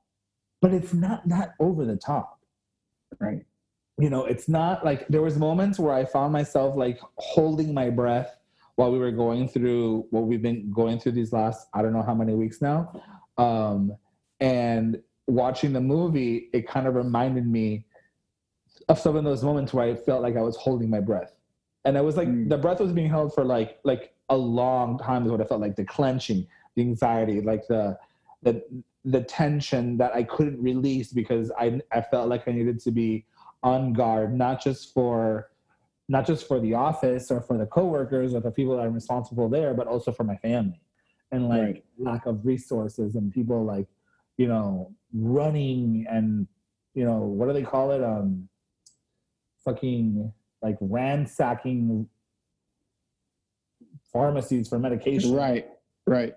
but 0.62 0.74
it's 0.74 0.94
not 0.94 1.28
not 1.28 1.50
over 1.60 1.84
the 1.84 1.98
top 1.98 2.40
Right. 3.20 3.46
you 4.00 4.10
know 4.10 4.24
it's 4.26 4.48
not 4.48 4.86
like 4.86 5.08
there 5.10 5.22
was 5.22 5.38
moments 5.38 5.78
where 5.80 5.94
i 5.94 6.04
found 6.06 6.32
myself 6.34 6.76
like 6.78 7.00
holding 7.18 7.74
my 7.74 7.90
breath 7.90 8.32
while 8.76 8.92
we 8.94 9.00
were 9.00 9.12
going 9.12 9.48
through 9.50 10.06
what 10.12 10.24
we've 10.30 10.42
been 10.42 10.72
going 10.72 11.00
through 11.00 11.14
these 11.20 11.32
last 11.34 11.68
i 11.74 11.82
don't 11.82 11.94
know 11.98 12.02
how 12.10 12.14
many 12.14 12.34
weeks 12.34 12.62
now 12.62 12.78
um 13.38 13.92
and 14.40 15.02
watching 15.28 15.74
the 15.74 15.82
movie 15.82 16.50
it 16.54 16.68
kind 16.68 16.88
of 16.88 16.96
reminded 16.96 17.46
me 17.48 17.86
of 18.90 18.98
some 19.00 19.16
of 19.16 19.24
those 19.24 19.44
moments 19.44 19.74
where 19.74 19.86
i 19.86 19.96
felt 19.96 20.22
like 20.22 20.38
i 20.38 20.42
was 20.42 20.56
holding 20.58 20.90
my 20.90 21.00
breath 21.00 21.34
and 21.86 21.98
I 21.98 22.02
was 22.02 22.18
like 22.18 22.28
Mm. 22.28 22.50
the 22.50 22.58
breath 22.58 22.80
was 22.80 22.92
being 22.92 23.10
held 23.10 23.34
for 23.34 23.44
like 23.46 23.80
like 23.84 24.14
a 24.30 24.36
long 24.38 24.98
time 25.00 25.26
is 25.26 25.32
what 25.32 25.42
i 25.42 25.46
felt 25.46 25.62
like 25.62 25.76
the 25.76 25.86
clenching 25.86 26.46
the 26.76 26.82
anxiety 26.82 27.42
like 27.42 27.66
the 27.68 27.98
the 28.44 28.64
the 29.06 29.22
tension 29.24 29.98
that 29.98 30.14
I 30.14 30.24
couldn't 30.24 30.62
release 30.62 31.14
because 31.14 31.50
I 31.58 31.80
I 31.92 32.02
felt 32.02 32.28
like 32.30 32.46
I 32.48 32.52
needed 32.52 32.80
to 32.82 32.92
be 32.92 33.26
on 33.64 33.94
guard, 33.94 34.38
not 34.38 34.62
just 34.62 34.94
for 34.94 35.50
not 36.10 36.26
just 36.28 36.46
for 36.48 36.60
the 36.60 36.74
office 36.74 37.32
or 37.32 37.40
for 37.42 37.58
the 37.58 37.66
coworkers 37.66 38.34
or 38.34 38.42
the 38.42 38.52
people 38.52 38.76
that 38.76 38.86
are 38.86 38.90
responsible 38.90 39.48
there, 39.50 39.74
but 39.74 39.88
also 39.88 40.12
for 40.12 40.24
my 40.26 40.36
family. 40.38 40.82
And 41.32 41.48
like 41.48 41.60
Right. 41.60 41.86
lack 41.98 42.26
of 42.26 42.46
resources 42.46 43.16
and 43.16 43.32
people 43.32 43.64
like, 43.64 43.88
you 44.38 44.48
know, 44.48 44.92
running 45.14 46.06
and 46.10 46.48
you 46.94 47.06
know, 47.06 47.18
what 47.20 47.48
do 47.48 47.54
they 47.54 47.64
call 47.64 47.92
it? 47.92 48.04
Um 48.04 48.48
fucking 49.66 50.32
like 50.62 50.78
ransacking 50.80 52.08
pharmacies 54.14 54.70
for 54.70 54.80
medication 54.80 55.34
Right. 55.34 55.68
Right. 56.06 56.34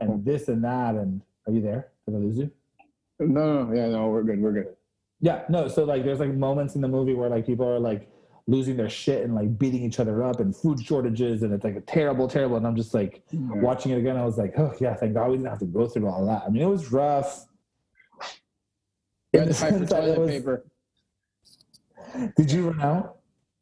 and 0.00 0.24
this 0.24 0.48
and 0.48 0.62
that 0.64 0.94
and 0.94 1.20
are 1.46 1.52
you 1.52 1.60
there? 1.60 1.88
Did 2.06 2.14
I 2.14 2.18
lose 2.18 2.38
you? 2.38 2.50
No, 3.18 3.64
no, 3.64 3.74
yeah, 3.74 3.88
no, 3.88 4.08
we're 4.08 4.22
good. 4.22 4.40
We're 4.40 4.52
good. 4.52 4.68
Yeah, 5.20 5.42
no. 5.48 5.66
So 5.66 5.82
like, 5.84 6.04
there's 6.04 6.20
like 6.20 6.32
moments 6.32 6.76
in 6.76 6.80
the 6.80 6.86
movie 6.88 7.14
where 7.14 7.28
like 7.28 7.44
people 7.44 7.66
are 7.68 7.80
like 7.80 8.08
losing 8.48 8.76
their 8.76 8.88
shit 8.88 9.22
and 9.24 9.34
like 9.34 9.58
beating 9.58 9.84
each 9.84 10.00
other 10.00 10.24
up 10.24 10.40
and 10.40 10.56
food 10.56 10.82
shortages 10.82 11.42
and 11.42 11.52
it's 11.52 11.64
like 11.64 11.76
a 11.76 11.82
terrible, 11.82 12.26
terrible. 12.26 12.56
And 12.56 12.66
I'm 12.66 12.74
just 12.74 12.94
like 12.94 13.22
mm-hmm. 13.32 13.60
watching 13.60 13.92
it 13.92 13.98
again. 13.98 14.16
I 14.16 14.24
was 14.24 14.38
like, 14.38 14.58
oh 14.58 14.74
yeah, 14.80 14.94
thank 14.94 15.12
God 15.14 15.30
we 15.30 15.36
didn't 15.36 15.50
have 15.50 15.58
to 15.58 15.66
go 15.66 15.86
through 15.86 16.08
all 16.08 16.26
that. 16.26 16.44
I 16.46 16.48
mean, 16.48 16.62
it 16.62 16.66
was 16.66 16.90
rough. 16.90 17.46
Red 19.34 19.48
the 19.48 19.54
pipe 19.54 19.72
for 19.74 19.78
sense 19.78 19.90
that 19.90 20.02
it 20.04 20.14
toilet 20.14 20.18
was- 20.18 20.30
paper. 20.30 20.64
Did 22.36 22.50
you 22.50 22.70
run 22.70 22.80
out? 22.80 23.18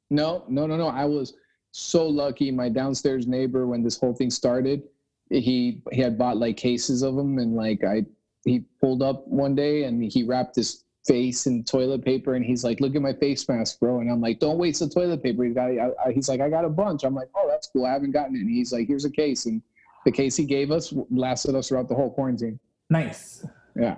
No, 0.09 0.45
no, 0.49 0.69
no, 0.69 0.77
no. 0.77 0.87
I 0.87 1.05
was 1.05 1.35
so 1.73 2.07
lucky. 2.07 2.53
My 2.53 2.69
downstairs 2.69 3.27
neighbor, 3.27 3.67
when 3.67 3.83
this 3.83 3.99
whole 3.99 4.15
thing 4.15 4.31
started, 4.31 4.85
he 5.31 5.83
he 5.91 6.01
had 6.01 6.17
bought 6.17 6.37
like 6.37 6.57
cases 6.57 7.03
of 7.03 7.17
them, 7.17 7.39
and 7.39 7.57
like 7.57 7.83
I, 7.83 8.07
he 8.45 8.61
pulled 8.81 9.03
up 9.03 9.27
one 9.27 9.57
day 9.57 9.83
and 9.83 10.01
he 10.01 10.23
wrapped 10.23 10.55
his 10.55 10.85
face 11.07 11.47
in 11.47 11.65
toilet 11.65 12.05
paper, 12.05 12.35
and 12.35 12.45
he's 12.45 12.65
like, 12.65 12.81
"Look 12.81 12.95
at 12.95 13.03
my 13.03 13.13
face 13.13 13.49
mask, 13.49 13.81
bro." 13.81 14.01
And 14.01 14.11
I'm 14.11 14.21
like, 14.21 14.41
"Don't 14.41 14.59
waste 14.59 14.81
the 14.81 14.89
toilet 14.89 15.23
paper." 15.23 15.45
He's 15.45 15.55
got, 15.55 15.71
I, 15.71 15.91
I, 16.05 16.13
he's 16.13 16.29
like, 16.29 16.41
"I 16.41 16.49
got 16.49 16.65
a 16.65 16.69
bunch." 16.69 17.05
I'm 17.05 17.15
like, 17.15 17.29
"Oh, 17.35 17.47
that's 17.49 17.69
cool. 17.69 17.87
I 17.87 17.93
haven't 17.93 18.13
gotten 18.13 18.37
it." 18.37 18.41
And 18.41 18.51
he's 18.51 18.73
like, 18.73 18.87
"Here's 18.87 19.05
a 19.05 19.11
case," 19.11 19.47
and 19.47 19.63
the 20.05 20.13
case 20.13 20.37
he 20.37 20.45
gave 20.45 20.71
us 20.71 20.93
lasted 21.11 21.55
us 21.55 21.69
throughout 21.69 21.89
the 21.89 21.95
whole 21.95 22.11
quarantine. 22.11 22.59
Nice. 22.91 23.45
Yeah, 23.75 23.97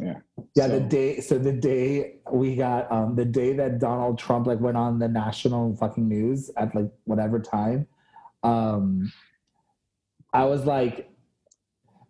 yeah, 0.00 0.16
Yeah, 0.54 0.66
the 0.66 0.80
day. 0.80 1.20
So 1.20 1.38
the 1.38 1.52
day 1.52 2.16
we 2.30 2.56
got, 2.56 2.90
um, 2.90 3.14
the 3.14 3.24
day 3.24 3.52
that 3.54 3.78
Donald 3.78 4.18
Trump 4.18 4.46
like 4.46 4.60
went 4.60 4.76
on 4.76 4.98
the 4.98 5.08
national 5.08 5.76
fucking 5.76 6.06
news 6.06 6.50
at 6.56 6.74
like 6.74 6.90
whatever 7.04 7.38
time, 7.38 7.86
um, 8.42 9.12
I 10.32 10.44
was 10.44 10.64
like, 10.64 11.10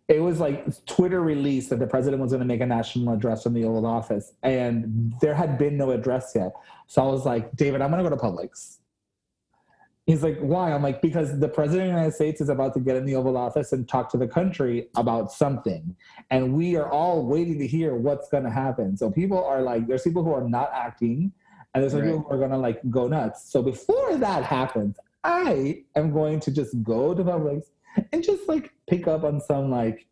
it 0.07 0.19
was 0.21 0.39
like 0.39 0.85
Twitter 0.85 1.21
released 1.21 1.69
that 1.69 1.79
the 1.79 1.87
president 1.87 2.21
was 2.21 2.31
going 2.31 2.39
to 2.39 2.45
make 2.45 2.61
a 2.61 2.65
national 2.65 3.13
address 3.13 3.43
from 3.43 3.53
the 3.53 3.65
Oval 3.65 3.85
Office, 3.85 4.33
and 4.43 5.13
there 5.21 5.35
had 5.35 5.57
been 5.57 5.77
no 5.77 5.91
address 5.91 6.31
yet. 6.35 6.53
So 6.87 7.01
I 7.03 7.07
was 7.07 7.25
like, 7.25 7.55
David, 7.55 7.81
I'm 7.81 7.91
going 7.91 8.03
to 8.03 8.09
go 8.09 8.15
to 8.15 8.21
Publix. 8.21 8.77
He's 10.05 10.23
like, 10.23 10.39
why? 10.39 10.71
I'm 10.71 10.81
like, 10.81 11.01
because 11.01 11.37
the 11.37 11.49
president 11.49 11.89
of 11.89 11.93
the 11.93 11.97
United 11.97 12.15
States 12.15 12.39
is 12.39 12.47
about 12.47 12.73
to 12.75 12.79
get 12.79 12.95
in 12.95 13.05
the 13.05 13.15
Oval 13.15 13.35
Office 13.35 13.73
and 13.73 13.85
talk 13.89 14.09
to 14.11 14.17
the 14.17 14.27
country 14.27 14.87
about 14.95 15.33
something 15.33 15.97
and 16.31 16.53
we 16.53 16.77
are 16.77 16.89
all 16.89 17.25
waiting 17.25 17.59
to 17.59 17.67
hear 17.67 17.93
what's 17.95 18.29
going 18.29 18.43
to 18.45 18.49
happen. 18.49 18.95
So 18.95 19.11
people 19.11 19.43
are 19.43 19.61
like, 19.61 19.85
there's 19.85 20.03
people 20.03 20.23
who 20.23 20.33
are 20.33 20.47
not 20.47 20.71
acting, 20.73 21.33
and 21.73 21.83
there's 21.83 21.93
Right. 21.93 22.03
people 22.03 22.19
who 22.21 22.29
are 22.33 22.37
going 22.37 22.51
to 22.51 22.57
like 22.57 22.79
go 22.89 23.09
nuts. 23.09 23.51
So 23.51 23.61
before 23.61 24.15
that 24.15 24.43
happens, 24.43 24.97
I 25.25 25.83
am 25.95 26.13
going 26.13 26.39
to 26.41 26.51
just 26.51 26.81
go 26.83 27.13
to 27.13 27.23
Publix 27.23 27.63
and 28.11 28.23
just 28.23 28.47
like 28.47 28.73
pick 28.89 29.07
up 29.07 29.23
on 29.23 29.39
some 29.41 29.69
like 29.71 30.07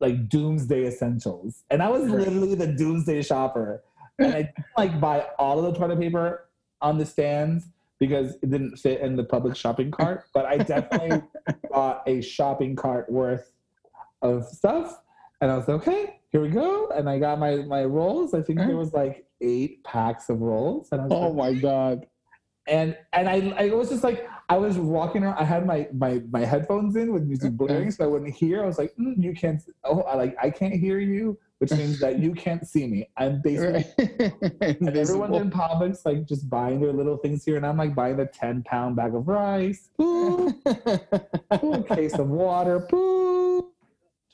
like 0.00 0.28
doomsday 0.28 0.86
essentials. 0.86 1.64
And 1.70 1.82
I 1.82 1.88
was 1.88 2.04
literally 2.08 2.54
the 2.54 2.66
doomsday 2.68 3.22
shopper, 3.22 3.82
and 4.18 4.28
I 4.34 4.42
didn't, 4.42 4.66
like 4.76 5.00
buy 5.00 5.26
all 5.38 5.64
of 5.64 5.72
the 5.72 5.78
toilet 5.78 5.98
paper 6.00 6.48
on 6.80 6.96
the 6.98 7.04
stands 7.06 7.66
because 7.98 8.36
it 8.42 8.50
didn't 8.50 8.76
fit 8.78 9.00
in 9.02 9.14
the 9.16 9.24
Publix 9.24 9.56
shopping 9.56 9.90
cart. 9.90 10.24
But 10.32 10.46
I 10.46 10.58
definitely 10.58 11.22
bought 11.70 12.02
a 12.06 12.22
shopping 12.22 12.74
cart 12.76 13.10
worth 13.10 13.52
of 14.22 14.46
stuff. 14.46 15.00
And 15.42 15.50
I 15.50 15.56
was 15.56 15.68
like, 15.68 15.86
okay, 15.86 16.20
here 16.32 16.40
we 16.40 16.48
go. 16.48 16.88
And 16.90 17.08
I 17.08 17.18
got 17.18 17.38
my 17.38 17.56
my 17.56 17.84
rolls. 17.84 18.32
I 18.34 18.42
think 18.42 18.58
there 18.58 18.76
was 18.76 18.92
like 18.94 19.26
eight 19.42 19.82
packs 19.84 20.28
of 20.30 20.40
rolls. 20.40 20.88
And 20.92 21.00
I 21.02 21.04
was 21.04 21.12
Oh 21.12 21.28
like, 21.30 21.54
my 21.54 21.60
god. 21.60 22.06
and 22.68 22.96
and 23.12 23.28
I, 23.28 23.52
I 23.58 23.70
was 23.70 23.88
just 23.90 24.04
like 24.04 24.26
I 24.50 24.56
was 24.56 24.78
walking 24.78 25.22
around. 25.22 25.38
I 25.38 25.44
had 25.44 25.64
my 25.64 25.86
my 25.92 26.20
my 26.32 26.44
headphones 26.44 26.96
in 26.96 27.12
with 27.12 27.22
music 27.22 27.52
blaring, 27.52 27.92
so 27.92 28.02
I 28.02 28.08
wouldn't 28.08 28.34
hear. 28.34 28.64
I 28.64 28.66
was 28.66 28.78
like, 28.78 28.92
mm, 28.96 29.14
"You 29.16 29.32
can't." 29.32 29.62
Oh, 29.84 30.00
I 30.00 30.16
like 30.16 30.34
I 30.42 30.50
can't 30.50 30.74
hear 30.74 30.98
you, 30.98 31.38
which 31.58 31.70
means 31.70 32.00
that 32.00 32.18
you 32.18 32.34
can't 32.34 32.66
see 32.66 32.88
me. 32.88 33.08
I'm 33.16 33.40
basically 33.44 33.84
and 34.58 34.96
everyone's 34.96 35.36
in 35.36 35.52
Publix 35.52 36.04
like 36.04 36.26
just 36.26 36.50
buying 36.50 36.80
their 36.80 36.92
little 36.92 37.16
things 37.16 37.44
here, 37.44 37.58
and 37.58 37.64
I'm 37.64 37.76
like 37.76 37.94
buying 37.94 38.16
the 38.16 38.26
ten 38.26 38.64
pound 38.64 38.96
bag 38.96 39.14
of 39.14 39.28
rice, 39.28 39.88
boo, 39.96 40.52
case 41.88 42.18
of 42.18 42.28
water, 42.28 42.80
boo, 42.80 43.70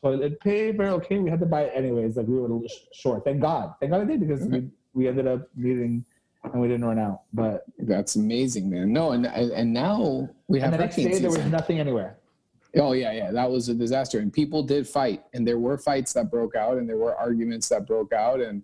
toilet 0.01 0.41
paper. 0.41 0.85
Okay, 0.85 1.19
we 1.19 1.29
had 1.29 1.41
to 1.41 1.47
buy 1.47 1.64
it 1.64 1.73
anyways. 1.77 2.17
Like 2.17 2.27
we 2.27 2.37
were 2.37 2.47
a 2.47 2.49
little 2.55 2.67
sh- 2.67 2.89
short. 2.95 3.23
Thank 3.23 3.43
God. 3.43 3.75
Thank 3.81 3.93
God 3.93 4.01
I 4.01 4.05
did 4.07 4.21
because 4.21 4.47
we 4.49 4.71
we 4.95 5.09
ended 5.09 5.27
up 5.27 5.47
needing 5.55 6.07
and 6.53 6.61
we 6.61 6.68
didn't 6.68 6.84
run 6.84 6.99
out. 6.99 7.22
But 7.32 7.64
That's 7.78 8.16
amazing, 8.16 8.70
man. 8.70 8.92
No, 8.92 9.12
and 9.12 9.26
and 9.26 9.72
now 9.72 10.28
we 10.49 10.61
have 10.61 10.72
and 10.72 10.80
the 10.80 10.84
next 10.84 10.97
day 10.97 11.18
there 11.18 11.30
was 11.30 11.44
nothing 11.47 11.78
anywhere. 11.78 12.18
Oh 12.78 12.92
yeah, 12.92 13.12
yeah, 13.12 13.30
that 13.32 13.51
was 13.51 13.68
a 13.68 13.74
disaster, 13.74 14.18
and 14.18 14.32
people 14.32 14.62
did 14.62 14.86
fight, 14.86 15.24
and 15.32 15.47
there 15.47 15.59
were 15.59 15.78
fights 15.78 16.12
that 16.12 16.30
broke 16.30 16.55
out, 16.55 16.76
and 16.76 16.88
there 16.88 16.99
were 16.99 17.16
arguments 17.16 17.68
that 17.70 17.86
broke 17.86 18.12
out, 18.12 18.40
and 18.40 18.62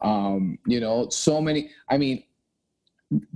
um, 0.00 0.58
you 0.66 0.80
know, 0.80 1.08
so 1.10 1.40
many. 1.40 1.70
I 1.88 1.98
mean, 1.98 2.24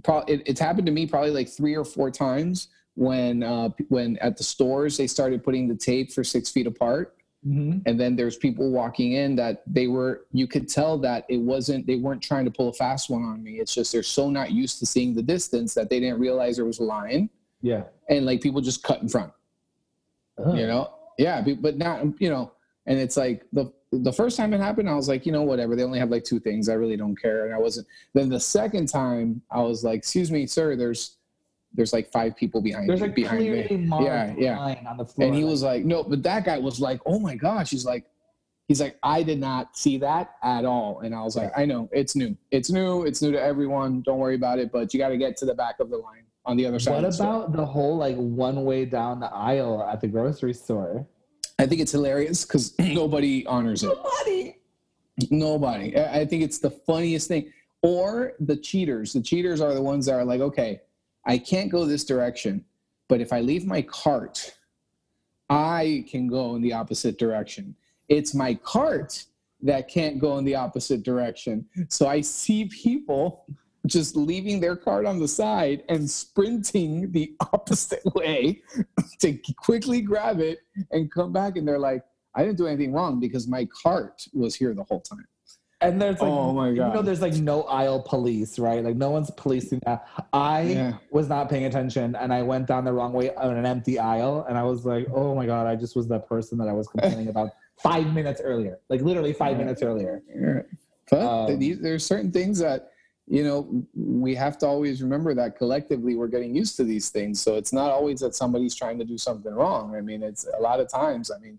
pro- 0.02 0.20
it, 0.20 0.42
it's 0.46 0.60
happened 0.60 0.86
to 0.86 0.92
me 0.92 1.06
probably 1.06 1.30
like 1.30 1.48
three 1.48 1.76
or 1.76 1.84
four 1.84 2.10
times 2.10 2.68
when 2.94 3.42
uh, 3.42 3.70
when 3.88 4.16
at 4.18 4.36
the 4.36 4.44
stores 4.44 4.96
they 4.96 5.06
started 5.06 5.44
putting 5.44 5.68
the 5.68 5.76
tape 5.76 6.12
for 6.12 6.24
six 6.24 6.50
feet 6.50 6.66
apart, 6.66 7.16
Mm-hmm. 7.46 7.80
and 7.84 8.00
then 8.00 8.16
there's 8.16 8.36
people 8.38 8.70
walking 8.70 9.12
in 9.12 9.36
that 9.36 9.62
they 9.66 9.86
were 9.86 10.24
you 10.32 10.46
could 10.46 10.66
tell 10.66 10.96
that 10.98 11.26
it 11.28 11.36
wasn't 11.36 11.86
they 11.86 11.96
weren't 11.96 12.22
trying 12.22 12.46
to 12.46 12.50
pull 12.50 12.70
a 12.70 12.72
fast 12.72 13.10
one 13.10 13.22
on 13.22 13.42
me. 13.42 13.60
It's 13.60 13.74
just 13.74 13.92
they're 13.92 14.02
so 14.02 14.30
not 14.30 14.50
used 14.50 14.78
to 14.78 14.86
seeing 14.86 15.14
the 15.14 15.22
distance 15.22 15.74
that 15.74 15.90
they 15.90 16.00
didn't 16.00 16.18
realize 16.20 16.56
there 16.56 16.64
was 16.64 16.78
a 16.78 16.84
line, 16.84 17.28
Yeah. 17.60 17.82
and 18.08 18.24
like 18.24 18.40
people 18.40 18.62
just 18.62 18.82
cut 18.82 19.02
in 19.02 19.08
front 19.10 19.30
you 20.54 20.66
know 20.66 20.90
yeah 21.18 21.44
but 21.60 21.76
not 21.78 22.02
you 22.20 22.28
know 22.28 22.50
and 22.86 22.98
it's 22.98 23.16
like 23.16 23.44
the 23.52 23.72
the 23.92 24.12
first 24.12 24.36
time 24.36 24.52
it 24.52 24.58
happened 24.60 24.88
i 24.90 24.94
was 24.94 25.08
like 25.08 25.24
you 25.24 25.30
know 25.30 25.42
whatever 25.42 25.76
they 25.76 25.84
only 25.84 25.98
have 25.98 26.10
like 26.10 26.24
two 26.24 26.40
things 26.40 26.68
i 26.68 26.74
really 26.74 26.96
don't 26.96 27.14
care 27.14 27.44
and 27.46 27.54
i 27.54 27.58
wasn't 27.58 27.86
then 28.14 28.28
the 28.28 28.40
second 28.40 28.86
time 28.88 29.40
i 29.52 29.60
was 29.60 29.84
like 29.84 29.98
excuse 29.98 30.30
me 30.32 30.44
sir 30.46 30.74
there's 30.74 31.18
there's 31.74 31.92
like 31.92 32.10
five 32.12 32.36
people 32.36 32.60
behind 32.60 32.88
There's 32.88 33.00
me, 33.00 33.08
a 33.08 33.10
behind 33.10 33.38
clearly 33.40 33.76
me 33.76 33.86
marked 33.86 34.06
Yeah, 34.06 34.34
yeah. 34.38 34.58
line 34.58 34.86
on 34.88 34.96
the 34.96 35.04
floor. 35.04 35.26
and 35.26 35.36
he 35.36 35.44
was 35.44 35.62
like 35.62 35.84
no 35.84 36.02
but 36.04 36.22
that 36.22 36.44
guy 36.44 36.58
was 36.58 36.80
like 36.80 37.00
oh 37.06 37.18
my 37.18 37.34
gosh 37.34 37.70
he's 37.70 37.84
like 37.84 38.04
he's 38.68 38.80
like 38.80 38.96
i 39.02 39.22
did 39.22 39.40
not 39.40 39.76
see 39.76 39.98
that 39.98 40.36
at 40.42 40.64
all 40.64 41.00
and 41.00 41.14
i 41.14 41.20
was 41.22 41.36
like 41.36 41.52
i 41.56 41.64
know 41.64 41.88
it's 41.92 42.14
new 42.16 42.36
it's 42.50 42.70
new 42.70 43.02
it's 43.04 43.20
new 43.22 43.32
to 43.32 43.40
everyone 43.42 44.00
don't 44.02 44.18
worry 44.18 44.34
about 44.36 44.58
it 44.58 44.70
but 44.72 44.94
you 44.94 44.98
got 44.98 45.08
to 45.08 45.16
get 45.16 45.36
to 45.36 45.44
the 45.44 45.54
back 45.54 45.80
of 45.80 45.90
the 45.90 45.96
line 45.96 46.24
on 46.46 46.56
the 46.56 46.64
other 46.66 46.78
side 46.78 46.92
What 46.92 47.04
of 47.04 47.10
the 47.10 47.12
store. 47.12 47.26
about 47.44 47.52
the 47.56 47.66
whole 47.66 47.96
like 47.96 48.16
one 48.16 48.64
way 48.64 48.84
down 48.84 49.20
the 49.20 49.32
aisle 49.32 49.82
at 49.90 50.00
the 50.00 50.08
grocery 50.08 50.54
store? 50.54 51.06
i 51.58 51.66
think 51.66 51.80
it's 51.80 51.92
hilarious 51.92 52.44
because 52.44 52.74
nobody 52.78 53.44
honors 53.46 53.82
it 53.82 53.88
Nobody. 53.88 54.56
Nobody. 55.30 55.96
I 55.96 56.20
I 56.20 56.24
think 56.26 56.42
it's 56.42 56.58
the 56.58 56.70
funniest 56.70 57.28
thing. 57.28 57.52
Or 57.82 58.32
the 58.40 58.56
cheaters. 58.56 59.12
The 59.12 59.22
cheaters 59.22 59.60
are 59.60 59.72
the 59.72 59.80
ones 59.82 60.06
that 60.06 60.14
are 60.14 60.24
like, 60.24 60.40
okay, 60.40 60.80
I 61.26 61.38
can't 61.38 61.70
go 61.70 61.84
this 61.84 62.04
direction, 62.04 62.64
but 63.08 63.20
if 63.20 63.32
I 63.32 63.40
leave 63.40 63.66
my 63.66 63.82
cart, 63.82 64.56
I 65.48 66.04
can 66.08 66.26
go 66.26 66.54
in 66.56 66.62
the 66.62 66.72
opposite 66.72 67.18
direction. 67.18 67.74
It's 68.08 68.34
my 68.34 68.54
cart 68.54 69.24
that 69.62 69.88
can't 69.88 70.18
go 70.18 70.38
in 70.38 70.44
the 70.44 70.54
opposite 70.54 71.02
direction. 71.02 71.66
So 71.88 72.06
I 72.06 72.20
see 72.20 72.66
people 72.66 73.46
just 73.86 74.16
leaving 74.16 74.60
their 74.60 74.76
cart 74.76 75.04
on 75.06 75.18
the 75.18 75.28
side 75.28 75.82
and 75.88 76.08
sprinting 76.08 77.10
the 77.12 77.34
opposite 77.52 78.02
way 78.14 78.62
to 79.20 79.38
quickly 79.56 80.00
grab 80.00 80.40
it 80.40 80.60
and 80.90 81.10
come 81.10 81.32
back. 81.32 81.56
And 81.56 81.66
they're 81.66 81.78
like, 81.78 82.02
I 82.34 82.42
didn't 82.42 82.58
do 82.58 82.66
anything 82.66 82.92
wrong 82.92 83.20
because 83.20 83.46
my 83.46 83.66
cart 83.82 84.26
was 84.32 84.54
here 84.54 84.74
the 84.74 84.84
whole 84.84 85.00
time. 85.00 85.26
And 85.84 86.00
there's 86.00 86.20
like, 86.20 86.32
Oh 86.32 86.52
my 86.52 86.68
you 86.70 86.76
know, 86.76 87.02
there's 87.02 87.20
like 87.20 87.34
no 87.34 87.62
aisle 87.64 88.00
police, 88.02 88.58
right? 88.58 88.82
Like 88.82 88.96
no 88.96 89.10
one's 89.10 89.30
policing 89.32 89.80
that. 89.86 90.06
I 90.32 90.62
Yeah. 90.62 90.92
was 91.10 91.28
not 91.28 91.48
paying 91.48 91.64
attention 91.66 92.16
and 92.16 92.32
I 92.32 92.42
went 92.42 92.66
down 92.66 92.84
the 92.84 92.92
wrong 92.92 93.12
way 93.12 93.34
on 93.34 93.56
an 93.56 93.66
empty 93.66 93.98
aisle 93.98 94.46
and 94.48 94.56
I 94.56 94.62
was 94.62 94.84
like, 94.86 95.06
oh 95.12 95.34
my 95.34 95.46
God, 95.46 95.66
I 95.66 95.76
just 95.76 95.94
was 95.94 96.08
that 96.08 96.28
person 96.28 96.58
that 96.58 96.68
I 96.68 96.72
was 96.72 96.88
complaining 96.88 97.28
about 97.28 97.50
five 97.78 98.12
minutes 98.14 98.40
earlier. 98.42 98.78
Like 98.88 99.02
literally 99.02 99.32
five 99.32 99.52
Yeah. 99.52 99.58
minutes 99.64 99.82
earlier. 99.82 100.22
But 101.10 101.20
Um, 101.52 101.58
these, 101.58 101.80
there's 101.80 102.04
certain 102.04 102.32
things 102.32 102.58
that 102.60 102.90
you 103.26 103.42
know 103.42 103.84
we 103.94 104.34
have 104.34 104.58
to 104.58 104.66
always 104.66 105.02
remember 105.02 105.34
that 105.34 105.56
collectively 105.56 106.14
we're 106.14 106.28
getting 106.28 106.54
used 106.54 106.76
to 106.76 106.84
these 106.84 107.10
things. 107.10 107.40
So 107.40 107.56
it's 107.56 107.72
not 107.72 107.90
always 107.90 108.20
that 108.20 108.34
somebody's 108.34 108.74
trying 108.74 108.98
to 108.98 109.04
do 109.04 109.16
something 109.18 109.52
wrong. 109.52 109.94
I 109.94 110.00
mean, 110.00 110.22
it's 110.22 110.46
a 110.58 110.60
lot 110.60 110.80
of 110.80 110.88
times. 110.88 111.30
I 111.30 111.38
mean, 111.38 111.58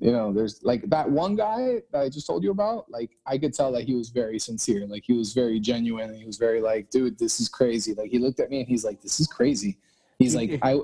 you 0.00 0.12
know, 0.12 0.32
there's 0.32 0.62
like 0.62 0.88
that 0.90 1.10
one 1.10 1.34
guy 1.36 1.82
that 1.92 2.00
I 2.00 2.08
just 2.08 2.26
told 2.26 2.42
you 2.44 2.50
about. 2.50 2.90
Like 2.90 3.10
I 3.26 3.38
could 3.38 3.52
tell 3.54 3.72
that 3.72 3.84
he 3.84 3.94
was 3.94 4.10
very 4.10 4.38
sincere. 4.38 4.86
Like 4.86 5.04
he 5.06 5.12
was 5.12 5.32
very 5.32 5.58
genuine. 5.60 6.10
And 6.10 6.18
he 6.18 6.24
was 6.24 6.36
very 6.36 6.60
like, 6.60 6.90
dude, 6.90 7.18
this 7.18 7.40
is 7.40 7.48
crazy. 7.48 7.94
Like 7.94 8.10
he 8.10 8.18
looked 8.18 8.40
at 8.40 8.50
me 8.50 8.60
and 8.60 8.68
he's 8.68 8.84
like, 8.84 9.00
this 9.00 9.20
is 9.20 9.26
crazy. 9.26 9.78
He's 10.18 10.34
like, 10.34 10.58
I. 10.62 10.80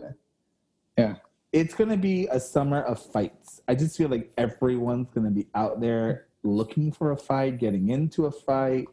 Yeah. 0.98 1.16
It's 1.52 1.74
gonna 1.74 1.96
be 1.96 2.26
a 2.32 2.40
summer 2.40 2.82
of 2.82 3.00
fights. 3.00 3.60
I 3.68 3.74
just 3.76 3.96
feel 3.96 4.08
like 4.08 4.32
everyone's 4.36 5.08
gonna 5.14 5.30
be 5.30 5.46
out 5.54 5.80
there 5.80 6.26
looking 6.42 6.90
for 6.92 7.12
a 7.12 7.16
fight, 7.16 7.58
getting 7.58 7.90
into 7.90 8.26
a 8.26 8.30
fight. 8.30 8.86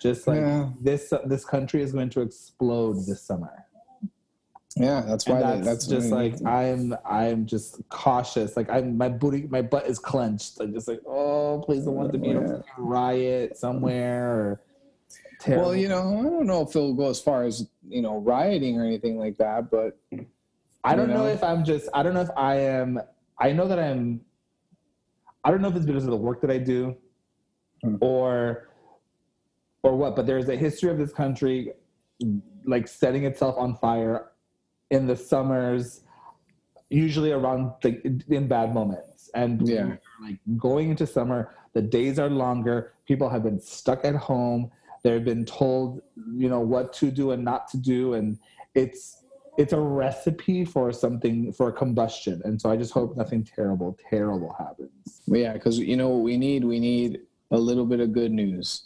Just 0.00 0.26
like 0.26 0.40
Yeah. 0.40 0.70
this, 0.80 1.12
this 1.24 1.44
country 1.44 1.82
is 1.82 1.92
going 1.92 2.10
to 2.10 2.20
explode 2.20 2.94
this 3.06 3.22
summer. 3.22 3.65
Yeah, 4.76 5.00
that's 5.06 5.26
why. 5.26 5.40
That's, 5.40 5.64
that's 5.64 5.86
just 5.86 6.10
like 6.12 6.34
I'm 6.46 6.94
I'm 7.08 7.46
just 7.46 7.80
cautious. 7.88 8.56
Like 8.56 8.68
I'm 8.70 8.96
my 8.98 9.08
booty 9.08 9.46
my 9.48 9.62
butt 9.62 9.86
is 9.86 9.98
clenched. 9.98 10.60
I'm 10.60 10.74
just 10.74 10.86
like, 10.86 11.00
oh 11.06 11.62
please 11.64 11.84
don't 11.84 11.94
want 11.94 12.12
to 12.12 12.18
be 12.18 12.28
in 12.28 12.36
a 12.36 12.62
riot 12.76 13.56
somewhere 13.56 14.30
or 14.30 14.60
Well, 15.48 15.74
you 15.74 15.88
know, 15.88 16.18
I 16.18 16.22
don't 16.24 16.46
know 16.46 16.62
if 16.62 16.70
it'll 16.76 16.92
go 16.94 17.08
as 17.08 17.20
far 17.20 17.44
as 17.44 17.66
you 17.88 18.02
know 18.02 18.18
rioting 18.18 18.78
or 18.78 18.84
anything 18.84 19.18
like 19.18 19.38
that, 19.38 19.70
but 19.70 19.98
I 20.84 20.94
don't 20.94 21.08
know 21.08 21.24
know? 21.24 21.26
if 21.26 21.42
I'm 21.42 21.64
just 21.64 21.88
I 21.94 22.02
don't 22.02 22.12
know 22.12 22.20
if 22.20 22.30
I 22.36 22.56
am 22.56 23.00
I 23.40 23.52
know 23.52 23.66
that 23.68 23.78
I'm 23.78 24.20
I 25.42 25.50
don't 25.50 25.62
know 25.62 25.68
if 25.68 25.76
it's 25.76 25.86
because 25.86 26.04
of 26.04 26.10
the 26.10 26.16
work 26.16 26.40
that 26.42 26.50
I 26.50 26.58
do 26.58 26.96
Hmm. 27.82 27.96
or 28.00 28.68
or 29.82 29.96
what, 29.96 30.16
but 30.16 30.26
there's 30.26 30.48
a 30.48 30.56
history 30.56 30.90
of 30.90 30.98
this 30.98 31.12
country 31.12 31.72
like 32.64 32.88
setting 32.88 33.24
itself 33.24 33.54
on 33.58 33.76
fire 33.76 34.32
in 34.90 35.06
the 35.06 35.16
summers 35.16 36.02
usually 36.90 37.32
around 37.32 37.72
like 37.82 38.04
in 38.28 38.46
bad 38.46 38.72
moments 38.72 39.30
and 39.34 39.66
Yeah. 39.68 39.96
like 40.22 40.38
going 40.56 40.90
into 40.90 41.06
summer 41.06 41.54
the 41.72 41.82
days 41.82 42.18
are 42.18 42.30
longer 42.30 42.92
people 43.06 43.28
have 43.28 43.42
been 43.42 43.60
stuck 43.60 44.04
at 44.04 44.14
home 44.14 44.70
they've 45.02 45.24
been 45.24 45.44
told 45.44 46.00
you 46.32 46.48
know 46.48 46.60
what 46.60 46.92
to 46.94 47.10
do 47.10 47.32
and 47.32 47.44
not 47.44 47.68
to 47.68 47.76
do 47.76 48.14
and 48.14 48.38
it's 48.74 49.24
it's 49.58 49.72
a 49.72 49.80
recipe 49.80 50.64
for 50.64 50.92
something 50.92 51.52
for 51.52 51.72
combustion 51.72 52.40
and 52.44 52.60
so 52.60 52.70
i 52.70 52.76
just 52.76 52.92
hope 52.92 53.16
nothing 53.16 53.42
terrible 53.42 53.98
terrible 54.08 54.54
happens 54.58 54.90
yeah, 55.26 55.54
because 55.54 55.78
you 55.78 55.96
know 55.96 56.08
what 56.10 56.22
we 56.22 56.36
need? 56.36 56.64
We 56.64 56.78
need 56.78 57.22
a 57.50 57.58
little 57.58 57.84
bit 57.84 57.98
of 58.00 58.12
good 58.12 58.30
news. 58.32 58.84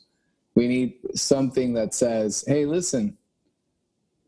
We 0.55 0.69
need 0.69 0.95
something 1.15 1.75
that 1.75 1.93
says, 1.93 2.45
"Hey, 2.47 2.65
listen, 2.65 3.17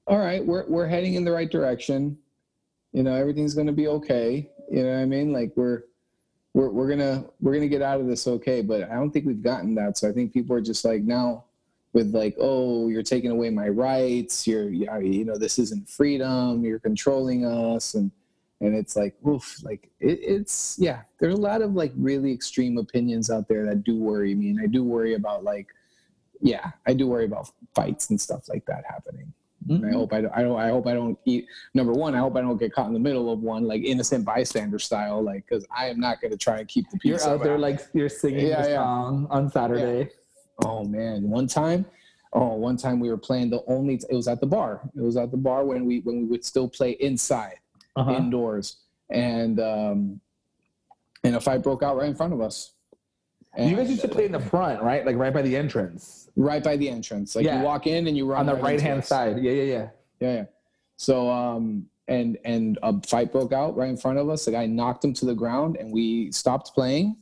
all 0.07 0.19
right, 0.19 0.45
we're 0.45 0.67
we're 0.69 0.87
heading 0.87 1.15
in 1.15 1.25
the 1.25 1.33
right 1.33 1.51
direction. 1.51 2.19
You 2.93 3.03
know, 3.03 3.15
everything's 3.15 3.55
going 3.55 3.67
to 3.69 3.73
be 3.73 3.89
okay. 3.89 4.51
You 4.71 4.83
know 4.83 4.91
what 4.91 4.99
I 4.99 5.05
mean? 5.07 5.33
Like 5.33 5.53
we're 5.57 5.85
we're 6.55 6.69
we're 6.71 6.89
gonna 6.89 7.25
we're 7.41 7.55
gonna 7.55 7.69
get 7.69 7.83
out 7.83 8.01
of 8.01 8.07
this 8.07 8.27
okay." 8.27 8.63
But 8.63 8.91
I 8.91 8.95
don't 8.95 9.11
think 9.11 9.27
we've 9.27 9.43
gotten 9.43 9.75
that. 9.77 9.99
So 9.99 10.09
I 10.09 10.13
think 10.13 10.33
people 10.33 10.57
are 10.57 10.61
just 10.61 10.85
like 10.85 11.03
now 11.03 11.45
with 11.93 12.15
like, 12.15 12.37
"Oh, 12.41 12.89
you're 12.89 13.03
taking 13.03 13.31
away 13.31 13.51
my 13.51 13.69
rights. 13.69 14.47
You're 14.47 14.71
you 14.71 15.25
know, 15.25 15.37
this 15.37 15.59
isn't 15.59 15.89
freedom. 15.89 16.65
You're 16.65 16.81
controlling 16.81 17.47
us." 17.47 17.95
and 17.95 18.11
and 18.63 18.77
it's 18.77 18.97
like 18.97 19.15
oof 19.27 19.63
like 19.63 19.91
it, 20.01 20.21
it's 20.23 20.77
yeah 20.79 21.03
there's 21.21 21.35
a 21.35 21.41
lot 21.41 21.61
of 21.61 21.75
like 21.75 21.93
really 21.97 22.33
extreme 22.33 22.79
opinions 22.79 23.29
out 23.29 23.49
there 23.49 23.67
that 23.67 23.83
do 23.83 23.97
worry 23.97 24.35
me 24.35 24.51
and 24.51 24.61
i 24.61 24.67
do 24.67 24.85
worry 24.85 25.15
about 25.15 25.45
like 25.45 25.67
yeah 26.41 26.71
i 26.87 26.95
do 26.95 27.07
worry 27.07 27.25
about 27.25 27.51
fights 27.75 28.11
and 28.11 28.21
stuff 28.21 28.49
like 28.49 28.65
that 28.65 28.85
happening 28.89 29.33
and 29.69 29.87
i 29.87 29.93
hope 29.93 30.13
i 30.13 30.21
don't 30.21 30.33
i 30.37 30.43
don't 30.43 30.59
i 30.59 30.69
hope 30.69 30.87
i 30.87 30.93
don't 30.95 31.19
eat 31.25 31.47
number 31.75 31.93
one 31.93 32.15
i 32.15 32.19
hope 32.19 32.37
i 32.37 32.41
don't 32.41 32.59
get 32.59 32.73
caught 32.73 32.87
in 32.87 32.93
the 32.93 32.99
middle 32.99 33.33
of 33.33 33.41
one 33.41 33.65
like 33.67 33.83
innocent 33.85 34.25
bystander 34.25 34.79
style 34.79 35.23
like 35.23 35.45
because 35.47 35.65
i 35.77 35.87
am 35.89 35.99
not 36.01 36.21
going 36.21 36.31
to 36.31 36.37
try 36.37 36.59
and 36.59 36.69
keep 36.69 36.89
the 36.91 36.99
peace 36.99 37.11
you're 37.25 37.35
out 37.35 37.43
there 37.43 37.59
like 37.59 37.81
you're 37.93 38.09
singing 38.09 38.47
Yeah, 38.47 38.67
yeah. 38.67 38.77
song 38.77 39.27
on 39.31 39.51
saturday 39.51 40.11
Oh 40.65 40.85
man, 40.85 41.29
one 41.29 41.47
time, 41.49 41.85
oh 42.35 42.55
one 42.55 42.77
time 42.77 43.01
we 43.01 43.09
were 43.09 43.17
playing 43.19 43.51
the 43.51 43.65
only. 43.67 43.95
It 44.09 44.15
was 44.15 44.29
at 44.29 44.39
the 44.41 44.47
bar. 44.47 44.83
It 44.95 45.01
was 45.01 45.17
at 45.17 45.31
the 45.33 45.37
bar 45.37 45.65
when 45.65 45.87
we 45.87 46.01
when 46.01 46.19
we 46.21 46.25
would 46.25 46.45
still 46.45 46.69
play 46.69 46.93
inside, 47.01 47.57
Uh-huh. 47.97 48.13
indoors, 48.13 48.77
and 49.11 49.59
um, 49.59 50.21
and 51.25 51.35
a 51.37 51.41
fight 51.41 51.63
broke 51.63 51.83
out 51.83 51.97
right 51.97 52.07
in 52.09 52.15
front 52.15 52.33
of 52.35 52.41
us. 52.41 52.75
You 53.59 53.77
guys 53.77 53.91
used 53.91 54.03
to 54.03 54.09
play 54.09 54.25
in 54.25 54.33
the 54.33 54.41
front 54.41 54.83
right 54.83 55.05
like 55.05 55.17
right 55.17 55.33
by 55.33 55.43
the 55.43 55.55
entrance 55.57 56.31
right 56.37 56.65
by 56.65 56.77
the 56.77 56.89
entrance. 56.89 57.37
Like 57.37 57.45
Yeah. 57.45 57.59
you 57.59 57.65
walk 57.65 57.87
in 57.87 58.07
and 58.07 58.17
you 58.17 58.25
run 58.27 58.41
on 58.41 58.47
the 58.47 58.55
right 58.55 58.63
right 58.63 58.81
hand 58.81 59.05
side 59.05 59.39
yeah 59.43 59.53
yeah 59.53 59.63
yeah 59.63 59.89
yeah, 60.21 60.33
yeah. 60.35 60.45
So 60.97 61.29
um, 61.31 61.87
and 62.09 62.39
and 62.45 62.79
a 62.83 63.01
fight 63.03 63.31
broke 63.33 63.53
out 63.53 63.77
right 63.77 63.91
in 63.91 63.97
front 63.97 64.19
of 64.19 64.29
us. 64.31 64.45
The 64.47 64.53
guy 64.53 64.67
knocked 64.67 65.05
him 65.05 65.13
to 65.15 65.27
the 65.27 65.35
ground, 65.35 65.77
and 65.77 65.93
we 65.93 66.31
stopped 66.33 66.75
playing. 66.75 67.17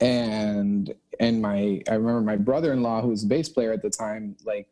And 0.00 0.94
and 1.18 1.40
my 1.42 1.82
I 1.88 1.94
remember 1.94 2.20
my 2.20 2.36
brother-in-law, 2.36 3.02
who 3.02 3.08
was 3.08 3.24
a 3.24 3.26
bass 3.26 3.48
player 3.48 3.72
at 3.72 3.82
the 3.82 3.90
time, 3.90 4.36
like 4.44 4.68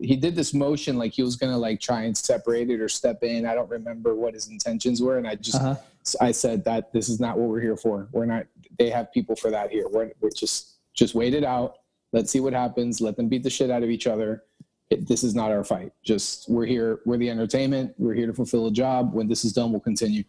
he 0.00 0.16
did 0.16 0.34
this 0.36 0.52
motion 0.52 0.98
like 0.98 1.12
he 1.12 1.22
was 1.22 1.36
gonna 1.36 1.56
like 1.58 1.80
try 1.80 2.02
and 2.02 2.16
separate 2.16 2.70
it 2.70 2.80
or 2.80 2.88
step 2.88 3.22
in. 3.22 3.46
I 3.46 3.54
don't 3.54 3.70
remember 3.70 4.14
what 4.14 4.34
his 4.34 4.48
intentions 4.48 5.00
were, 5.02 5.18
and 5.18 5.26
I 5.26 5.34
just 5.36 5.56
Uh-huh. 5.60 5.76
I 6.20 6.30
said 6.32 6.64
that 6.64 6.92
this 6.92 7.08
is 7.08 7.18
not 7.20 7.36
what 7.38 7.48
we're 7.48 7.60
here 7.60 7.76
for. 7.76 8.08
We're 8.12 8.26
not. 8.26 8.46
They 8.78 8.90
have 8.90 9.12
people 9.12 9.36
for 9.36 9.50
that 9.50 9.70
here. 9.70 9.86
We're 9.88 10.10
we're 10.20 10.30
just 10.30 10.76
just 10.94 11.14
wait 11.14 11.34
it 11.34 11.44
out. 11.44 11.76
Let's 12.12 12.30
see 12.30 12.40
what 12.40 12.52
happens. 12.52 13.00
Let 13.00 13.16
them 13.16 13.28
beat 13.28 13.42
the 13.42 13.50
shit 13.50 13.70
out 13.70 13.82
of 13.82 13.90
each 13.90 14.06
other. 14.06 14.44
It, 14.90 15.08
this 15.08 15.24
is 15.24 15.34
not 15.34 15.50
our 15.50 15.64
fight. 15.64 15.92
Just 16.04 16.48
we're 16.48 16.66
here. 16.66 17.00
We're 17.04 17.18
the 17.18 17.30
entertainment. 17.30 17.94
We're 17.98 18.14
here 18.14 18.26
to 18.26 18.32
fulfill 18.32 18.66
a 18.66 18.70
job. 18.72 19.12
When 19.12 19.28
this 19.28 19.44
is 19.44 19.52
done, 19.52 19.72
we'll 19.72 19.80
continue. 19.80 20.24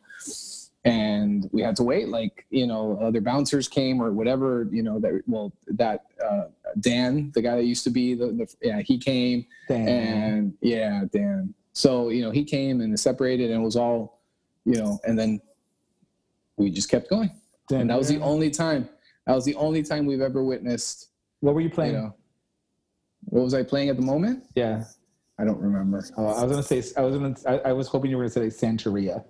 And 0.84 1.50
we 1.52 1.62
had 1.62 1.76
to 1.78 1.84
wait. 1.84 2.10
Like 2.10 2.46
you 2.50 2.66
know, 2.66 2.98
other 3.02 3.22
bouncers 3.22 3.68
came 3.68 4.02
or 4.02 4.12
whatever. 4.12 4.68
You 4.72 4.84
know 4.84 5.00
that 5.00 5.22
well 5.28 5.54
that 5.68 6.06
uh, 6.26 6.46
Dan, 6.80 7.32
the 7.36 7.42
guy 7.42 7.56
that 7.56 7.66
used 7.66 7.84
to 7.84 7.90
be 7.90 8.16
the, 8.16 8.28
the 8.28 8.56
yeah 8.62 8.82
he 8.82 8.98
came 8.98 9.46
Damn. 9.68 9.88
and 9.88 10.58
yeah, 10.62 11.04
Dan. 11.12 11.54
So 11.74 12.10
you 12.10 12.24
know, 12.24 12.32
he 12.32 12.44
came 12.44 12.82
and 12.82 13.00
separated, 13.00 13.52
and 13.52 13.62
it 13.62 13.64
was 13.64 13.76
all, 13.76 14.22
you 14.66 14.76
know, 14.76 15.00
and 15.06 15.18
then 15.18 15.40
we 16.58 16.72
just 16.72 16.90
kept 16.90 17.10
going, 17.10 17.32
and 17.72 17.90
that 17.90 17.98
was 17.98 18.08
the 18.08 18.20
only 18.22 18.50
time. 18.50 18.90
That 19.26 19.36
was 19.36 19.46
the 19.46 19.56
only 19.56 19.84
time 19.84 20.06
we've 20.06 20.22
ever 20.22 20.44
witnessed. 20.44 21.10
What 21.42 21.54
were 21.54 21.62
you 21.62 21.68
You 21.68 21.74
playing? 21.74 21.94
know, 21.94 22.16
what 23.26 23.44
was 23.44 23.54
I 23.54 23.64
playing 23.64 23.90
at 23.90 23.96
the 23.98 24.02
moment? 24.02 24.46
Yeah. 24.56 24.86
I 25.40 25.44
don't 25.44 25.60
remember. 25.60 26.04
Oh, 26.18 26.26
I 26.28 26.44
was 26.44 26.52
gonna 26.52 26.64
say. 26.64 26.84
I 26.98 27.02
was 27.02 27.16
gonna. 27.16 27.36
I, 27.46 27.70
I 27.70 27.74
was 27.74 27.88
hoping 27.88 28.10
you 28.10 28.18
were 28.18 28.28
gonna 28.28 28.50
say 28.50 28.68
Santeria. 28.68 29.24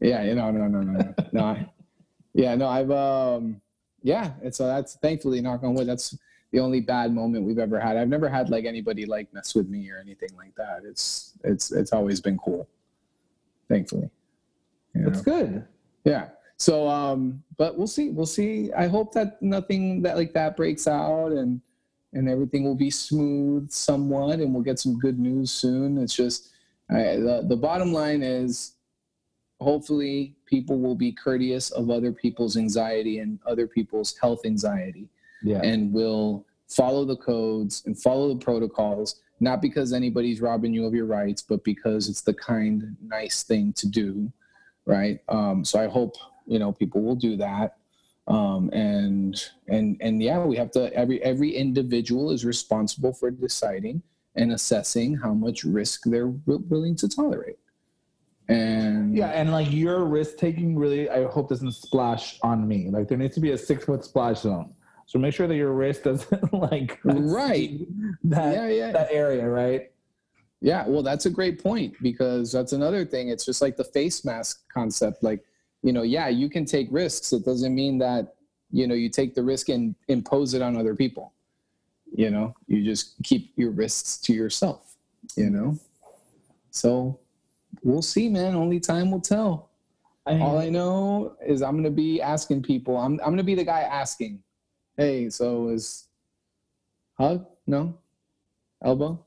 Yeah, 0.00 0.24
you 0.24 0.34
know, 0.34 0.50
no, 0.50 0.66
no, 0.66 0.80
no, 0.80 0.92
no, 1.00 1.14
no. 1.30 1.44
I, 1.44 1.70
yeah, 2.32 2.56
no, 2.56 2.66
I've 2.66 2.90
um, 2.90 3.60
yeah, 4.02 4.32
and 4.42 4.52
so 4.52 4.66
that's 4.66 4.96
thankfully, 4.96 5.40
knock 5.40 5.62
on 5.62 5.74
wood, 5.74 5.86
that's 5.86 6.18
the 6.50 6.58
only 6.58 6.80
bad 6.80 7.14
moment 7.14 7.44
we've 7.44 7.60
ever 7.60 7.78
had. 7.78 7.96
I've 7.96 8.08
never 8.08 8.28
had 8.28 8.50
like 8.50 8.64
anybody 8.64 9.06
like 9.06 9.32
mess 9.32 9.54
with 9.54 9.68
me 9.68 9.88
or 9.90 9.98
anything 9.98 10.30
like 10.36 10.56
that. 10.56 10.82
It's 10.84 11.34
it's 11.44 11.70
it's 11.70 11.92
always 11.92 12.20
been 12.20 12.36
cool, 12.38 12.66
thankfully. 13.68 14.10
You 14.94 15.02
know? 15.02 15.10
That's 15.10 15.22
good. 15.22 15.64
Yeah. 16.04 16.30
So, 16.56 16.88
um, 16.88 17.42
but 17.56 17.76
we'll 17.76 17.86
see. 17.86 18.10
We'll 18.10 18.26
see. 18.26 18.72
I 18.72 18.86
hope 18.86 19.12
that 19.14 19.40
nothing 19.42 20.02
that 20.02 20.16
like 20.16 20.32
that 20.34 20.56
breaks 20.56 20.86
out 20.86 21.32
and 21.32 21.60
and 22.12 22.28
everything 22.28 22.62
will 22.62 22.76
be 22.76 22.90
smooth 22.90 23.70
somewhat, 23.70 24.38
and 24.38 24.54
we'll 24.54 24.62
get 24.62 24.78
some 24.78 24.98
good 24.98 25.18
news 25.18 25.50
soon. 25.50 25.98
It's 25.98 26.14
just 26.14 26.50
I, 26.90 27.16
the 27.16 27.44
the 27.48 27.56
bottom 27.56 27.92
line 27.92 28.22
is, 28.22 28.74
hopefully, 29.60 30.36
people 30.46 30.78
will 30.78 30.94
be 30.94 31.10
courteous 31.12 31.70
of 31.70 31.90
other 31.90 32.12
people's 32.12 32.56
anxiety 32.56 33.18
and 33.18 33.38
other 33.46 33.66
people's 33.66 34.16
health 34.18 34.46
anxiety, 34.46 35.08
Yeah. 35.42 35.60
and 35.62 35.92
will 35.92 36.46
follow 36.68 37.04
the 37.04 37.16
codes 37.16 37.82
and 37.86 38.00
follow 38.00 38.32
the 38.32 38.38
protocols. 38.44 39.20
Not 39.40 39.60
because 39.60 39.92
anybody's 39.92 40.40
robbing 40.40 40.72
you 40.72 40.86
of 40.86 40.94
your 40.94 41.06
rights, 41.06 41.42
but 41.42 41.64
because 41.64 42.08
it's 42.08 42.22
the 42.22 42.32
kind, 42.34 42.96
nice 43.02 43.42
thing 43.42 43.72
to 43.74 43.88
do 43.88 44.32
right 44.86 45.20
um, 45.30 45.64
so 45.64 45.80
i 45.80 45.86
hope 45.86 46.14
you 46.46 46.58
know 46.58 46.72
people 46.72 47.02
will 47.02 47.16
do 47.16 47.36
that 47.36 47.76
um, 48.28 48.70
and 48.72 49.50
and 49.68 49.96
and 50.00 50.22
yeah 50.22 50.38
we 50.44 50.56
have 50.56 50.70
to 50.70 50.92
every 50.94 51.22
every 51.22 51.50
individual 51.54 52.30
is 52.30 52.44
responsible 52.44 53.12
for 53.12 53.30
deciding 53.30 54.02
and 54.36 54.52
assessing 54.52 55.16
how 55.16 55.32
much 55.32 55.64
risk 55.64 56.02
they're 56.04 56.28
willing 56.46 56.96
to 56.96 57.08
tolerate 57.08 57.58
and 58.48 59.16
Yeah, 59.16 59.28
and 59.28 59.50
like 59.52 59.72
your 59.72 60.04
risk 60.04 60.36
taking 60.36 60.76
really, 60.76 61.08
I 61.08 61.24
hope 61.24 61.48
doesn't 61.48 61.72
splash 61.72 62.38
on 62.42 62.68
me. 62.68 62.90
Like 62.90 63.08
there 63.08 63.16
needs 63.16 63.34
to 63.36 63.40
be 63.40 63.52
a 63.52 63.58
six 63.58 63.84
foot 63.84 64.04
splash 64.04 64.40
zone. 64.40 64.74
So 65.06 65.18
make 65.18 65.32
sure 65.34 65.46
that 65.46 65.56
your 65.56 65.72
wrist 65.72 66.04
doesn't 66.08 66.52
like 66.52 67.00
Right. 67.04 67.80
that 68.24 68.52
yeah 68.54 68.68
yeah 68.68 68.92
that 68.92 69.08
area, 69.10 69.48
right? 69.48 69.90
Yeah, 70.60 70.86
well, 70.86 71.02
that's 71.02 71.26
a 71.26 71.30
great 71.30 71.62
point 71.62 71.94
because 72.02 72.50
that's 72.52 72.72
another 72.72 73.04
thing. 73.04 73.28
It's 73.28 73.44
just 73.44 73.60
like 73.60 73.76
the 73.76 73.84
face 73.84 74.24
mask 74.24 74.62
concept. 74.72 75.22
Like, 75.22 75.44
you 75.84 75.92
know, 75.92 76.02
yeah, 76.02 76.28
you 76.28 76.48
can 76.48 76.64
take 76.64 76.88
risks. 76.90 77.34
It 77.34 77.44
doesn't 77.44 77.74
mean 77.74 77.98
that, 77.98 78.36
you 78.70 78.86
know, 78.86 78.94
you 78.94 79.10
take 79.10 79.34
the 79.34 79.42
risk 79.42 79.68
and 79.68 79.94
impose 80.08 80.54
it 80.54 80.62
on 80.62 80.78
other 80.78 80.96
people. 80.96 81.34
You 82.16 82.30
know, 82.30 82.54
you 82.66 82.82
just 82.82 83.22
keep 83.22 83.52
your 83.56 83.70
risks 83.70 84.16
to 84.22 84.32
yourself, 84.32 84.96
you 85.36 85.50
know? 85.50 85.78
So 86.70 87.20
we'll 87.82 88.00
see, 88.00 88.30
man. 88.30 88.54
Only 88.54 88.80
time 88.80 89.10
will 89.10 89.20
tell. 89.20 89.68
I 90.26 90.38
All 90.38 90.58
I 90.58 90.70
know 90.70 91.36
is 91.46 91.60
I'm 91.60 91.82
to 91.82 91.90
be 91.90 92.22
asking 92.22 92.62
people, 92.62 92.96
I'm, 92.96 93.20
I'm 93.22 93.36
to 93.36 93.42
be 93.42 93.54
the 93.54 93.64
guy 93.64 93.82
asking, 93.82 94.42
hey, 94.96 95.28
so 95.28 95.68
is 95.68 96.08
hug? 97.18 97.44
No? 97.66 97.98
Elbow? 98.82 99.22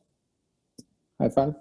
High 1.21 1.29
five? 1.29 1.53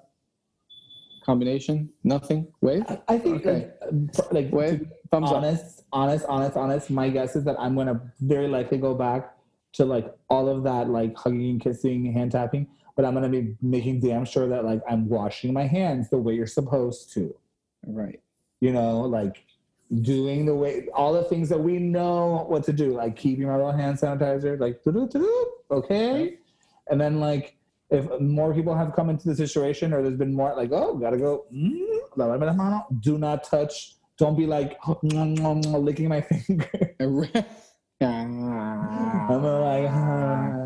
Combination? 1.27 1.91
Nothing? 2.05 2.47
Wave? 2.61 2.85
I- 2.89 3.01
I 3.09 3.19
think 3.19 3.45
Okay. 3.45 3.69
like, 3.91 4.33
like 4.33 4.53
Wave? 4.53 4.89
Thumbs 5.11 5.29
up. 5.31 5.39
honest, 5.39 5.85
honest, 5.93 6.25
honest, 6.29 6.57
honest. 6.57 6.91
My 6.91 7.09
guess 7.11 7.35
is 7.35 7.43
that 7.45 7.57
I'm 7.59 7.75
gonna 7.75 8.01
very 8.21 8.47
likely 8.47 8.79
go 8.79 8.95
back 8.95 9.37
to 9.73 9.85
like 9.85 10.07
all 10.31 10.49
of 10.49 10.63
that, 10.63 10.89
like 10.89 11.17
hugging, 11.17 11.51
and 11.51 11.61
kissing, 11.61 12.13
hand 12.13 12.31
tapping. 12.33 12.69
But 12.95 13.05
I'm 13.05 13.13
gonna 13.13 13.29
be 13.29 13.57
making 13.61 14.01
damn 14.01 14.25
sure 14.25 14.47
that 14.49 14.65
like 14.65 14.81
I'm 14.89 15.09
washing 15.09 15.53
my 15.53 15.67
hands 15.67 16.09
the 16.11 16.17
way 16.19 16.35
you're 16.35 16.47
supposed 16.47 17.13
to. 17.15 17.35
Right. 17.87 18.21
you 18.61 18.73
know, 18.73 19.01
like 19.03 19.45
doing 20.01 20.47
the 20.47 20.55
way 20.55 20.89
all 20.95 21.13
the 21.13 21.23
things 21.25 21.49
that 21.51 21.59
we 21.61 21.79
know 21.79 22.47
what 22.49 22.65
to 22.65 22.73
do, 22.73 22.93
like 22.95 23.17
keeping 23.17 23.47
my 23.47 23.57
little 23.57 23.71
hand 23.73 23.99
sanitizer, 23.99 24.59
like 24.59 24.81
okay. 25.71 26.39
And 26.89 27.01
then 27.01 27.21
like 27.21 27.57
if 27.91 28.21
more 28.21 28.53
people 28.53 28.75
have 28.75 28.95
come 28.95 29.11
into 29.11 29.29
the 29.29 29.37
situation 29.37 29.93
or 29.93 30.03
there's 30.03 30.17
been 30.17 30.35
more 30.35 30.55
like, 30.57 30.71
oh, 30.73 30.97
gotta 30.97 31.17
go, 31.17 31.45
mm, 31.55 31.99
lávame 32.17 32.47
las 32.47 32.57
manos, 32.57 32.83
do 33.01 33.19
not 33.19 33.45
touch. 33.45 33.95
Don't 34.19 34.37
be 34.37 34.47
like 34.47 34.79
licking 35.03 36.09
my 36.09 36.21
finger. 36.21 36.95
I'm 38.03 39.43
like, 39.43 39.89
ah. 39.89 40.65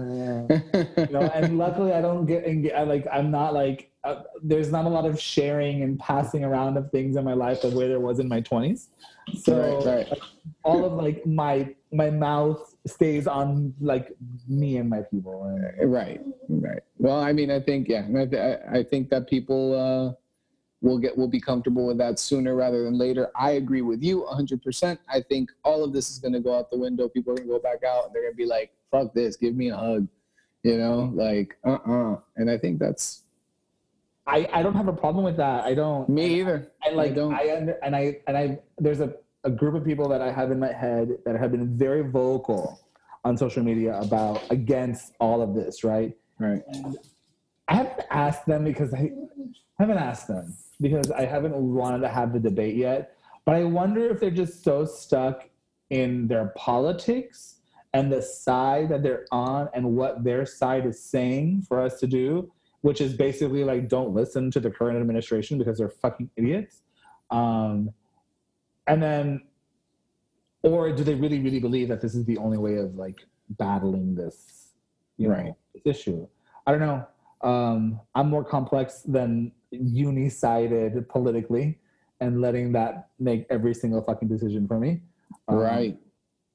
you 0.49 1.13
know, 1.13 1.31
and 1.33 1.59
luckily 1.59 1.93
I 1.93 2.01
don't 2.01 2.27
get, 2.27 2.45
and 2.45 2.71
I 2.73 2.83
like, 2.83 3.07
I'm 3.13 3.31
not 3.31 3.55
like, 3.55 3.93
uh, 4.03 4.23
there's 4.43 4.73
not 4.73 4.87
a 4.87 4.89
lot 4.89 5.05
of 5.05 5.21
sharing 5.21 5.83
and 5.83 5.99
passing 5.99 6.45
around 6.45 6.77
of 6.77 6.91
things 6.91 7.17
in 7.17 7.25
my 7.25 7.35
life 7.35 7.63
the 7.63 7.71
way 7.71 7.87
there 7.87 8.01
was 8.01 8.19
in 8.19 8.29
my 8.29 8.41
20s. 8.41 8.89
So 9.43 9.85
right, 9.85 10.09
right. 10.11 10.21
all 10.65 10.85
of 10.85 10.95
like 10.95 11.25
my 11.27 11.75
my 11.93 12.11
mouth 12.11 12.70
stays 12.87 13.27
on 13.27 13.75
like 13.81 14.17
me 14.49 14.79
and 14.79 14.89
my 14.89 15.03
people. 15.03 15.45
And, 15.45 15.93
Right, 15.93 16.21
right. 16.49 16.83
Well, 16.99 17.21
I 17.21 17.33
mean, 17.33 17.51
I 17.51 17.61
think 17.61 17.89
yeah, 17.89 18.07
I, 18.09 18.27
th- 18.27 18.35
I 18.35 18.79
I 18.79 18.83
think 18.83 19.11
that 19.11 19.29
people 19.29 19.75
uh, 19.75 20.15
will 20.81 20.99
get 20.99 21.17
will 21.17 21.29
be 21.29 21.41
comfortable 21.41 21.87
with 21.87 21.99
that 21.99 22.19
sooner 22.19 22.55
rather 22.55 22.85
than 22.85 22.99
later. 22.99 23.31
I 23.35 23.53
agree 23.53 23.83
with 23.83 24.03
you 24.03 24.21
100. 24.25 24.63
percent 24.63 25.01
I 25.09 25.21
think 25.21 25.51
all 25.65 25.85
of 25.85 25.93
this 25.93 26.11
is 26.11 26.19
going 26.19 26.33
to 26.35 26.41
go 26.41 26.57
out 26.57 26.71
the 26.71 26.79
window. 26.79 27.09
People 27.09 27.33
are 27.33 27.37
going 27.37 27.49
to 27.49 27.55
go 27.55 27.61
back 27.61 27.85
out 27.85 28.07
and 28.07 28.15
they're 28.15 28.23
going 28.23 28.35
to 28.35 28.37
be 28.37 28.47
like, 28.47 28.73
"Fuck 28.91 29.15
this, 29.15 29.37
give 29.37 29.55
me 29.55 29.71
a 29.71 29.77
hug," 29.77 30.09
you 30.63 30.79
know, 30.79 31.11
like 31.15 31.57
uh 31.65 31.79
uh 31.87 32.21
And 32.37 32.51
I 32.51 32.59
think 32.59 32.79
that's 32.79 33.25
I 34.27 34.49
I 34.53 34.63
don't 34.63 34.75
have 34.75 34.89
a 34.89 34.93
problem 34.93 35.25
with 35.25 35.37
that. 35.37 35.65
I 35.65 35.75
don't. 35.75 36.09
me 36.09 36.41
either. 36.41 36.71
I 36.85 36.91
like 36.91 37.15
don't. 37.15 37.35
I 37.35 37.57
under, 37.57 37.73
and 37.83 37.97
I 37.97 38.19
and 38.27 38.37
I 38.37 38.59
there's 38.79 39.01
a, 39.01 39.15
a 39.45 39.51
group 39.51 39.75
of 39.75 39.85
people 39.85 40.09
that 40.09 40.21
I 40.21 40.31
have 40.31 40.51
in 40.51 40.59
my 40.59 40.73
head 40.73 41.19
that 41.25 41.37
have 41.37 41.51
been 41.51 41.77
very 41.77 42.03
vocal 42.03 42.81
on 43.25 43.37
social 43.37 43.63
media 43.63 43.99
about 44.01 44.43
against 44.51 45.15
all 45.21 45.43
of 45.43 45.55
this, 45.55 45.85
right? 45.85 46.17
Right. 46.39 46.63
I 47.69 47.75
haven't 47.75 48.07
asked 48.11 48.47
them 48.47 48.65
because 48.65 48.93
I 48.95 49.13
haven't 49.79 49.99
asked 49.99 50.29
them 50.29 50.55
because 50.81 51.11
I 51.11 51.25
haven't 51.25 51.55
wanted 51.55 52.01
to 52.01 52.09
have 52.09 52.33
the 52.33 52.41
debate 52.41 52.77
yet. 52.77 53.17
But 53.45 53.55
I 53.57 53.65
wonder 53.65 54.09
if 54.11 54.21
they're 54.21 54.31
just 54.31 54.65
so 54.65 54.85
stuck 54.85 55.49
in 55.91 56.29
their 56.29 56.53
politics 56.57 57.57
and 57.93 58.13
the 58.13 58.23
side 58.23 58.89
that 58.91 59.03
they're 59.03 59.27
on 59.33 59.69
and 59.75 59.97
what 59.97 60.23
their 60.23 60.47
side 60.47 60.87
is 60.87 61.03
saying 61.03 61.63
for 61.67 61.81
us 61.81 61.99
to 62.01 62.07
do, 62.07 62.53
which 62.83 63.01
is 63.01 63.15
basically 63.15 63.65
like 63.65 63.89
don't 63.89 64.15
listen 64.15 64.51
to 64.53 64.61
the 64.61 64.71
current 64.71 64.99
administration 64.99 65.59
because 65.59 65.79
they're 65.79 65.89
fucking 65.89 66.31
idiots. 66.37 66.83
Um, 67.31 67.91
and 68.91 69.03
then, 69.03 69.43
or 70.63 70.93
do 70.93 71.03
they 71.05 71.15
really, 71.15 71.41
really 71.41 71.61
believe 71.61 71.89
that 71.89 72.01
this 72.01 72.15
is 72.15 72.25
the 72.25 72.37
only 72.39 72.59
way 72.59 72.77
of 72.77 72.95
like 72.97 73.19
battling 73.51 74.15
this, 74.15 74.73
you 75.17 75.29
know, 75.29 75.35
Right. 75.35 75.55
this 75.75 75.83
issue? 75.97 76.27
I 76.67 76.73
don't 76.73 76.81
know. 76.81 77.07
Um, 77.49 78.01
I'm 78.15 78.29
more 78.29 78.45
complex 78.45 79.03
than 79.03 79.53
uni-sided 79.71 81.09
politically, 81.09 81.79
and 82.21 82.41
letting 82.41 82.73
that 82.73 83.09
make 83.19 83.47
every 83.49 83.73
single 83.75 84.03
fucking 84.03 84.29
decision 84.29 84.67
for 84.69 84.79
me. 84.79 85.01
Um, 85.49 85.57
right. 85.57 85.99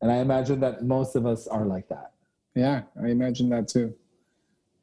And 0.02 0.12
I 0.12 0.18
imagine 0.18 0.60
that 0.60 0.84
most 0.84 1.16
of 1.16 1.26
us 1.26 1.48
are 1.48 1.66
like 1.66 1.88
that. 1.90 2.12
Yeah, 2.54 2.84
I 3.02 3.08
imagine 3.08 3.50
that 3.50 3.68
too. 3.68 3.94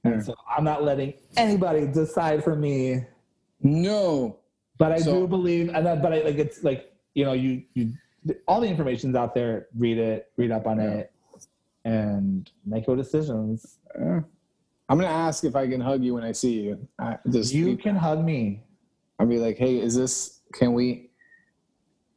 And 0.04 0.24
so 0.24 0.34
I'm 0.50 0.64
not 0.64 0.82
letting 0.82 1.14
anybody 1.36 1.86
decide 1.86 2.42
for 2.42 2.56
me 2.56 3.04
No. 3.62 4.38
But 4.78 4.90
I 4.90 4.98
So- 4.98 5.20
do 5.20 5.28
believe, 5.28 5.68
and 5.72 5.86
that, 5.86 6.02
but 6.02 6.12
I 6.12 6.22
like 6.22 6.34
it's 6.38 6.64
like 6.64 6.91
you 7.14 7.24
know 7.24 7.32
you 7.32 7.62
you 7.74 7.92
all 8.46 8.60
the 8.60 8.68
information's 8.68 9.16
out 9.16 9.34
there. 9.34 9.66
Read 9.76 9.98
it, 9.98 10.30
read 10.36 10.50
up 10.50 10.66
on 10.66 10.78
Yeah. 10.78 10.90
it, 10.90 11.12
and 11.84 12.50
make 12.64 12.86
your 12.86 12.96
decisions. 12.96 13.78
Uh, 13.98 14.20
I'm 14.88 14.98
gonna 14.98 15.06
ask 15.06 15.44
if 15.44 15.56
I 15.56 15.66
can 15.68 15.80
hug 15.80 16.02
you 16.04 16.14
when 16.14 16.24
I 16.24 16.32
see 16.32 16.60
you. 16.60 16.88
I 16.98 17.18
just 17.30 17.52
You 17.52 17.76
can 17.76 17.96
hug 17.96 18.24
me. 18.24 18.62
I'll 19.18 19.26
be 19.26 19.38
like, 19.38 19.56
hey, 19.56 19.78
is 19.78 19.94
this? 19.94 20.40
Can 20.52 20.72
we? 20.74 21.10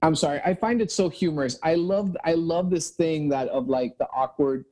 I'm 0.02 0.16
sorry. 0.16 0.40
I 0.46 0.54
find 0.54 0.82
it 0.82 0.92
so 0.92 1.10
humorous. 1.10 1.58
I 1.64 1.76
love 1.76 2.16
I 2.24 2.34
love 2.34 2.70
this 2.70 2.92
thing 2.92 3.30
that 3.30 3.48
of 3.50 3.68
like 3.70 3.98
the 3.98 4.08
awkward, 4.14 4.66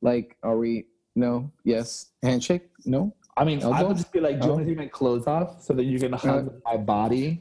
like, 0.00 0.36
are 0.42 0.56
we? 0.56 0.86
No. 1.14 1.50
Yes. 1.64 2.10
Handshake. 2.22 2.62
No. 2.84 3.14
I 3.36 3.44
mean, 3.44 3.60
I 3.62 3.66
Elbow? 3.66 3.88
would 3.88 3.96
just 3.98 4.12
be 4.12 4.20
like, 4.20 4.40
do 4.40 4.46
you 4.46 4.52
want 4.52 4.64
to 4.64 4.68
take 4.70 4.78
my 4.78 4.86
clothes 4.86 5.26
off 5.26 5.62
so 5.62 5.72
that 5.74 5.84
you 5.84 5.98
can 5.98 6.12
hug 6.12 6.52
my 6.64 6.76
body? 6.76 7.40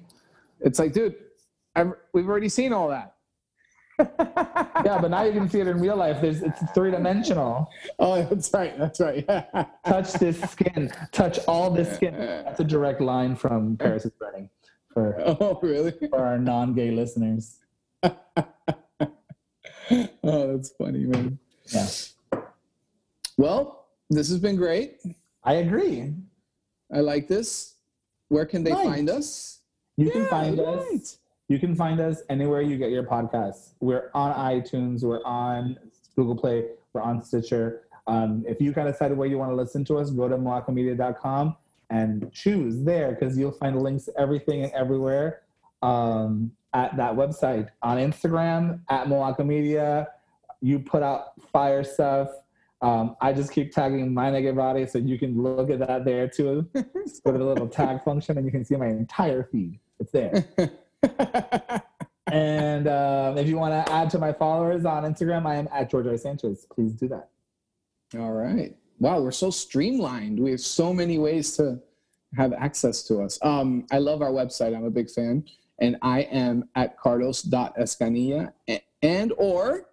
It's 0.60 0.78
like, 0.80 0.94
dude, 0.94 1.16
I've, 1.76 1.94
we've 2.14 2.28
already 2.28 2.50
seen 2.50 2.74
all 2.74 2.90
that. 2.90 3.16
Yeah, 4.84 4.98
but 5.00 5.12
now 5.12 5.22
you 5.22 5.32
can 5.32 5.48
see 5.48 5.60
it 5.60 5.68
in 5.68 5.80
real 5.80 5.96
life. 5.96 6.22
There's 6.22 6.42
it's 6.42 6.60
three 6.74 6.90
dimensional. 6.90 7.70
Oh, 8.00 8.24
that's 8.24 8.52
right. 8.52 8.76
That's 8.80 9.00
right. 9.00 9.24
Touch 9.86 10.14
this 10.14 10.42
skin. 10.50 10.92
Touch 11.12 11.38
all 11.48 11.70
this 11.70 11.94
skin. 11.98 12.16
That's 12.18 12.60
a 12.60 12.64
direct 12.64 13.00
line 13.00 13.36
from 13.36 13.78
Paris 13.78 14.06
is 14.06 14.12
Burning 14.20 14.50
for, 14.92 15.16
oh, 15.24 15.60
really? 15.62 15.92
for 16.10 16.18
our 16.26 16.40
non-gay 16.40 16.90
listeners. 16.92 17.60
Oh, 20.24 20.48
that's 20.56 20.70
funny, 20.80 21.06
man. 21.06 21.38
Yeah, 21.68 21.88
Well, 23.38 23.86
this 24.10 24.30
has 24.30 24.40
been 24.40 24.56
great. 24.56 25.00
I 25.44 25.56
agree. 25.56 26.14
I 26.94 27.02
like 27.02 27.28
this. 27.28 27.76
Where 28.30 28.46
can 28.48 28.64
they 28.64 28.72
Nice. 28.72 28.86
find 28.86 29.10
us? 29.10 29.60
You 29.98 30.10
can 30.10 30.22
Yeah, 30.24 30.30
find 30.30 30.58
right. 30.58 30.68
us. 30.96 31.18
You 31.52 31.60
can 31.60 31.76
find 31.76 32.00
us 32.00 32.22
anywhere 32.30 32.62
you 32.62 32.78
get 32.78 32.92
your 32.92 33.04
podcasts. 33.04 33.72
We're 33.82 34.10
on 34.14 34.34
iTunes. 34.34 35.04
We're 35.04 35.22
on 35.26 35.78
Google 36.16 36.38
Play. 36.38 36.68
We're 36.94 37.02
on 37.02 37.22
Stitcher. 37.22 37.82
Um, 38.08 38.46
if 38.48 38.62
you 38.62 38.72
kind 38.72 38.88
of 38.88 38.94
decide 38.94 39.12
where 39.12 39.28
you 39.28 39.38
want 39.38 39.52
to 39.52 39.56
listen 39.58 39.84
to 39.84 39.98
us, 39.98 40.12
go 40.12 40.30
to 40.30 40.38
moakamedia.com 40.38 41.58
and 41.90 42.32
choose 42.32 42.86
there 42.86 43.12
because 43.12 43.38
you'll 43.38 43.52
find 43.52 43.84
links 43.84 44.08
everything 44.18 44.64
and 44.64 44.72
everywhere 44.72 45.42
um, 45.82 46.54
at 46.74 46.96
that 46.96 47.16
website. 47.16 47.68
On 47.82 47.98
Instagram, 47.98 48.80
at 48.90 49.10
Media, 49.46 50.08
you 50.62 50.80
put 50.80 51.04
out 51.04 51.34
fire 51.52 51.84
stuff. 51.84 52.30
Um, 52.82 53.18
I 53.20 53.34
just 53.34 53.52
keep 53.52 53.74
tagging 53.74 54.14
my 54.14 54.32
naked 54.32 54.56
body 54.56 54.88
so 54.88 55.00
you 55.00 55.20
can 55.20 55.44
look 55.44 55.70
at 55.70 55.80
that 55.80 56.06
there 56.06 56.30
too. 56.30 56.66
Go 56.74 57.34
to 57.34 57.38
the 57.38 57.44
little 57.44 57.68
tag 57.68 58.06
function 58.06 58.38
and 58.38 58.46
you 58.46 58.54
can 58.54 58.64
see 58.64 58.78
my 58.78 58.88
entire 58.88 59.44
feed. 59.52 59.80
It's 60.00 60.14
there. 60.14 60.46
And 62.28 62.88
um, 62.88 63.38
if 63.38 63.48
you 63.48 63.58
want 63.58 63.86
to 63.86 63.92
add 63.92 64.10
to 64.12 64.20
my 64.20 64.32
followers 64.32 64.86
on 64.86 65.04
Instagram, 65.04 65.46
I 65.46 65.56
am 65.56 65.68
at 65.74 65.90
George 65.90 66.08
R. 66.08 66.16
Sanchez. 66.18 66.66
Please 66.74 66.94
do 66.94 67.08
that. 67.10 67.30
All 68.18 68.32
right. 68.32 68.76
Wow, 69.00 69.20
we're 69.22 69.32
so 69.32 69.50
streamlined. 69.50 70.40
We 70.40 70.52
have 70.52 70.62
so 70.62 70.94
many 70.94 71.18
ways 71.18 71.58
to 71.58 71.80
have 72.38 72.54
access 72.54 73.04
to 73.04 73.22
us. 73.22 73.38
Um, 73.42 73.86
I 73.92 73.98
love 73.98 74.22
our 74.22 74.30
website. 74.32 74.76
I'm 74.76 74.86
a 74.86 74.90
big 74.92 75.10
fan. 75.10 75.44
And 75.80 75.98
I 76.02 76.22
am 76.22 76.70
at 76.76 76.98
carlos.escanilla 77.00 78.54
a- 78.70 78.84
and 79.02 79.34
or 79.38 79.88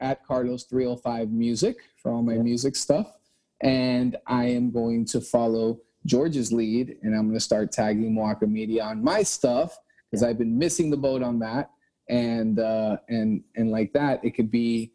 at 0.00 0.26
carlos305 0.26 1.30
music 1.30 1.76
for 1.96 2.10
all 2.12 2.22
my 2.22 2.34
Yeah. 2.34 2.42
music 2.42 2.76
stuff. 2.76 3.16
And 3.62 4.16
I 4.26 4.46
am 4.46 4.70
going 4.70 5.06
to 5.06 5.20
follow 5.22 5.80
George's 6.06 6.52
lead 6.52 6.96
and 7.02 7.14
I'm 7.14 7.22
going 7.22 7.34
to 7.34 7.40
start 7.40 7.72
tagging 7.72 8.14
Moaka 8.14 8.48
Media 8.48 8.84
on 8.84 9.02
my 9.02 9.22
stuff 9.22 9.78
because 10.10 10.22
I've 10.22 10.38
been 10.38 10.56
missing 10.56 10.90
the 10.90 10.96
boat 10.96 11.22
on 11.22 11.38
that. 11.40 11.70
And 12.08 12.60
uh, 12.60 12.98
and 13.08 13.42
and 13.56 13.72
like 13.72 13.92
that, 13.94 14.24
it 14.24 14.30
could 14.30 14.50
be 14.50 14.92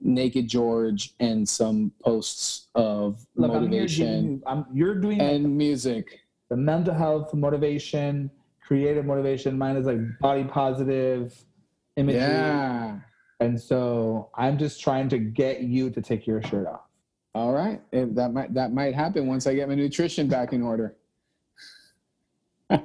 Naked 0.00 0.48
George 0.48 1.14
and 1.18 1.48
some 1.48 1.92
posts 2.02 2.68
of 2.76 3.26
Look, 3.34 3.50
I'm 3.50 3.62
here 3.62 3.82
motivation 3.82 4.24
you, 4.24 4.42
I'm, 4.46 4.66
you're 4.72 4.94
doing 4.94 5.20
and 5.20 5.56
music. 5.56 6.20
the 6.48 6.56
mental 6.56 6.94
health 6.94 7.34
motivation, 7.34 8.30
creative 8.64 9.04
motivation. 9.04 9.58
Mine 9.58 9.76
is 9.76 9.86
like 9.86 9.98
body 10.20 10.44
positive 10.44 11.34
imagery. 11.96 12.20
Yeah. 12.20 12.98
And 13.40 13.60
so 13.60 14.30
I'm 14.36 14.56
just 14.56 14.80
trying 14.80 15.08
to 15.08 15.18
get 15.18 15.62
you 15.62 15.90
to 15.90 16.00
take 16.00 16.28
your 16.28 16.42
shirt 16.42 16.68
off. 16.68 16.82
All 17.34 17.52
right. 17.52 17.80
If 17.92 18.14
that 18.14 18.32
might 18.32 18.52
that 18.54 18.72
might 18.72 18.94
happen 18.94 19.26
once 19.26 19.46
I 19.46 19.54
get 19.54 19.68
my 19.68 19.74
nutrition 19.74 20.28
back 20.28 20.52
in 20.52 20.62
order. 20.62 20.94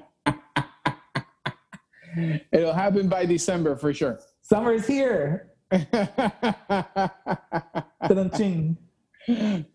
It'll 2.51 2.73
happen 2.73 3.09
by 3.09 3.25
December 3.25 3.75
for 3.75 3.93
sure. 3.93 4.19
Summer 4.41 4.73
is 4.73 4.87
here. 4.87 5.51
I 5.71 5.83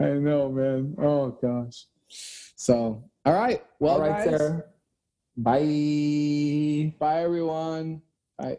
know, 0.00 0.50
man. 0.50 0.96
Oh 0.98 1.36
gosh. 1.42 1.84
So, 2.08 3.04
all 3.24 3.34
right. 3.34 3.62
Well, 3.78 3.94
All 3.94 4.00
right, 4.00 4.24
guys, 4.24 4.38
Sarah. 4.38 4.64
Bye. 5.36 6.94
bye 6.98 7.22
everyone. 7.22 8.02
Bye. 8.38 8.58